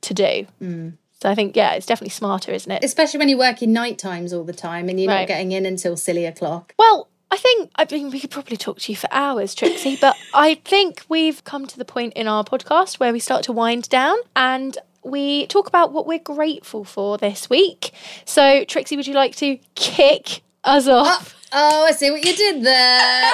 to 0.02 0.14
do. 0.14 0.46
Mm. 0.62 0.92
So 1.20 1.28
I 1.30 1.34
think, 1.34 1.56
yeah, 1.56 1.72
it's 1.74 1.86
definitely 1.86 2.10
smarter, 2.10 2.52
isn't 2.52 2.70
it? 2.70 2.82
Especially 2.84 3.18
when 3.18 3.28
you're 3.28 3.38
working 3.38 3.72
night 3.72 3.98
times 3.98 4.32
all 4.32 4.44
the 4.44 4.52
time 4.52 4.88
and 4.88 4.98
you're 5.00 5.08
Right. 5.10 5.20
not 5.22 5.28
getting 5.28 5.52
in 5.52 5.66
until 5.66 5.96
silly 5.96 6.24
o'clock. 6.24 6.74
Well, 6.78 7.08
I 7.32 7.36
think, 7.38 7.70
I 7.76 7.86
mean, 7.90 8.10
we 8.10 8.20
could 8.20 8.30
probably 8.30 8.58
talk 8.58 8.78
to 8.80 8.92
you 8.92 8.96
for 8.96 9.08
hours, 9.10 9.54
Trixie, 9.54 9.96
but 10.00 10.14
I 10.34 10.56
think 10.66 11.02
we've 11.08 11.42
come 11.44 11.66
to 11.66 11.78
the 11.78 11.84
point 11.86 12.12
in 12.12 12.28
our 12.28 12.44
podcast 12.44 13.00
where 13.00 13.10
we 13.10 13.20
start 13.20 13.42
to 13.44 13.52
wind 13.52 13.88
down 13.88 14.18
and 14.36 14.76
we 15.02 15.46
talk 15.46 15.66
about 15.66 15.92
what 15.92 16.06
we're 16.06 16.18
grateful 16.18 16.84
for 16.84 17.16
this 17.16 17.48
week. 17.48 17.92
So, 18.26 18.64
Trixie, 18.66 18.96
would 18.96 19.06
you 19.06 19.14
like 19.14 19.34
to 19.36 19.58
kick 19.74 20.42
us 20.62 20.86
off? 20.86 21.34
Oh, 21.54 21.86
I 21.86 21.92
see 21.92 22.10
what 22.10 22.22
you 22.22 22.36
did 22.36 22.62
there. 22.62 23.32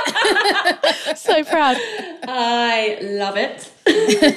so 1.17 1.43
proud. 1.43 1.77
I 2.23 2.99
love 3.03 3.37
it. 3.37 3.73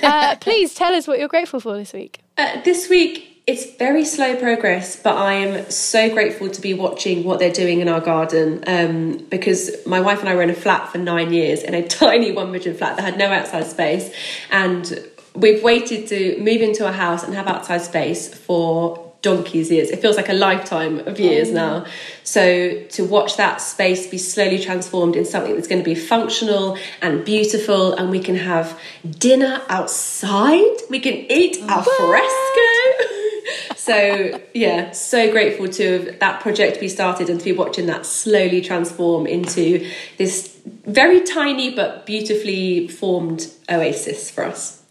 Uh, 0.04 0.38
please 0.38 0.74
tell 0.74 0.96
us 0.96 1.08
what 1.08 1.20
you're 1.20 1.28
grateful 1.28 1.60
for 1.60 1.78
this 1.78 1.94
week. 1.94 2.22
Uh, 2.36 2.62
this 2.64 2.90
week, 2.90 3.31
it's 3.52 3.66
very 3.76 4.06
slow 4.06 4.38
progress, 4.38 4.96
but 4.96 5.18
I 5.18 5.34
am 5.34 5.70
so 5.70 6.10
grateful 6.10 6.50
to 6.50 6.62
be 6.62 6.74
watching 6.74 7.26
what 7.26 7.40
they're 7.40 7.52
doing 7.52 7.82
in 7.82 7.90
our 7.90 8.00
garden 8.00 8.64
um, 8.66 9.18
because 9.30 9.86
my 9.86 10.00
wife 10.00 10.22
and 10.22 10.30
I 10.30 10.36
were 10.36 10.42
in 10.42 10.50
a 10.50 10.56
flat 10.56 10.90
for 10.90 11.00
nine 11.00 11.34
years 11.34 11.62
in 11.62 11.74
a 11.74 11.86
tiny 11.88 12.32
one 12.32 12.54
bedroom 12.54 12.78
flat 12.78 12.96
that 12.96 13.04
had 13.04 13.18
no 13.18 13.28
outside 13.28 13.66
space. 13.66 14.10
And 14.52 15.06
we've 15.36 15.62
waited 15.62 16.08
to 16.08 16.40
move 16.40 16.62
into 16.62 16.88
a 16.88 16.94
house 16.94 17.24
and 17.24 17.34
have 17.34 17.48
outside 17.48 17.82
space 17.82 18.34
for 18.34 19.12
donkey's 19.22 19.70
years. 19.70 19.90
It 19.90 20.00
feels 20.00 20.16
like 20.16 20.30
a 20.30 20.34
lifetime 20.34 21.00
of 21.00 21.20
years 21.20 21.52
now. 21.52 21.86
So 22.24 22.86
to 22.86 23.06
watch 23.06 23.36
that 23.38 23.62
space 23.62 24.08
be 24.08 24.18
slowly 24.18 24.60
transformed 24.60 25.16
in 25.18 25.26
something 25.26 25.54
that's 25.56 25.68
going 25.68 25.84
to 25.84 25.86
be 25.86 25.96
functional 25.96 26.78
and 27.02 27.26
beautiful, 27.26 27.94
and 27.94 28.10
we 28.10 28.20
can 28.20 28.36
have 28.36 28.80
dinner 29.20 29.62
outside, 29.68 30.76
we 30.90 31.00
can 31.00 31.14
eat 31.30 31.58
al 31.64 31.84
fresco. 31.84 32.71
So 33.92 34.42
yeah, 34.54 34.92
so 34.92 35.32
grateful 35.32 35.68
to 35.68 35.92
have 35.92 36.20
that 36.20 36.42
project 36.42 36.80
be 36.80 36.88
started 36.88 37.30
and 37.30 37.40
to 37.40 37.46
be 37.46 37.52
watching 37.52 37.88
that 37.88 38.06
slowly 38.06 38.62
transform 38.62 39.28
into 39.28 39.90
this 40.18 40.58
very 40.66 41.22
tiny 41.22 41.76
but 41.76 42.06
beautifully 42.06 42.88
formed 42.88 43.52
oasis 43.70 44.32
for 44.32 44.46
us. 44.46 44.82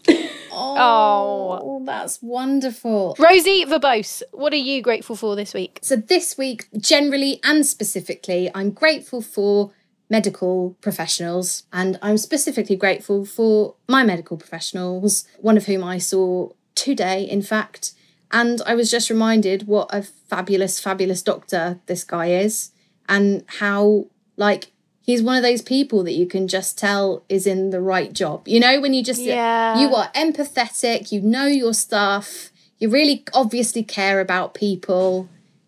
Oh, 0.53 1.59
oh, 1.61 1.83
that's 1.85 2.21
wonderful. 2.21 3.15
Rosie 3.17 3.65
Verbose, 3.65 4.21
what 4.31 4.53
are 4.53 4.57
you 4.57 4.81
grateful 4.81 5.15
for 5.15 5.35
this 5.35 5.53
week? 5.53 5.79
So, 5.81 5.95
this 5.95 6.37
week, 6.37 6.67
generally 6.77 7.39
and 7.43 7.65
specifically, 7.65 8.51
I'm 8.53 8.71
grateful 8.71 9.21
for 9.21 9.71
medical 10.09 10.75
professionals, 10.81 11.63
and 11.71 11.97
I'm 12.01 12.17
specifically 12.17 12.75
grateful 12.75 13.25
for 13.25 13.75
my 13.87 14.03
medical 14.03 14.37
professionals, 14.37 15.25
one 15.39 15.57
of 15.57 15.65
whom 15.65 15.83
I 15.83 15.97
saw 15.97 16.49
today, 16.75 17.23
in 17.23 17.41
fact. 17.41 17.93
And 18.31 18.61
I 18.65 18.75
was 18.75 18.89
just 18.89 19.09
reminded 19.09 19.67
what 19.67 19.89
a 19.93 20.03
fabulous, 20.03 20.79
fabulous 20.79 21.21
doctor 21.21 21.79
this 21.85 22.03
guy 22.03 22.27
is, 22.27 22.71
and 23.09 23.43
how, 23.59 24.07
like, 24.37 24.71
he's 25.01 25.21
one 25.21 25.35
of 25.35 25.43
those 25.43 25.61
people 25.61 26.03
that 26.03 26.13
you 26.13 26.25
can 26.25 26.47
just 26.47 26.77
tell 26.77 27.23
is 27.27 27.45
in 27.45 27.71
the 27.71 27.81
right 27.81 28.13
job. 28.13 28.47
You 28.47 28.59
know, 28.59 28.79
when 28.79 28.93
you 28.93 29.03
just, 29.03 29.21
Yeah. 29.21 29.79
you 29.79 29.93
are 29.95 30.09
empathetic, 30.13 31.11
you 31.11 31.21
know 31.21 31.45
your 31.45 31.73
stuff, 31.73 32.51
you 32.77 32.89
really 32.89 33.23
obviously 33.33 33.83
care 33.83 34.21
about 34.21 34.53
people. 34.53 35.27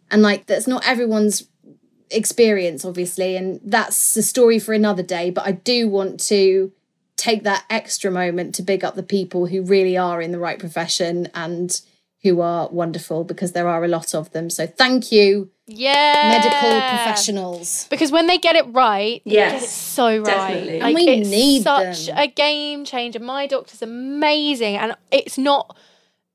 And 0.10 0.22
like, 0.22 0.46
that's 0.46 0.68
not 0.68 0.88
everyone's 0.88 1.46
experience, 2.10 2.86
obviously. 2.86 3.36
And 3.36 3.60
that's 3.64 4.16
a 4.16 4.24
story 4.24 4.60
for 4.60 4.74
another 4.74 5.04
day. 5.04 5.30
But 5.32 5.46
I 5.46 5.52
do 5.52 5.90
want 5.90 6.20
to 6.28 6.72
take 7.18 7.44
that 7.44 7.66
extra 7.70 8.12
moment 8.12 8.56
to 8.56 8.62
big 8.62 8.84
up 8.84 8.96
the 8.96 9.04
people 9.04 9.48
who 9.48 9.64
really 9.64 9.98
are 9.98 10.22
in 10.22 10.32
the 10.32 10.40
right 10.40 10.60
profession 10.60 11.28
and 11.34 11.82
who 12.24 12.40
are 12.42 12.70
wonderful 12.70 13.24
because 13.24 13.52
there 13.52 13.68
are 13.68 13.84
a 13.84 13.88
lot 13.88 14.16
of 14.16 14.32
them. 14.32 14.50
So 14.50 14.66
thank 14.66 15.12
you, 15.12 15.50
Yeah. 15.68 16.30
medical 16.30 16.82
professionals. 16.90 17.88
Because 17.90 18.12
when 18.12 18.28
they 18.28 18.38
get 18.38 18.56
it 18.56 18.66
right, 18.68 19.22
they 19.26 19.32
get 19.32 19.52
Yes, 19.54 19.64
it 19.64 19.68
so 19.70 20.18
right. 20.18 20.24
definitely. 20.26 20.80
Like, 20.80 20.84
And 20.84 20.96
we 20.96 21.08
it's 21.10 21.30
need 21.30 21.64
such 21.64 22.06
them. 22.08 22.18
a 22.18 22.28
game 22.28 22.86
changer. 22.86 23.20
My 23.20 23.46
doctor's 23.48 23.82
amazing, 23.82 24.78
and 24.78 24.96
it's 25.12 25.38
not 25.38 25.76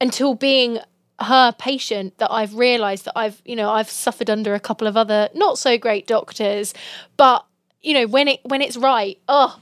until 0.01 0.35
being 0.35 0.79
her 1.21 1.53
patient 1.59 2.17
that 2.19 2.31
I've 2.31 2.55
realised 2.55 3.05
that 3.07 3.15
I've, 3.17 3.43
you 3.45 3.57
know, 3.57 3.71
I've 3.71 3.91
suffered 3.91 4.31
under 4.31 4.55
a 4.55 4.61
couple 4.61 4.87
of 4.87 4.97
other 4.97 5.29
not 5.35 5.59
so 5.59 5.77
great 5.79 6.07
doctors, 6.07 6.75
but 7.17 7.45
you 7.81 7.95
know, 7.95 8.07
when 8.07 8.29
it 8.29 8.41
when 8.45 8.61
it's 8.61 8.77
right, 8.77 9.19
oh, 9.29 9.59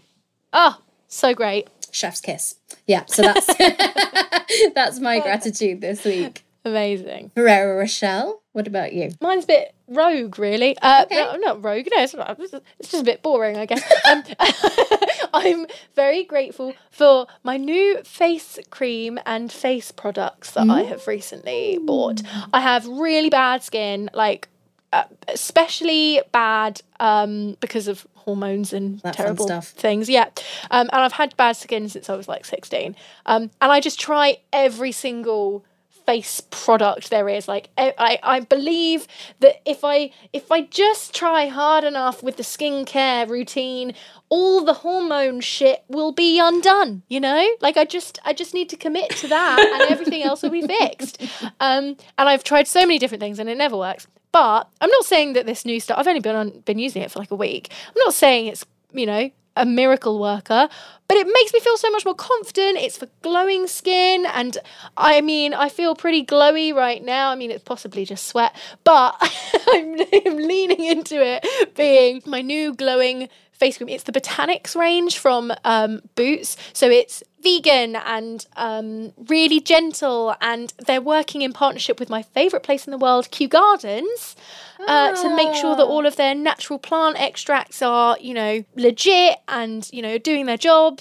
oh, 0.52 0.78
so 1.08 1.34
great, 1.34 1.68
Chef's 1.96 2.20
kiss. 2.20 2.56
Yeah, 2.86 3.04
so 3.06 3.22
that's 3.22 3.46
that's 4.74 5.00
my 5.00 5.18
gratitude 5.20 5.80
this 5.80 6.04
week. 6.04 6.44
amazing. 6.62 7.30
Ferrero 7.34 7.78
Rochelle, 7.78 8.42
what 8.52 8.66
about 8.66 8.92
you? 8.92 9.12
Mine's 9.22 9.44
a 9.44 9.46
bit 9.46 9.74
rogue, 9.88 10.38
really. 10.38 10.76
Uh, 10.82 11.04
Okay. 11.04 11.14
no, 11.16 11.36
not 11.36 11.64
rogue. 11.64 11.86
No, 11.90 12.02
it's, 12.02 12.14
not, 12.14 12.38
it's 12.38 12.90
just 12.90 13.02
a 13.02 13.04
bit 13.04 13.22
boring, 13.22 13.56
I 13.56 13.64
guess. 13.64 13.82
Um, 14.10 14.24
I'm 15.32 15.66
very 15.94 16.24
grateful 16.24 16.74
for 16.90 17.26
my 17.42 17.56
new 17.56 18.02
face 18.04 18.58
cream 18.68 19.18
and 19.24 19.50
face 19.50 19.90
products 19.90 20.50
that 20.50 20.68
I 20.68 20.82
have 20.82 21.06
recently 21.06 21.78
bought. 21.82 22.20
I 22.52 22.60
have 22.60 22.86
really 22.86 23.30
bad 23.30 23.62
skin, 23.62 24.10
like 24.12 24.48
uh, 24.92 25.04
especially 25.28 26.20
bad 26.32 26.80
um, 27.00 27.56
because 27.60 27.88
of 27.88 28.06
hormones 28.14 28.72
and 28.72 29.00
That 29.00 29.14
terrible 29.14 29.46
stuff. 29.46 29.68
things. 29.68 30.08
Yeah, 30.08 30.28
um, 30.70 30.88
and 30.92 31.02
I've 31.02 31.12
had 31.12 31.36
bad 31.36 31.56
skin 31.56 31.88
since 31.88 32.08
I 32.10 32.16
was 32.16 32.28
like 32.28 32.44
16, 32.44 32.96
um, 33.26 33.42
and 33.60 33.72
I 33.72 33.80
just 33.80 34.00
try 34.00 34.38
every 34.52 34.92
single 34.92 35.64
face 36.06 36.40
product 36.50 37.10
there 37.10 37.28
is. 37.28 37.48
Like 37.48 37.68
I, 37.76 38.18
I 38.22 38.38
believe 38.40 39.08
that 39.40 39.60
if 39.68 39.80
i 39.82 40.12
if 40.32 40.52
i 40.52 40.60
just 40.60 41.12
try 41.12 41.48
hard 41.48 41.82
enough 41.82 42.22
with 42.22 42.36
the 42.36 42.44
skincare 42.44 43.28
routine 43.28 43.92
all 44.28 44.64
the 44.64 44.72
hormone 44.72 45.40
shit 45.40 45.82
will 45.88 46.12
be 46.12 46.38
undone 46.38 47.02
you 47.08 47.18
know? 47.18 47.44
Like 47.60 47.76
i 47.76 47.84
just 47.84 48.20
i 48.24 48.32
just 48.32 48.54
need 48.54 48.68
to 48.68 48.76
commit 48.76 49.10
to 49.16 49.26
that 49.26 49.58
and 49.58 49.90
everything 49.90 50.22
else 50.22 50.42
will 50.44 50.50
be 50.50 50.62
fixed. 50.62 51.20
Um 51.58 51.96
and 52.16 52.28
i've 52.28 52.44
tried 52.44 52.68
so 52.68 52.82
many 52.82 53.00
different 53.00 53.20
things 53.20 53.40
and 53.40 53.48
it 53.48 53.58
never 53.58 53.76
works 53.76 54.06
but 54.32 54.68
i'm 54.80 54.90
not 54.90 55.04
saying 55.04 55.32
that 55.32 55.46
this 55.46 55.64
new 55.64 55.80
stuff 55.80 55.98
i've 55.98 56.06
only 56.06 56.20
been 56.20 56.36
on 56.36 56.50
been 56.60 56.78
using 56.78 57.02
it 57.02 57.10
for 57.10 57.18
like 57.18 57.30
a 57.30 57.36
week. 57.36 57.70
I'm 57.88 58.00
not 58.04 58.14
saying 58.14 58.46
it's 58.46 58.64
you 58.92 59.06
know 59.06 59.30
a 59.56 59.64
miracle 59.64 60.20
worker, 60.20 60.68
but 61.08 61.16
it 61.16 61.26
makes 61.26 61.52
me 61.52 61.60
feel 61.60 61.76
so 61.76 61.90
much 61.90 62.04
more 62.04 62.14
confident. 62.14 62.78
It's 62.78 62.98
for 62.98 63.08
glowing 63.22 63.66
skin, 63.66 64.26
and 64.26 64.58
I 64.96 65.20
mean, 65.20 65.54
I 65.54 65.68
feel 65.68 65.94
pretty 65.94 66.24
glowy 66.24 66.74
right 66.74 67.04
now. 67.04 67.30
I 67.30 67.36
mean, 67.36 67.50
it's 67.50 67.64
possibly 67.64 68.04
just 68.04 68.26
sweat, 68.26 68.54
but 68.84 69.16
I'm, 69.68 69.96
I'm 70.26 70.36
leaning 70.36 70.84
into 70.84 71.16
it 71.24 71.74
being 71.74 72.22
my 72.26 72.42
new 72.42 72.74
glowing 72.74 73.28
face 73.52 73.78
cream. 73.78 73.88
It's 73.88 74.04
the 74.04 74.12
Botanics 74.12 74.76
range 74.76 75.18
from 75.18 75.52
um, 75.64 76.02
Boots, 76.14 76.56
so 76.72 76.90
it's 76.90 77.22
vegan 77.42 77.96
and 77.96 78.44
um, 78.56 79.12
really 79.28 79.60
gentle, 79.60 80.34
and 80.40 80.72
they're 80.86 81.00
working 81.00 81.42
in 81.42 81.52
partnership 81.52 82.00
with 82.00 82.10
my 82.10 82.22
favourite 82.22 82.62
place 82.62 82.86
in 82.86 82.90
the 82.90 82.98
world, 82.98 83.30
Kew 83.30 83.48
Gardens 83.48 84.36
uh, 84.80 85.22
to 85.22 85.34
make 85.34 85.54
sure 85.54 85.76
that 85.76 85.84
all 85.84 86.06
of 86.06 86.16
their 86.16 86.34
natural 86.34 86.78
plant 86.78 87.18
extracts 87.18 87.82
are, 87.82 88.16
you 88.20 88.34
know, 88.34 88.64
legit 88.74 89.38
and, 89.48 89.88
you 89.92 90.02
know, 90.02 90.18
doing 90.18 90.46
their 90.46 90.56
job. 90.56 90.95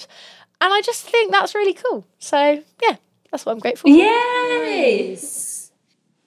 And 0.60 0.72
I 0.72 0.80
just 0.82 1.06
think 1.06 1.32
that's 1.32 1.54
really 1.54 1.74
cool. 1.74 2.06
So, 2.18 2.62
yeah, 2.82 2.96
that's 3.30 3.44
what 3.46 3.52
I'm 3.52 3.58
grateful 3.58 3.90
for. 3.90 3.96
Yay! 3.96 5.16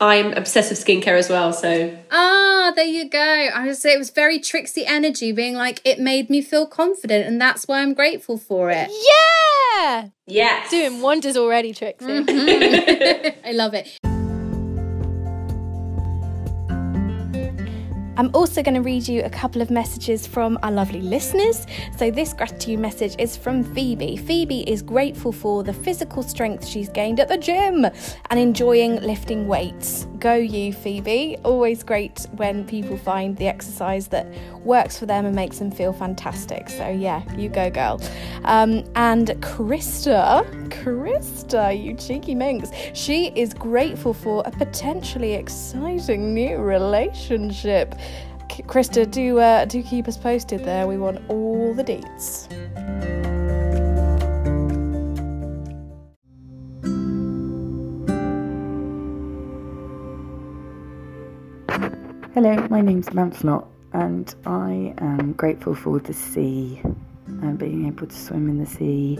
I'm 0.01 0.31
obsessed 0.33 0.69
with 0.69 0.83
skincare 0.83 1.17
as 1.17 1.29
well, 1.29 1.51
so 1.51 1.97
Ah, 2.09 2.71
there 2.73 2.85
you 2.85 3.09
go. 3.09 3.19
I 3.19 3.65
would 3.65 3.75
say 3.75 3.93
it 3.93 3.97
was 3.97 4.11
very 4.11 4.39
Trixie 4.39 4.85
energy, 4.85 5.33
being 5.33 5.55
like, 5.55 5.81
it 5.83 5.99
made 5.99 6.29
me 6.29 6.41
feel 6.41 6.65
confident, 6.65 7.27
and 7.27 7.41
that's 7.41 7.67
why 7.67 7.81
I'm 7.81 7.93
grateful 7.93 8.37
for 8.37 8.71
it. 8.71 8.89
Yeah! 8.89 10.09
yes. 10.25 10.69
Doing 10.69 11.01
wonders 11.01 11.35
already, 11.35 11.73
Trixie. 11.73 12.05
I 12.29 13.51
love 13.51 13.73
it. 13.73 14.18
I'm 18.19 18.31
also 18.33 18.61
going 18.61 18.75
to 18.75 18.81
read 18.81 19.07
you 19.07 19.23
a 19.23 19.29
couple 19.29 19.61
of 19.61 19.71
messages 19.71 20.27
from 20.27 20.59
our 20.61 20.73
lovely 20.73 20.99
listeners. 20.99 21.65
So, 21.95 22.11
this 22.11 22.33
gratitude 22.33 22.77
message 22.77 23.15
is 23.17 23.37
from 23.37 23.63
Phoebe. 23.63 24.17
Phoebe 24.17 24.69
is 24.69 24.81
grateful 24.81 25.31
for 25.31 25.63
the 25.63 25.71
physical 25.71 26.21
strength 26.21 26.67
she's 26.67 26.89
gained 26.89 27.21
at 27.21 27.29
the 27.29 27.37
gym 27.37 27.85
and 27.85 28.37
enjoying 28.37 28.97
lifting 28.97 29.47
weights. 29.47 30.05
Go, 30.19 30.33
you, 30.33 30.73
Phoebe. 30.73 31.37
Always 31.45 31.81
great 31.81 32.27
when 32.33 32.67
people 32.67 32.97
find 32.97 33.37
the 33.37 33.47
exercise 33.47 34.09
that 34.09 34.27
works 34.63 34.97
for 34.97 35.05
them 35.05 35.25
and 35.25 35.35
makes 35.35 35.59
them 35.59 35.71
feel 35.71 35.93
fantastic. 35.93 36.69
So, 36.69 36.87
yeah, 36.87 37.23
you 37.35 37.49
go, 37.49 37.69
girl. 37.69 38.01
Um, 38.43 38.83
and 38.95 39.27
Krista, 39.41 40.45
Krista, 40.69 41.71
you 41.81 41.93
cheeky 41.95 42.35
minx, 42.35 42.69
she 42.93 43.27
is 43.35 43.53
grateful 43.53 44.13
for 44.13 44.43
a 44.45 44.51
potentially 44.51 45.33
exciting 45.33 46.33
new 46.33 46.57
relationship. 46.57 47.95
Krista, 48.49 49.09
do 49.09 49.39
uh, 49.39 49.65
do 49.65 49.81
keep 49.81 50.07
us 50.07 50.17
posted 50.17 50.65
there. 50.65 50.85
We 50.87 50.97
want 50.97 51.21
all 51.29 51.73
the 51.73 51.83
deets. 51.83 52.47
Hello, 62.33 62.67
my 62.69 62.81
name's 62.81 63.13
Lancelot, 63.13 63.67
and 63.93 64.33
I 64.45 64.93
am 64.99 65.33
grateful 65.33 65.75
for 65.75 65.99
the 65.99 66.13
sea 66.13 66.81
and 67.41 67.57
being 67.57 67.87
able 67.87 68.07
to 68.07 68.15
swim 68.15 68.49
in 68.49 68.57
the 68.59 68.65
sea, 68.65 69.17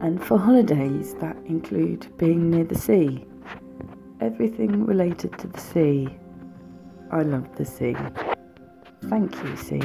and 0.00 0.22
for 0.22 0.38
holidays 0.38 1.14
that 1.20 1.36
include 1.46 2.06
being 2.18 2.50
near 2.50 2.64
the 2.64 2.78
sea. 2.78 3.26
Everything 4.20 4.84
related 4.86 5.36
to 5.38 5.48
the 5.48 5.60
sea. 5.60 6.08
I 7.10 7.22
love 7.22 7.54
the 7.56 7.64
sea. 7.64 7.96
Thank 9.08 9.34
you, 9.42 9.56
sea. 9.56 9.82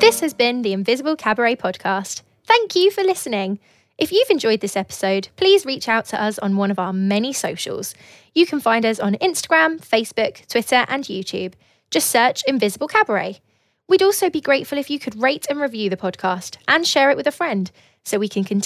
This 0.08 0.20
has 0.20 0.32
been 0.32 0.62
the 0.62 0.72
Invisible 0.72 1.16
Cabaret 1.16 1.56
podcast. 1.56 2.22
Thank 2.44 2.74
you 2.74 2.90
for 2.90 3.04
listening. 3.04 3.58
If 3.98 4.10
you've 4.10 4.30
enjoyed 4.30 4.60
this 4.60 4.74
episode, 4.74 5.28
please 5.36 5.66
reach 5.66 5.86
out 5.86 6.06
to 6.06 6.22
us 6.22 6.38
on 6.38 6.56
one 6.56 6.70
of 6.70 6.78
our 6.78 6.94
many 6.94 7.34
socials. 7.34 7.94
You 8.34 8.46
can 8.46 8.58
find 8.58 8.86
us 8.86 8.98
on 8.98 9.16
Instagram, 9.16 9.78
Facebook, 9.78 10.46
Twitter, 10.48 10.86
and 10.88 11.04
YouTube. 11.04 11.52
Just 11.90 12.08
search 12.08 12.42
Invisible 12.48 12.88
Cabaret. 12.88 13.40
We'd 13.86 14.02
also 14.02 14.30
be 14.30 14.40
grateful 14.40 14.78
if 14.78 14.88
you 14.88 14.98
could 14.98 15.20
rate 15.20 15.46
and 15.50 15.60
review 15.60 15.90
the 15.90 15.96
podcast 15.98 16.56
and 16.66 16.86
share 16.86 17.10
it 17.10 17.16
with 17.18 17.26
a 17.26 17.30
friend 17.30 17.70
so 18.02 18.18
we 18.18 18.30
can 18.30 18.44
continue. 18.44 18.64